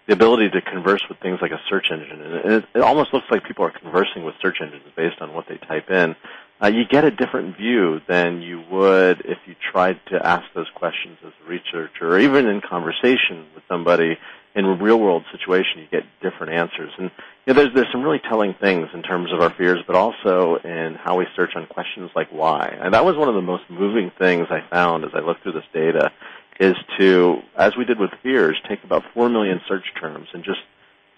the 0.07 0.13
ability 0.13 0.51
to 0.51 0.61
converse 0.61 1.03
with 1.09 1.19
things 1.19 1.41
like 1.43 1.51
a 1.51 1.61
search 1.69 1.91
engine, 1.91 2.21
and 2.23 2.53
it, 2.53 2.65
it 2.77 2.81
almost 2.81 3.13
looks 3.13 3.27
like 3.29 3.43
people 3.43 3.65
are 3.65 3.73
conversing 3.73 4.25
with 4.25 4.37
search 4.41 4.59
engines 4.61 4.85
based 4.95 5.21
on 5.21 5.35
what 5.35 5.49
they 5.49 5.57
type 5.57 5.91
in. 5.91 6.15
Uh, 6.63 6.69
you 6.69 6.85
get 6.89 7.05
a 7.05 7.11
different 7.11 7.57
view 7.57 8.01
than 8.09 8.41
you 8.41 8.63
would 8.71 9.21
if 9.27 9.39
you 9.47 9.55
tried 9.73 10.01
to 10.07 10.27
ask 10.27 10.45
those 10.55 10.69
questions 10.75 11.19
as 11.27 11.33
a 11.45 11.49
researcher, 11.49 12.15
or 12.15 12.19
even 12.19 12.47
in 12.47 12.63
conversation 12.63 13.47
with 13.55 13.63
somebody 13.69 14.17
in 14.55 14.65
a 14.65 14.75
real 14.75 14.99
world 14.99 15.23
situation, 15.31 15.81
you 15.81 15.87
get 15.91 16.05
different 16.23 16.55
answers. 16.55 16.91
And 16.99 17.11
you 17.45 17.53
know, 17.53 17.61
there's 17.61 17.75
there's 17.75 17.93
some 17.93 18.03
really 18.03 18.23
telling 18.27 18.55
things 18.55 18.89
in 18.95 19.03
terms 19.03 19.33
of 19.35 19.41
our 19.41 19.51
fears, 19.51 19.81
but 19.87 19.97
also 19.97 20.57
in 20.65 20.95
how 20.95 21.19
we 21.19 21.27
search 21.37 21.51
on 21.57 21.67
questions 21.67 22.11
like 22.17 22.31
why. 22.31 22.75
And 22.81 22.95
that 22.95 23.05
was 23.05 23.17
one 23.17 23.29
of 23.29 23.35
the 23.35 23.43
most 23.43 23.65
moving 23.69 24.11
things 24.19 24.47
I 24.51 24.67
found 24.71 25.05
as 25.05 25.11
I 25.15 25.21
looked 25.21 25.43
through 25.43 25.53
this 25.53 25.69
data, 25.75 26.11
is 26.59 26.75
to, 26.99 27.43
as 27.55 27.77
we 27.77 27.85
did 27.85 28.01
with 28.01 28.11
fears, 28.23 28.59
take 28.67 28.83
about 28.83 29.03
four 29.13 29.29
million 29.29 29.61
search 29.69 29.85
terms 30.01 30.29
and 30.33 30.43
just 30.43 30.61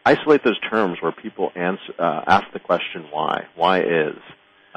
isolate 0.05 0.43
those 0.43 0.59
terms 0.68 0.99
where 1.01 1.12
people 1.12 1.53
answer, 1.55 1.95
uh, 1.97 2.24
ask 2.26 2.53
the 2.53 2.59
question 2.59 3.07
why. 3.12 3.47
Why 3.55 3.82
is. 3.82 4.16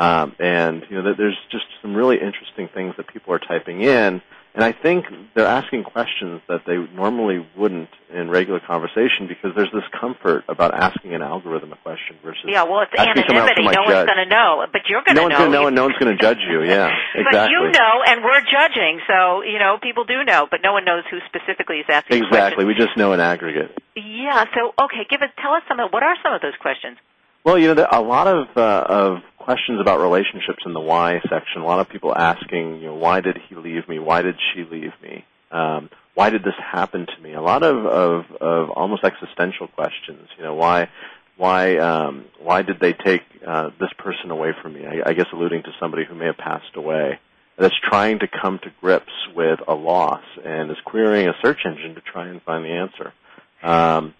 Um, 0.01 0.35
and 0.39 0.83
you 0.89 1.01
know, 1.01 1.13
there's 1.15 1.37
just 1.51 1.65
some 1.81 1.95
really 1.95 2.17
interesting 2.17 2.67
things 2.73 2.95
that 2.97 3.07
people 3.07 3.33
are 3.33 3.39
typing 3.39 3.81
in 3.81 4.21
and 4.53 4.65
I 4.65 4.73
think 4.73 5.05
they're 5.33 5.47
asking 5.47 5.85
questions 5.85 6.41
that 6.49 6.67
they 6.67 6.75
normally 6.75 7.47
wouldn't 7.55 7.87
in 8.11 8.29
regular 8.29 8.59
conversation 8.59 9.27
because 9.29 9.55
there's 9.55 9.71
this 9.71 9.87
comfort 9.95 10.43
about 10.49 10.73
asking 10.73 11.15
an 11.15 11.21
algorithm 11.21 11.71
a 11.71 11.77
question 11.77 12.17
versus 12.21 12.43
yeah, 12.45 12.63
well, 12.63 12.83
it's 12.83 12.91
anonymity. 12.91 13.63
No 13.63 13.87
one's 13.87 14.11
going 14.11 14.19
to 14.19 14.27
know, 14.27 14.65
but 14.73 14.81
you're 14.89 15.03
going 15.07 15.15
to 15.15 15.21
no 15.23 15.27
know. 15.29 15.37
No 15.37 15.39
one's 15.39 15.39
going 15.39 15.51
to 15.51 15.55
know, 15.55 15.67
and 15.67 15.75
no 15.75 15.83
one's 15.87 15.97
going 16.03 16.17
to 16.17 16.21
judge 16.21 16.43
you. 16.43 16.63
Yeah, 16.63 16.91
exactly. 17.15 17.31
But 17.31 17.49
you 17.51 17.71
know, 17.71 17.93
and 18.05 18.23
we're 18.23 18.43
judging, 18.43 18.99
so 19.07 19.41
you 19.41 19.57
know, 19.57 19.79
people 19.81 20.03
do 20.03 20.23
know, 20.25 20.47
but 20.51 20.59
no 20.61 20.73
one 20.73 20.83
knows 20.83 21.03
who 21.09 21.19
specifically 21.31 21.77
is 21.77 21.85
asking. 21.87 22.23
Exactly. 22.23 22.65
We 22.65 22.75
just 22.75 22.97
know 22.97 23.13
in 23.13 23.21
aggregate. 23.21 23.71
Yeah. 23.95 24.43
So 24.51 24.75
okay, 24.83 25.07
give 25.09 25.21
us 25.21 25.29
tell 25.39 25.53
us 25.53 25.63
some 25.69 25.79
of 25.79 25.91
what 25.91 26.03
are 26.03 26.15
some 26.23 26.33
of 26.33 26.41
those 26.41 26.59
questions. 26.59 26.97
Well, 27.43 27.57
you 27.57 27.67
know, 27.67 27.73
there, 27.73 27.87
a 27.91 28.01
lot 28.01 28.27
of 28.27 28.47
uh, 28.55 28.85
of 28.87 29.17
questions 29.39 29.79
about 29.81 29.99
relationships 29.99 30.63
in 30.65 30.73
the 30.73 30.79
why 30.79 31.19
section. 31.27 31.61
A 31.61 31.65
lot 31.65 31.79
of 31.79 31.89
people 31.89 32.15
asking, 32.15 32.81
you 32.81 32.87
know, 32.87 32.95
why 32.95 33.21
did 33.21 33.37
he 33.49 33.55
leave 33.55 33.89
me? 33.89 33.97
Why 33.97 34.21
did 34.21 34.35
she 34.53 34.63
leave 34.63 34.91
me? 35.01 35.25
Um, 35.51 35.89
why 36.13 36.29
did 36.29 36.43
this 36.43 36.53
happen 36.59 37.07
to 37.07 37.21
me? 37.21 37.33
A 37.33 37.41
lot 37.41 37.63
of 37.63 37.85
of, 37.85 38.25
of 38.39 38.69
almost 38.69 39.03
existential 39.03 39.67
questions. 39.67 40.29
You 40.37 40.43
know, 40.43 40.53
why 40.53 40.89
why 41.37 41.77
um, 41.77 42.25
why 42.39 42.61
did 42.61 42.79
they 42.79 42.93
take 42.93 43.23
uh, 43.45 43.71
this 43.79 43.89
person 43.97 44.29
away 44.29 44.51
from 44.61 44.73
me? 44.73 44.85
I, 44.85 45.09
I 45.09 45.13
guess 45.13 45.25
alluding 45.33 45.63
to 45.63 45.71
somebody 45.79 46.05
who 46.05 46.13
may 46.13 46.25
have 46.25 46.37
passed 46.37 46.75
away. 46.75 47.19
That's 47.57 47.75
trying 47.89 48.19
to 48.19 48.27
come 48.27 48.59
to 48.59 48.71
grips 48.79 49.11
with 49.35 49.59
a 49.67 49.73
loss 49.73 50.23
and 50.43 50.71
is 50.71 50.77
querying 50.85 51.27
a 51.27 51.33
search 51.43 51.59
engine 51.65 51.95
to 51.95 52.01
try 52.01 52.27
and 52.27 52.41
find 52.43 52.63
the 52.63 52.69
answer. 52.69 53.13
Um, 53.61 54.13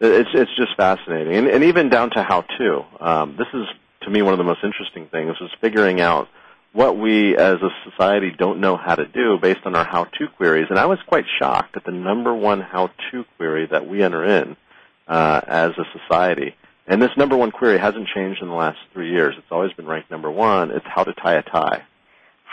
it's 0.00 0.30
it's 0.34 0.54
just 0.56 0.76
fascinating, 0.76 1.34
and, 1.34 1.48
and 1.48 1.64
even 1.64 1.88
down 1.88 2.10
to 2.10 2.22
how 2.22 2.42
to. 2.42 2.84
Um, 3.00 3.36
this 3.36 3.48
is 3.54 3.66
to 4.02 4.10
me 4.10 4.22
one 4.22 4.32
of 4.34 4.38
the 4.38 4.44
most 4.44 4.62
interesting 4.62 5.06
things 5.06 5.36
is 5.40 5.50
figuring 5.60 6.00
out 6.00 6.28
what 6.72 6.98
we 6.98 7.36
as 7.36 7.56
a 7.62 7.70
society 7.90 8.30
don't 8.36 8.60
know 8.60 8.76
how 8.76 8.94
to 8.94 9.06
do 9.06 9.38
based 9.40 9.60
on 9.64 9.74
our 9.74 9.84
how-to 9.84 10.28
queries. 10.36 10.66
And 10.68 10.78
I 10.78 10.84
was 10.84 10.98
quite 11.06 11.24
shocked 11.38 11.74
at 11.76 11.84
the 11.84 11.90
number 11.90 12.34
one 12.34 12.60
how-to 12.60 13.24
query 13.38 13.66
that 13.70 13.88
we 13.88 14.02
enter 14.02 14.22
in 14.24 14.56
uh, 15.08 15.40
as 15.46 15.70
a 15.78 15.84
society. 15.98 16.54
And 16.86 17.00
this 17.00 17.16
number 17.16 17.34
one 17.34 17.50
query 17.50 17.78
hasn't 17.78 18.08
changed 18.14 18.42
in 18.42 18.48
the 18.48 18.54
last 18.54 18.78
three 18.92 19.10
years. 19.10 19.34
It's 19.38 19.50
always 19.50 19.72
been 19.72 19.86
ranked 19.86 20.10
number 20.10 20.30
one. 20.30 20.70
It's 20.70 20.84
how 20.86 21.04
to 21.04 21.14
tie 21.14 21.36
a 21.36 21.42
tie 21.42 21.84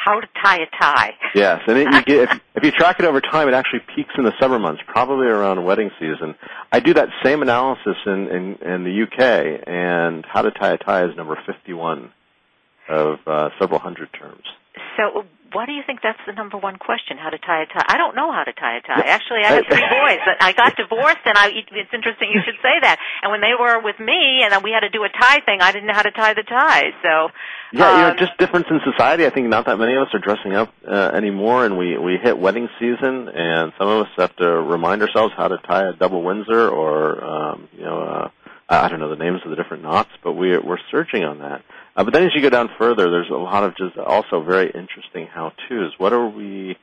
how 0.04 0.20
to 0.20 0.28
tie 0.42 0.58
a 0.58 0.68
tie. 0.80 1.12
Yes, 1.36 1.62
and 1.68 1.78
it, 1.78 1.88
you 1.92 2.04
get, 2.06 2.32
if, 2.32 2.42
if 2.56 2.64
you 2.64 2.72
track 2.72 3.00
it 3.00 3.06
over 3.06 3.22
time, 3.22 3.48
it 3.48 3.54
actually 3.54 3.82
peaks 3.96 4.12
in 4.18 4.24
the 4.24 4.34
summer 4.40 4.60
months, 4.60 4.82
probably 4.88 5.28
around 5.28 5.64
wedding 5.64 5.92
season. 6.00 6.36
I 6.72 6.80
do 6.80 6.94
that 6.96 7.10
same 7.24 7.42
analysis 7.42 7.96
in, 8.06 8.28
in, 8.28 8.56
in 8.62 8.84
the 8.84 9.04
UK, 9.04 9.68
and 9.68 10.26
how 10.26 10.42
to 10.42 10.52
tie 10.52 10.74
a 10.74 10.78
tie 10.78 11.06
is 11.06 11.16
number 11.16 11.38
51 11.46 12.12
of 12.90 13.20
uh, 13.26 13.50
several 13.60 13.80
hundred 13.80 14.10
terms. 14.14 14.44
So 14.98 15.26
why 15.54 15.66
do 15.66 15.72
you 15.72 15.84
think 15.86 16.02
that's 16.02 16.20
the 16.26 16.34
number 16.34 16.58
one 16.58 16.78
question? 16.78 17.18
How 17.18 17.30
to 17.30 17.38
tie 17.38 17.64
a 17.64 17.66
tie? 17.66 17.86
I 17.88 17.98
don't 17.98 18.16
know 18.16 18.32
how 18.32 18.44
to 18.44 18.54
tie 18.54 18.78
a 18.78 18.82
tie. 18.82 19.06
Actually, 19.06 19.46
I 19.46 19.54
have 19.54 19.66
three 19.66 19.80
boys. 19.80 20.20
But 20.26 20.42
I 20.42 20.52
got 20.54 20.76
divorced, 20.76 21.24
and 21.26 21.38
I, 21.38 21.50
it's 21.54 21.94
interesting 21.94 22.30
you 22.34 22.42
should 22.44 22.60
say 22.62 22.76
that. 22.82 23.00
And 23.22 23.32
when 23.32 23.42
they 23.42 23.54
were 23.58 23.82
with 23.82 24.00
me, 24.00 24.44
and 24.44 24.64
we 24.64 24.72
had 24.72 24.82
to 24.82 24.90
do 24.90 25.04
a 25.04 25.10
tie 25.10 25.42
thing, 25.46 25.62
I 25.62 25.72
didn't 25.72 25.88
know 25.88 25.94
how 25.94 26.04
to 26.04 26.12
tie 26.12 26.34
the 26.34 26.44
tie. 26.44 26.92
So 27.02 27.30
yeah, 27.72 27.88
um, 27.88 27.96
you 27.98 28.02
know, 28.04 28.12
um, 28.12 28.18
just 28.18 28.38
difference 28.38 28.68
in 28.70 28.80
society. 28.84 29.26
I 29.26 29.30
think 29.30 29.48
not 29.48 29.66
that 29.66 29.78
many 29.78 29.96
of 29.96 30.04
us 30.08 30.14
are 30.14 30.20
dressing 30.20 30.54
up 30.54 30.74
uh, 30.88 31.12
anymore, 31.14 31.66
and 31.66 31.78
we 31.78 31.98
we 31.98 32.18
hit 32.22 32.38
wedding 32.38 32.70
season, 32.80 33.30
and 33.30 33.74
some 33.78 33.88
of 33.88 34.06
us 34.06 34.12
have 34.18 34.36
to 34.38 34.48
remind 34.48 35.02
ourselves 35.02 35.34
how 35.36 35.48
to 35.48 35.58
tie 35.58 35.90
a 35.90 35.94
double 35.94 36.24
Windsor 36.24 36.70
or 36.70 37.24
um, 37.24 37.70
you 37.74 37.84
know. 37.84 38.02
Uh, 38.02 38.30
uh, 38.70 38.82
I 38.84 38.88
don't 38.88 39.00
know 39.00 39.10
the 39.10 39.16
names 39.16 39.42
of 39.44 39.50
the 39.50 39.56
different 39.56 39.84
knots, 39.84 40.10
but 40.24 40.34
we, 40.34 40.58
we're 40.58 40.78
searching 40.90 41.24
on 41.24 41.40
that. 41.40 41.64
Uh, 41.96 42.04
but 42.04 42.14
then 42.14 42.24
as 42.24 42.32
you 42.36 42.42
go 42.42 42.50
down 42.50 42.70
further, 42.78 43.10
there's 43.10 43.30
a 43.30 43.36
lot 43.36 43.64
of 43.64 43.76
just 43.76 43.98
also 43.98 44.42
very 44.42 44.68
interesting 44.68 45.28
how-tos. 45.28 45.94
What 45.98 46.14
are 46.14 46.28
we, 46.28 46.78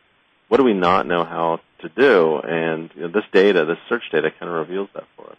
what 0.48 0.58
do 0.58 0.64
we 0.64 0.74
not 0.74 1.06
know 1.06 1.24
how 1.24 1.60
to 1.80 1.88
do? 1.88 2.38
And 2.42 2.90
you 2.94 3.02
know, 3.02 3.08
this 3.08 3.24
data, 3.32 3.64
this 3.64 3.78
search 3.88 4.04
data, 4.12 4.30
kind 4.38 4.50
of 4.50 4.68
reveals 4.68 4.88
that 4.94 5.04
for 5.16 5.30
us. 5.30 5.36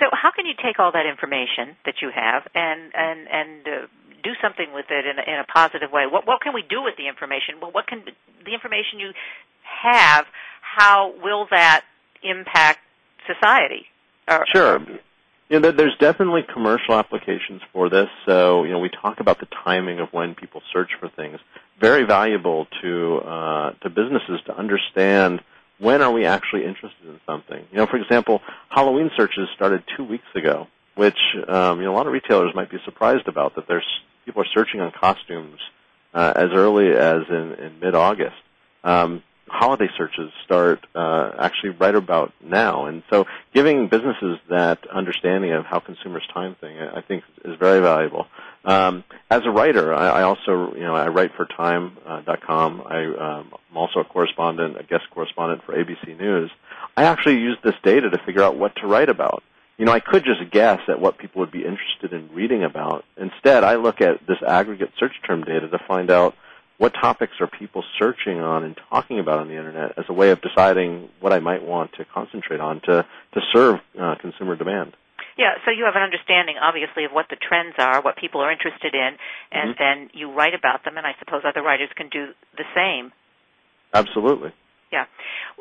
So, 0.00 0.08
how 0.10 0.30
can 0.34 0.46
you 0.46 0.54
take 0.56 0.78
all 0.78 0.90
that 0.92 1.06
information 1.06 1.76
that 1.84 1.96
you 2.00 2.10
have 2.14 2.48
and 2.54 2.90
and 2.94 3.28
and 3.30 3.68
uh, 3.68 3.86
do 4.24 4.30
something 4.42 4.72
with 4.74 4.86
it 4.90 5.04
in 5.06 5.18
a, 5.18 5.22
in 5.22 5.38
a 5.38 5.44
positive 5.44 5.92
way? 5.92 6.06
What 6.10 6.26
what 6.26 6.40
can 6.40 6.54
we 6.54 6.62
do 6.62 6.82
with 6.82 6.96
the 6.96 7.06
information? 7.08 7.60
Well, 7.60 7.70
what 7.70 7.86
can 7.86 8.02
the 8.44 8.54
information 8.54 8.98
you 8.98 9.12
have? 9.82 10.24
How 10.62 11.12
will 11.22 11.46
that 11.50 11.84
impact 12.22 12.80
society? 13.26 13.86
Or, 14.26 14.44
sure. 14.52 14.80
You 15.52 15.60
know, 15.60 15.70
there's 15.70 15.94
definitely 16.00 16.44
commercial 16.50 16.94
applications 16.94 17.60
for 17.74 17.90
this. 17.90 18.08
So, 18.24 18.64
you 18.64 18.70
know, 18.70 18.78
we 18.78 18.88
talk 18.88 19.20
about 19.20 19.38
the 19.38 19.46
timing 19.62 20.00
of 20.00 20.08
when 20.10 20.34
people 20.34 20.62
search 20.72 20.92
for 20.98 21.10
things. 21.10 21.40
Very 21.78 22.04
valuable 22.04 22.66
to 22.80 23.18
uh, 23.18 23.70
to 23.82 23.90
businesses 23.90 24.40
to 24.46 24.56
understand 24.56 25.42
when 25.78 26.00
are 26.00 26.10
we 26.10 26.24
actually 26.24 26.64
interested 26.64 27.06
in 27.06 27.20
something. 27.26 27.62
You 27.70 27.76
know, 27.76 27.86
for 27.86 27.98
example, 27.98 28.40
Halloween 28.70 29.10
searches 29.14 29.46
started 29.54 29.84
two 29.94 30.04
weeks 30.04 30.24
ago, 30.34 30.68
which 30.94 31.18
um, 31.46 31.80
you 31.80 31.84
know 31.84 31.92
a 31.92 31.96
lot 31.96 32.06
of 32.06 32.14
retailers 32.14 32.54
might 32.54 32.70
be 32.70 32.78
surprised 32.86 33.28
about 33.28 33.56
that 33.56 33.68
there's 33.68 33.84
people 34.24 34.40
are 34.40 34.52
searching 34.54 34.80
on 34.80 34.90
costumes 34.98 35.60
uh, 36.14 36.32
as 36.34 36.48
early 36.54 36.92
as 36.92 37.24
in, 37.28 37.52
in 37.62 37.78
mid-August. 37.78 38.36
Um, 38.84 39.22
holiday 39.52 39.88
searches 39.96 40.30
start 40.44 40.84
uh, 40.94 41.32
actually 41.38 41.70
right 41.70 41.94
about 41.94 42.32
now, 42.42 42.86
and 42.86 43.02
so 43.10 43.26
giving 43.54 43.88
businesses 43.88 44.38
that 44.48 44.86
understanding 44.88 45.52
of 45.52 45.64
how 45.64 45.78
consumers 45.78 46.26
time 46.32 46.56
thing, 46.56 46.78
I 46.78 47.02
think, 47.02 47.22
is 47.44 47.58
very 47.58 47.80
valuable. 47.80 48.26
Um, 48.64 49.04
as 49.30 49.42
a 49.44 49.50
writer, 49.50 49.92
I, 49.94 50.20
I 50.20 50.22
also, 50.22 50.74
you 50.74 50.82
know, 50.82 50.94
I 50.94 51.08
write 51.08 51.34
for 51.36 51.46
Time.com. 51.46 52.80
Uh, 52.80 52.84
I, 52.84 53.04
um, 53.04 53.52
I'm 53.70 53.76
also 53.76 54.00
a 54.00 54.04
correspondent, 54.04 54.78
a 54.78 54.84
guest 54.84 55.04
correspondent 55.10 55.64
for 55.64 55.74
ABC 55.74 56.18
News. 56.18 56.50
I 56.96 57.04
actually 57.04 57.38
use 57.38 57.58
this 57.62 57.74
data 57.82 58.10
to 58.10 58.18
figure 58.18 58.42
out 58.42 58.56
what 58.56 58.76
to 58.76 58.86
write 58.86 59.08
about. 59.08 59.42
You 59.78 59.86
know, 59.86 59.92
I 59.92 60.00
could 60.00 60.24
just 60.24 60.50
guess 60.50 60.80
at 60.88 61.00
what 61.00 61.18
people 61.18 61.40
would 61.40 61.50
be 61.50 61.64
interested 61.64 62.12
in 62.12 62.28
reading 62.32 62.62
about. 62.62 63.04
Instead, 63.16 63.64
I 63.64 63.76
look 63.76 64.00
at 64.00 64.24
this 64.26 64.38
aggregate 64.46 64.92
search 64.98 65.14
term 65.26 65.42
data 65.42 65.68
to 65.68 65.78
find 65.88 66.10
out 66.10 66.34
what 66.78 66.92
topics 66.94 67.34
are 67.40 67.46
people 67.46 67.84
searching 67.98 68.40
on 68.40 68.64
and 68.64 68.76
talking 68.90 69.18
about 69.18 69.38
on 69.38 69.48
the 69.48 69.56
internet 69.56 69.98
as 69.98 70.04
a 70.08 70.12
way 70.12 70.30
of 70.30 70.40
deciding 70.40 71.08
what 71.20 71.32
I 71.32 71.38
might 71.40 71.62
want 71.62 71.92
to 71.94 72.04
concentrate 72.04 72.60
on 72.60 72.80
to 72.82 73.06
to 73.34 73.40
serve 73.52 73.80
uh, 74.00 74.16
consumer 74.20 74.56
demand. 74.56 74.96
Yeah, 75.38 75.54
so 75.64 75.70
you 75.70 75.84
have 75.86 75.96
an 75.96 76.02
understanding, 76.02 76.56
obviously, 76.60 77.04
of 77.04 77.12
what 77.12 77.26
the 77.30 77.36
trends 77.36 77.74
are, 77.78 78.02
what 78.02 78.16
people 78.16 78.42
are 78.42 78.52
interested 78.52 78.94
in, 78.94 79.16
and 79.50 79.74
mm-hmm. 79.74 79.82
then 79.82 80.10
you 80.12 80.30
write 80.30 80.54
about 80.54 80.84
them, 80.84 80.98
and 80.98 81.06
I 81.06 81.14
suppose 81.18 81.42
other 81.44 81.62
writers 81.62 81.88
can 81.96 82.10
do 82.10 82.32
the 82.56 82.64
same. 82.76 83.12
Absolutely. 83.94 84.52
Yeah. 84.92 85.06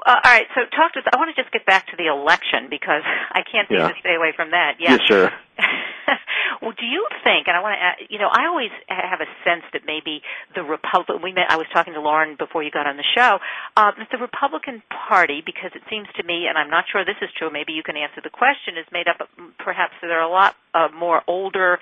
Uh, 0.06 0.20
all 0.24 0.32
right. 0.32 0.46
So 0.56 0.62
talk 0.76 0.92
to 0.94 1.00
us. 1.00 1.06
I 1.12 1.18
want 1.18 1.34
to 1.34 1.42
just 1.42 1.54
get 1.54 1.66
back 1.66 1.88
to 1.88 1.96
the 1.98 2.08
election 2.08 2.68
because 2.70 3.04
I 3.32 3.42
can't 3.50 3.68
seem 3.70 3.80
yeah. 3.80 3.88
to 3.88 4.00
stay 4.00 4.16
away 4.16 4.34
from 4.36 4.52
that. 4.52 4.76
Yeah. 4.80 4.92
yeah 4.92 4.98
sure. 5.08 5.32
well, 6.62 6.74
do 6.78 6.86
you 6.86 7.08
think? 7.24 7.48
And 7.48 7.58
I 7.58 7.62
want 7.62 7.74
to, 7.74 8.14
you 8.14 8.20
know, 8.20 8.30
I 8.30 8.46
always 8.46 8.70
have 8.88 9.20
a 9.20 9.30
sense 9.44 9.64
that 9.74 9.82
maybe 9.86 10.22
the 10.54 10.62
Republican. 10.62 11.22
We 11.22 11.34
met. 11.34 11.50
I 11.50 11.58
was 11.58 11.66
talking 11.74 11.94
to 11.94 12.02
Lauren 12.02 12.36
before 12.38 12.62
you 12.62 12.70
got 12.70 12.86
on 12.86 12.98
the 12.98 13.08
show. 13.18 13.40
Uh, 13.76 13.92
that 13.98 14.08
the 14.12 14.18
Republican 14.18 14.84
Party, 14.90 15.42
because 15.46 15.72
it 15.74 15.82
seems 15.90 16.08
to 16.18 16.24
me, 16.24 16.46
and 16.48 16.58
I'm 16.58 16.70
not 16.70 16.86
sure 16.92 17.04
this 17.04 17.20
is 17.22 17.30
true. 17.38 17.50
Maybe 17.52 17.74
you 17.74 17.84
can 17.84 17.98
answer 17.98 18.22
the 18.24 18.30
question. 18.30 18.78
Is 18.78 18.86
made 18.92 19.08
up. 19.08 19.22
Of, 19.22 19.28
perhaps 19.58 19.94
there 20.02 20.20
are 20.20 20.28
a 20.28 20.32
lot 20.32 20.56
uh, 20.74 20.88
more 20.94 21.22
older 21.28 21.80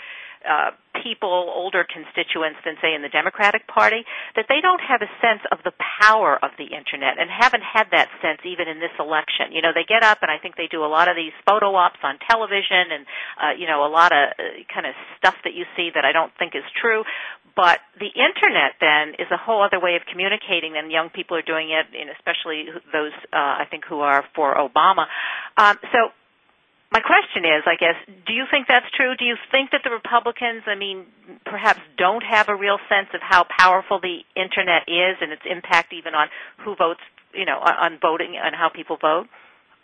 uh, 0.47 0.71
people, 1.03 1.51
older 1.53 1.85
constituents 1.85 2.59
than 2.65 2.75
say 2.81 2.93
in 2.93 3.01
the 3.01 3.09
Democratic 3.09 3.67
Party, 3.67 4.03
that 4.35 4.45
they 4.49 4.61
don't 4.61 4.81
have 4.81 5.01
a 5.01 5.11
sense 5.21 5.41
of 5.51 5.59
the 5.63 5.73
power 6.01 6.37
of 6.41 6.51
the 6.57 6.71
internet 6.71 7.19
and 7.19 7.29
haven't 7.29 7.63
had 7.63 7.87
that 7.91 8.09
sense 8.21 8.39
even 8.45 8.67
in 8.67 8.79
this 8.79 8.93
election. 8.99 9.51
You 9.51 9.61
know, 9.61 9.71
they 9.73 9.83
get 9.87 10.03
up 10.03 10.19
and 10.21 10.31
I 10.31 10.37
think 10.37 10.55
they 10.55 10.67
do 10.67 10.83
a 10.83 10.91
lot 10.91 11.07
of 11.07 11.15
these 11.15 11.33
photo 11.45 11.75
ops 11.75 11.99
on 12.03 12.19
television 12.29 12.91
and 12.91 13.03
uh, 13.37 13.53
you 13.57 13.67
know 13.67 13.85
a 13.85 13.91
lot 13.91 14.11
of 14.11 14.33
uh, 14.37 14.43
kind 14.73 14.85
of 14.85 14.93
stuff 15.17 15.35
that 15.43 15.53
you 15.53 15.65
see 15.75 15.89
that 15.93 16.05
I 16.05 16.11
don't 16.11 16.31
think 16.37 16.55
is 16.55 16.65
true. 16.79 17.03
But 17.55 17.79
the 17.99 18.07
internet 18.07 18.79
then 18.79 19.19
is 19.19 19.27
a 19.31 19.37
whole 19.37 19.61
other 19.61 19.79
way 19.81 19.95
of 19.95 20.03
communicating, 20.09 20.77
and 20.77 20.91
young 20.91 21.09
people 21.09 21.35
are 21.35 21.41
doing 21.41 21.71
it, 21.71 21.87
and 21.91 22.09
especially 22.09 22.71
those 22.93 23.11
uh, 23.33 23.59
I 23.59 23.65
think 23.69 23.83
who 23.83 23.99
are 23.99 24.23
for 24.35 24.55
Obama. 24.55 25.07
Um, 25.57 25.77
so 25.91 26.15
my 26.91 27.01
question 27.01 27.45
is, 27.45 27.63
I 27.67 27.75
guess, 27.75 27.95
do 28.25 28.33
you 28.33 28.45
think 28.49 28.67
that's 28.67 28.89
true? 28.95 29.15
Do 29.15 29.23
you 29.23 29.35
think 29.51 29.71
that 29.71 29.81
the 29.83 29.91
Republicans, 29.91 30.63
I 30.65 30.75
mean, 30.75 31.05
perhaps 31.45 31.79
don't 31.97 32.23
have 32.23 32.49
a 32.49 32.55
real 32.55 32.79
sense 32.89 33.09
of 33.13 33.21
how 33.21 33.45
powerful 33.57 33.99
the 33.99 34.19
internet 34.35 34.83
is 34.87 35.17
and 35.21 35.31
its 35.31 35.43
impact 35.49 35.93
even 35.93 36.15
on 36.15 36.29
who 36.57 36.75
votes, 36.75 37.01
you 37.33 37.45
know, 37.45 37.59
on 37.59 37.99
voting 38.01 38.35
and 38.41 38.55
how 38.55 38.69
people 38.69 38.97
vote? 38.99 39.27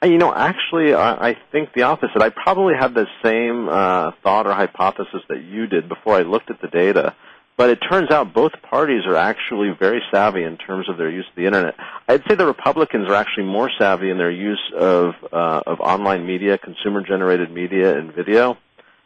Uh, 0.03 0.08
you 0.08 0.18
know, 0.18 0.34
actually, 0.34 0.95
I, 0.95 1.30
I 1.30 1.38
think 1.51 1.74
the 1.74 1.84
opposite. 1.84 2.22
I 2.22 2.30
probably 2.30 2.74
had 2.80 2.95
the 2.95 3.06
same 3.24 3.70
uh, 3.70 4.12
thought 4.24 4.47
or 4.47 4.53
hypothesis 4.53 5.22
that 5.30 5.43
you 5.43 5.68
did 5.68 5.88
before 5.88 6.16
I 6.16 6.24
looked 6.24 6.49
at 6.49 6.60
the 6.60 6.68
data. 6.68 7.16
But 7.58 7.70
it 7.70 7.80
turns 7.89 8.12
out 8.12 8.34
both 8.34 8.51
parties 8.70 9.03
are 9.06 9.16
actually 9.16 9.72
very 9.78 10.01
savvy 10.12 10.43
in 10.43 10.58
terms 10.58 10.89
of 10.89 10.97
their 10.97 11.10
use 11.10 11.26
of 11.30 11.36
the 11.36 11.45
internet. 11.45 11.76
I'd 12.08 12.22
say 12.28 12.36
the 12.36 12.45
Republicans 12.45 13.08
are 13.08 13.16
actually 13.16 13.45
more 13.45 13.70
savvy 13.80 14.10
in 14.10 14.18
their 14.18 14.32
use 14.32 14.62
of 14.78 15.14
uh, 15.32 15.62
of 15.66 15.80
online 15.80 16.26
media, 16.26 16.58
consumer-generated 16.58 17.49
media, 17.51 17.97
and 17.97 18.14
video. 18.14 18.58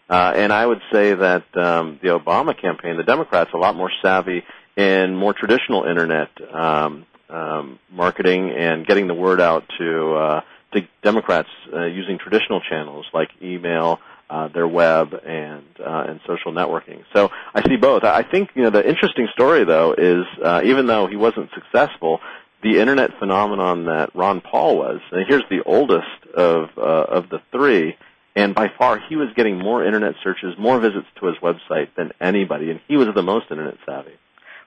Uh, 0.09 0.33
and 0.35 0.51
I 0.51 0.65
would 0.65 0.81
say 0.91 1.13
that 1.13 1.43
um, 1.55 1.99
the 2.01 2.09
Obama 2.09 2.59
campaign, 2.59 2.97
the 2.97 3.03
Democrats, 3.03 3.51
a 3.53 3.57
lot 3.57 3.75
more 3.75 3.91
savvy 4.01 4.43
in 4.75 5.15
more 5.15 5.33
traditional 5.33 5.83
internet 5.83 6.29
um, 6.51 7.05
um, 7.29 7.77
marketing 7.91 8.51
and 8.51 8.87
getting 8.87 9.05
the 9.05 9.13
word 9.13 9.39
out 9.39 9.65
to 9.77 10.13
uh, 10.15 10.41
to 10.73 10.87
Democrats 11.03 11.49
uh, 11.73 11.85
using 11.85 12.17
traditional 12.17 12.61
channels 12.61 13.05
like 13.13 13.29
email, 13.41 13.99
uh, 14.29 14.47
their 14.49 14.67
web 14.67 15.13
and 15.25 15.65
uh, 15.79 16.05
and 16.07 16.19
social 16.27 16.51
networking. 16.51 17.03
So 17.15 17.29
I 17.53 17.67
see 17.67 17.77
both. 17.77 18.03
I 18.03 18.23
think 18.23 18.49
you 18.55 18.63
know 18.63 18.69
the 18.69 18.87
interesting 18.87 19.27
story 19.33 19.65
though 19.65 19.93
is 19.97 20.25
uh, 20.43 20.61
even 20.63 20.87
though 20.87 21.07
he 21.07 21.15
wasn't 21.15 21.49
successful, 21.53 22.19
the 22.61 22.79
internet 22.79 23.11
phenomenon 23.19 23.85
that 23.85 24.15
Ron 24.15 24.41
Paul 24.41 24.77
was. 24.77 24.99
And 25.11 25.25
here's 25.27 25.43
the 25.49 25.63
oldest 25.65 26.25
of 26.35 26.69
uh, 26.77 26.81
of 26.81 27.29
the 27.29 27.41
three, 27.51 27.97
and 28.35 28.53
by 28.53 28.67
far 28.77 28.99
he 29.09 29.15
was 29.15 29.29
getting 29.35 29.57
more 29.57 29.83
internet 29.83 30.15
searches, 30.23 30.53
more 30.59 30.79
visits 30.79 31.07
to 31.19 31.27
his 31.27 31.35
website 31.37 31.89
than 31.95 32.11
anybody, 32.21 32.69
and 32.69 32.79
he 32.87 32.97
was 32.97 33.07
the 33.15 33.23
most 33.23 33.47
internet 33.49 33.77
savvy. 33.85 34.13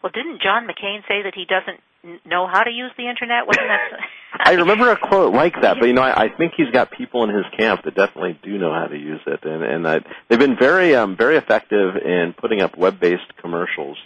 Well, 0.03 0.13
didn't 0.13 0.43
John 0.43 0.67
McCain 0.67 1.03
say 1.07 1.23
that 1.23 1.35
he 1.35 1.45
doesn't 1.45 1.81
know 2.25 2.47
how 2.47 2.63
to 2.63 2.71
use 2.71 2.93
the 2.97 3.09
internet? 3.09 3.47
Wasn't 3.47 3.69
that? 3.69 4.01
I 4.45 4.53
remember 4.53 4.91
a 4.91 4.97
quote 4.97 5.35
like 5.35 5.61
that, 5.61 5.77
but 5.79 5.87
you 5.87 5.93
know, 5.93 6.03
I, 6.03 6.25
I 6.25 6.29
think 6.31 6.55
he's 6.57 6.71
got 6.71 6.91
people 6.91 7.23
in 7.25 7.31
his 7.35 7.45
camp 7.57 7.83
that 7.85 7.95
definitely 7.95 8.39
do 8.43 8.57
know 8.57 8.73
how 8.73 8.87
to 8.87 8.97
use 8.97 9.21
it, 9.27 9.45
and 9.45 9.63
and 9.63 9.87
I, 9.87 10.01
they've 10.29 10.39
been 10.39 10.57
very 10.57 10.95
um 10.95 11.17
very 11.17 11.37
effective 11.37 11.97
in 11.97 12.35
putting 12.37 12.63
up 12.63 12.77
web-based 12.77 13.37
commercials 13.37 13.99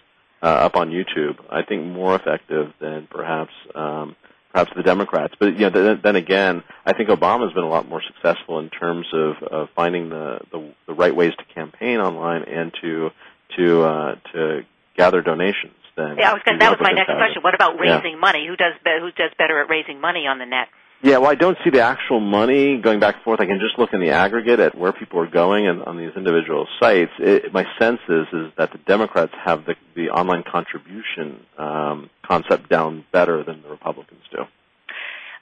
uh, 0.42 0.46
up 0.46 0.76
on 0.76 0.90
YouTube. 0.90 1.36
I 1.48 1.62
think 1.62 1.86
more 1.86 2.16
effective 2.16 2.72
than 2.80 3.06
perhaps 3.08 3.52
um, 3.74 4.16
perhaps 4.52 4.72
the 4.74 4.82
Democrats. 4.82 5.34
But 5.38 5.58
you 5.58 5.70
know, 5.70 5.70
then, 5.70 6.00
then 6.02 6.16
again, 6.16 6.64
I 6.84 6.92
think 6.92 7.08
Obama's 7.08 7.52
been 7.52 7.64
a 7.64 7.68
lot 7.68 7.88
more 7.88 8.02
successful 8.02 8.58
in 8.58 8.70
terms 8.70 9.06
of, 9.12 9.42
of 9.42 9.68
finding 9.76 10.08
the, 10.08 10.40
the 10.50 10.72
the 10.88 10.94
right 10.94 11.14
ways 11.14 11.34
to 11.38 11.54
campaign 11.54 11.98
online 12.00 12.42
and 12.42 12.72
to 12.82 13.10
to 13.56 13.82
uh, 13.82 14.14
to 14.32 14.66
gather 14.96 15.22
donations 15.22 15.75
Yeah, 15.96 16.30
I 16.30 16.32
was 16.32 16.42
gonna, 16.44 16.58
That 16.58 16.70
was 16.70 16.80
my 16.80 16.92
next 16.92 17.12
question. 17.12 17.42
What 17.42 17.54
about 17.54 17.80
raising 17.80 18.12
yeah. 18.12 18.20
money? 18.20 18.46
Who 18.46 18.56
does 18.56 18.74
be, 18.84 18.90
who 19.00 19.10
does 19.12 19.30
better 19.38 19.60
at 19.62 19.70
raising 19.70 20.00
money 20.00 20.26
on 20.26 20.38
the 20.38 20.46
net? 20.46 20.68
Yeah, 21.02 21.18
well, 21.18 21.30
I 21.30 21.34
don't 21.34 21.58
see 21.62 21.70
the 21.70 21.82
actual 21.82 22.20
money 22.20 22.78
going 22.78 23.00
back 23.00 23.16
and 23.16 23.24
forth. 23.24 23.40
I 23.40 23.46
can 23.46 23.60
just 23.60 23.78
look 23.78 23.92
in 23.92 24.00
the 24.00 24.10
aggregate 24.10 24.60
at 24.60 24.76
where 24.76 24.92
people 24.92 25.20
are 25.20 25.28
going 25.28 25.68
and 25.68 25.82
on 25.82 25.98
these 25.98 26.12
individual 26.16 26.66
sites. 26.80 27.12
It, 27.18 27.52
my 27.52 27.64
sense 27.78 28.00
is 28.08 28.26
is 28.32 28.52
that 28.56 28.72
the 28.72 28.78
Democrats 28.86 29.32
have 29.44 29.66
the 29.66 29.74
the 29.94 30.08
online 30.08 30.42
contribution 30.42 31.44
um, 31.58 32.10
concept 32.24 32.68
down 32.68 33.04
better 33.12 33.44
than 33.44 33.62
the 33.62 33.68
Republicans 33.68 34.22
do. 34.30 34.44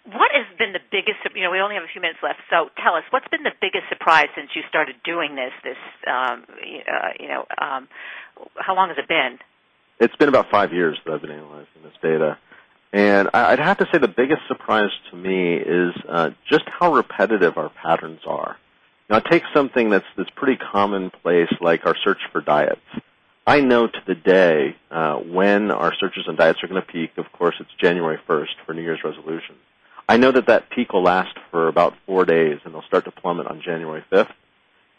What 0.07 0.31
has 0.35 0.47
been 0.59 0.73
the 0.73 0.85
biggest? 0.91 1.19
You 1.35 1.45
know, 1.45 1.51
we 1.51 1.61
only 1.61 1.77
have 1.77 1.85
a 1.85 1.93
few 1.93 2.03
minutes 2.03 2.19
left, 2.23 2.41
so 2.51 2.69
tell 2.83 2.95
us 2.95 3.05
what's 3.11 3.29
been 3.29 3.43
the 3.43 3.55
biggest 3.61 3.89
surprise 3.89 4.29
since 4.35 4.51
you 4.55 4.63
started 4.69 4.97
doing 5.05 5.35
this. 5.35 5.53
This, 5.63 5.81
um, 6.07 6.45
uh, 6.51 7.15
you 7.19 7.29
know, 7.29 7.47
um, 7.57 7.89
how 8.57 8.75
long 8.75 8.89
has 8.89 8.99
it 8.99 9.09
been? 9.09 9.39
It's 9.99 10.15
been 10.17 10.29
about 10.29 10.51
five 10.51 10.73
years 10.73 10.99
that 11.05 11.15
I've 11.15 11.21
been 11.21 11.31
analyzing 11.31 11.83
this 11.83 11.93
data. 12.03 12.39
And 12.93 13.29
I'd 13.35 13.59
have 13.59 13.79
to 13.79 13.89
say 13.93 13.99
the 13.99 14.09
biggest 14.09 14.43
surprise 14.47 14.91
to 15.11 15.17
me 15.17 15.55
is 15.55 15.95
uh, 16.09 16.31
just 16.49 16.65
how 16.67 16.95
repetitive 16.95 17.59
our 17.59 17.69
patterns 17.71 18.21
are. 18.27 18.57
Now, 19.11 19.19
take 19.19 19.43
something 19.53 19.91
that's 19.91 20.07
that's 20.17 20.31
pretty 20.31 20.57
commonplace, 20.57 21.51
like 21.61 21.87
our 21.87 21.97
search 22.05 22.21
for 22.33 22.41
diets. 22.41 22.81
I 23.47 23.61
know 23.61 23.87
to 23.87 23.99
the 24.07 24.15
day 24.15 24.77
uh, 24.91 25.17
when 25.17 25.71
our 25.71 25.93
searches 26.01 26.25
on 26.29 26.37
diets 26.37 26.61
are 26.63 26.69
going 26.69 26.81
to 26.81 26.87
peak. 26.87 27.11
Of 27.19 27.31
course, 27.33 27.57
it's 27.61 27.71
January 27.79 28.19
1st 28.27 28.65
for 28.65 28.73
New 28.73 28.83
Year's 28.83 29.05
resolutions. 29.05 29.59
I 30.09 30.17
know 30.17 30.33
that 30.33 30.47
that 30.47 30.71
peak 30.71 30.93
will 30.93 31.03
last 31.03 31.37
for 31.51 31.69
about 31.69 31.95
four 32.07 32.25
days, 32.25 32.59
and 32.65 32.73
they'll 32.73 32.83
start 32.83 33.05
to 33.05 33.11
plummet 33.11 33.47
on 33.47 33.61
January 33.61 34.05
5th. 34.11 34.33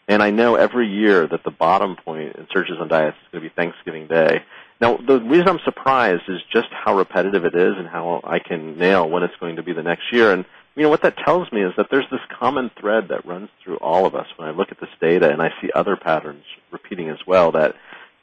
And 0.08 0.22
I 0.22 0.30
know 0.30 0.54
every 0.54 0.88
year 0.88 1.26
that 1.26 1.42
the 1.42 1.50
bottom 1.50 1.96
point 1.96 2.36
in 2.36 2.46
searches 2.52 2.76
on 2.80 2.88
diets 2.88 3.16
is 3.22 3.28
going 3.32 3.42
to 3.42 3.50
be 3.50 3.54
Thanksgiving 3.54 4.06
Day. 4.06 4.42
Now, 4.80 4.98
the 4.98 5.20
reason 5.20 5.48
I'm 5.48 5.60
surprised 5.64 6.24
is 6.28 6.40
just 6.52 6.68
how 6.70 6.96
repetitive 6.96 7.44
it 7.44 7.54
is 7.54 7.74
and 7.78 7.88
how 7.88 8.20
I 8.24 8.38
can 8.38 8.78
nail 8.78 9.08
when 9.08 9.22
it's 9.22 9.36
going 9.40 9.56
to 9.56 9.62
be 9.62 9.72
the 9.72 9.82
next 9.82 10.12
year. 10.12 10.32
And 10.32 10.44
you 10.76 10.82
know 10.82 10.90
what 10.90 11.02
that 11.02 11.16
tells 11.16 11.50
me 11.50 11.62
is 11.62 11.72
that 11.78 11.86
there's 11.90 12.08
this 12.10 12.20
common 12.38 12.70
thread 12.78 13.08
that 13.08 13.24
runs 13.24 13.48
through 13.64 13.76
all 13.76 14.04
of 14.04 14.14
us 14.14 14.26
when 14.36 14.46
I 14.48 14.50
look 14.52 14.70
at 14.70 14.78
this 14.78 14.90
data 15.00 15.30
and 15.30 15.40
I 15.40 15.48
see 15.60 15.70
other 15.74 15.96
patterns 15.96 16.44
repeating 16.70 17.08
as 17.08 17.18
well 17.26 17.52
that 17.52 17.74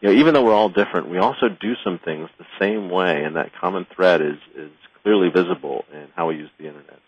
you 0.01 0.09
know 0.09 0.15
even 0.15 0.35
though 0.35 0.43
we're 0.43 0.53
all 0.53 0.69
different 0.69 1.09
we 1.09 1.17
also 1.17 1.49
do 1.49 1.73
some 1.83 1.97
things 1.97 2.29
the 2.37 2.45
same 2.59 2.91
way 2.91 3.23
and 3.23 3.35
that 3.35 3.55
common 3.59 3.87
thread 3.95 4.21
is 4.21 4.37
is 4.55 4.69
clearly 5.01 5.29
visible 5.29 5.85
in 5.91 6.07
how 6.15 6.27
we 6.27 6.35
use 6.35 6.49
the 6.59 6.67
internet 6.67 6.99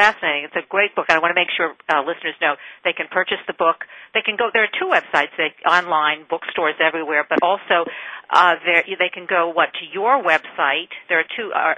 fascinating. 0.00 0.48
It's 0.48 0.56
a 0.56 0.64
great 0.68 0.96
book. 0.96 1.06
I 1.10 1.18
want 1.18 1.36
to 1.36 1.38
make 1.38 1.50
sure 1.54 1.76
uh, 1.92 2.00
listeners 2.00 2.34
know 2.40 2.56
they 2.84 2.94
can 2.94 3.06
purchase 3.10 3.36
the 3.46 3.52
book. 3.52 3.84
They 4.14 4.22
can 4.24 4.36
go. 4.36 4.48
There 4.52 4.64
are 4.64 4.68
two 4.80 4.86
websites, 4.88 5.28
they, 5.36 5.52
online 5.68 6.24
bookstores 6.28 6.76
everywhere, 6.80 7.26
but 7.28 7.40
also 7.42 7.84
uh, 8.30 8.54
there 8.64 8.82
they 8.98 9.10
can 9.12 9.26
go 9.28 9.50
what 9.50 9.74
to 9.74 9.84
your 9.92 10.22
website. 10.22 10.88
There 11.08 11.20
are 11.20 11.26
two 11.36 11.52
uh, 11.52 11.74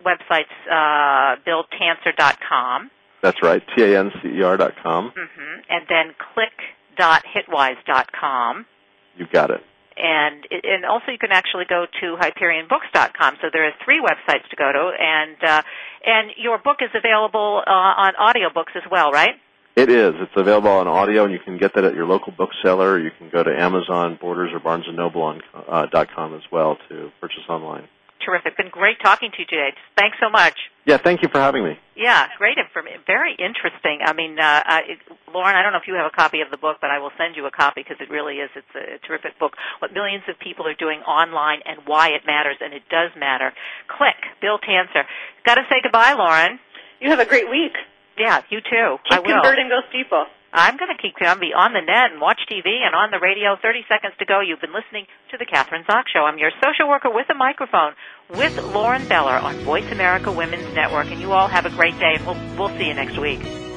websites, 0.00 0.48
uh, 0.70 1.36
BillTancer.com. 1.44 2.90
That's 3.20 3.42
right, 3.42 3.62
T 3.76 3.82
A 3.82 3.98
N 3.98 4.12
C 4.22 4.28
E 4.28 4.42
R 4.42 4.56
dot 4.56 4.76
com. 4.82 5.10
Mm-hmm. 5.10 5.60
And 5.68 5.86
then 5.88 6.14
click.hitwise.com. 6.34 8.64
You 9.16 9.26
got 9.30 9.50
it 9.50 9.62
and 9.98 10.46
and 10.50 10.84
also 10.84 11.10
you 11.10 11.18
can 11.18 11.32
actually 11.32 11.64
go 11.68 11.86
to 12.00 12.16
HyperionBooks.com. 12.16 13.36
So 13.40 13.48
there 13.52 13.66
are 13.66 13.72
three 13.84 14.00
websites 14.00 14.48
to 14.50 14.56
go 14.56 14.70
to, 14.72 14.90
and 14.98 15.36
uh, 15.42 15.62
and 16.04 16.30
your 16.36 16.58
book 16.58 16.78
is 16.80 16.90
available 16.94 17.62
uh, 17.66 17.70
on 17.70 18.12
audiobooks 18.14 18.76
as 18.76 18.82
well, 18.90 19.10
right? 19.10 19.34
It 19.76 19.90
is. 19.90 20.14
It's 20.18 20.32
available 20.36 20.70
on 20.70 20.88
audio, 20.88 21.24
and 21.24 21.32
you 21.32 21.38
can 21.38 21.56
get 21.56 21.74
that 21.74 21.84
at 21.84 21.94
your 21.94 22.06
local 22.06 22.32
bookseller. 22.32 22.98
You 22.98 23.10
can 23.16 23.30
go 23.30 23.44
to 23.44 23.50
Amazon, 23.50 24.18
Borders, 24.20 24.50
or 24.52 24.58
Barnes 24.58 24.84
and 24.88 24.96
Noble 24.96 25.22
on 25.22 25.40
uh, 25.54 25.86
.com 26.14 26.34
as 26.34 26.42
well 26.50 26.76
to 26.88 27.10
purchase 27.20 27.44
online 27.48 27.86
terrific. 28.28 28.56
Been 28.56 28.68
great 28.70 29.00
talking 29.02 29.30
to 29.30 29.38
you 29.38 29.46
today. 29.46 29.72
Thanks 29.96 30.18
so 30.20 30.28
much. 30.28 30.54
Yeah, 30.88 30.96
thank 30.96 31.20
you 31.20 31.28
for 31.28 31.36
having 31.36 31.64
me. 31.64 31.76
Yeah, 32.00 32.32
great 32.38 32.56
information. 32.56 33.04
Very 33.06 33.36
interesting. 33.36 34.00
I 34.00 34.14
mean, 34.16 34.40
uh, 34.40 34.62
I, 34.64 34.96
Lauren, 35.34 35.54
I 35.54 35.60
don't 35.60 35.76
know 35.76 35.84
if 35.84 35.86
you 35.86 35.92
have 36.00 36.08
a 36.08 36.16
copy 36.16 36.40
of 36.40 36.48
the 36.50 36.56
book, 36.56 36.78
but 36.80 36.88
I 36.88 36.98
will 36.98 37.12
send 37.20 37.36
you 37.36 37.44
a 37.44 37.50
copy 37.50 37.84
because 37.84 38.00
it 38.00 38.08
really 38.08 38.40
is. 38.40 38.48
It's 38.56 38.72
a 38.72 38.96
terrific 39.06 39.38
book. 39.38 39.52
What 39.80 39.92
millions 39.92 40.24
of 40.32 40.40
people 40.40 40.66
are 40.66 40.72
doing 40.72 41.00
online 41.04 41.60
and 41.68 41.84
why 41.84 42.16
it 42.16 42.24
matters, 42.24 42.56
and 42.64 42.72
it 42.72 42.88
does 42.88 43.12
matter. 43.20 43.52
Click, 43.98 44.16
Bill 44.40 44.56
Tancer. 44.56 45.04
Got 45.44 45.56
to 45.56 45.68
say 45.68 45.76
goodbye, 45.82 46.14
Lauren. 46.16 46.58
You 47.04 47.10
have 47.10 47.20
a 47.20 47.28
great 47.28 47.50
week. 47.50 47.76
Yeah, 48.16 48.40
you 48.48 48.64
too. 48.64 48.96
Keep 49.04 49.12
I 49.12 49.20
will. 49.20 49.44
converting 49.44 49.68
those 49.68 49.84
people. 49.92 50.24
I'm 50.52 50.76
going 50.76 50.94
to 50.94 51.00
keep 51.00 51.14
on 51.20 51.40
be 51.40 51.52
on 51.52 51.74
the 51.74 51.80
net 51.80 52.12
and 52.12 52.20
watch 52.20 52.40
TV 52.50 52.80
and 52.84 52.94
on 52.94 53.10
the 53.10 53.18
radio. 53.20 53.56
30 53.60 53.84
seconds 53.88 54.14
to 54.18 54.24
go. 54.24 54.40
You've 54.40 54.60
been 54.60 54.72
listening 54.72 55.06
to 55.30 55.36
the 55.36 55.44
Kathryn 55.44 55.84
Zox 55.84 56.04
Show. 56.12 56.24
I'm 56.24 56.38
your 56.38 56.50
social 56.64 56.88
worker 56.88 57.10
with 57.10 57.28
a 57.28 57.34
microphone 57.34 57.92
with 58.30 58.56
Lauren 58.72 59.06
Beller 59.08 59.36
on 59.36 59.56
Voice 59.64 59.90
America 59.92 60.32
Women's 60.32 60.74
Network. 60.74 61.10
And 61.10 61.20
you 61.20 61.32
all 61.32 61.48
have 61.48 61.66
a 61.66 61.70
great 61.70 61.98
day, 61.98 62.14
and 62.16 62.26
we'll, 62.26 62.56
we'll 62.56 62.78
see 62.78 62.86
you 62.86 62.94
next 62.94 63.18
week. 63.18 63.67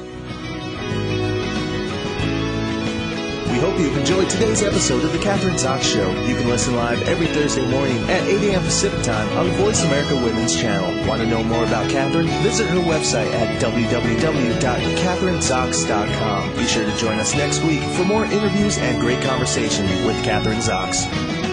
Hope 3.62 3.78
you've 3.78 3.96
enjoyed 3.96 4.28
today's 4.28 4.60
episode 4.60 5.04
of 5.04 5.12
The 5.12 5.18
Kathryn 5.18 5.54
Zox 5.54 5.82
Show. 5.82 6.10
You 6.26 6.34
can 6.34 6.48
listen 6.48 6.74
live 6.74 7.00
every 7.02 7.28
Thursday 7.28 7.64
morning 7.64 7.96
at 8.10 8.26
8 8.26 8.50
a.m. 8.50 8.64
Pacific 8.64 9.04
Time 9.04 9.28
on 9.38 9.46
the 9.46 9.52
Voice 9.52 9.84
America 9.84 10.16
Women's 10.16 10.60
Channel. 10.60 11.06
Want 11.06 11.22
to 11.22 11.28
know 11.28 11.44
more 11.44 11.64
about 11.64 11.88
Kathryn? 11.88 12.26
Visit 12.42 12.66
her 12.66 12.80
website 12.80 13.32
at 13.32 13.62
www.kathrynzox.com. 13.62 16.56
Be 16.56 16.64
sure 16.64 16.84
to 16.84 16.96
join 16.96 17.20
us 17.20 17.36
next 17.36 17.62
week 17.62 17.84
for 17.94 18.02
more 18.02 18.24
interviews 18.24 18.78
and 18.78 19.00
great 19.00 19.22
conversation 19.22 19.86
with 20.06 20.16
Kathryn 20.24 20.60
Zox. 20.60 21.51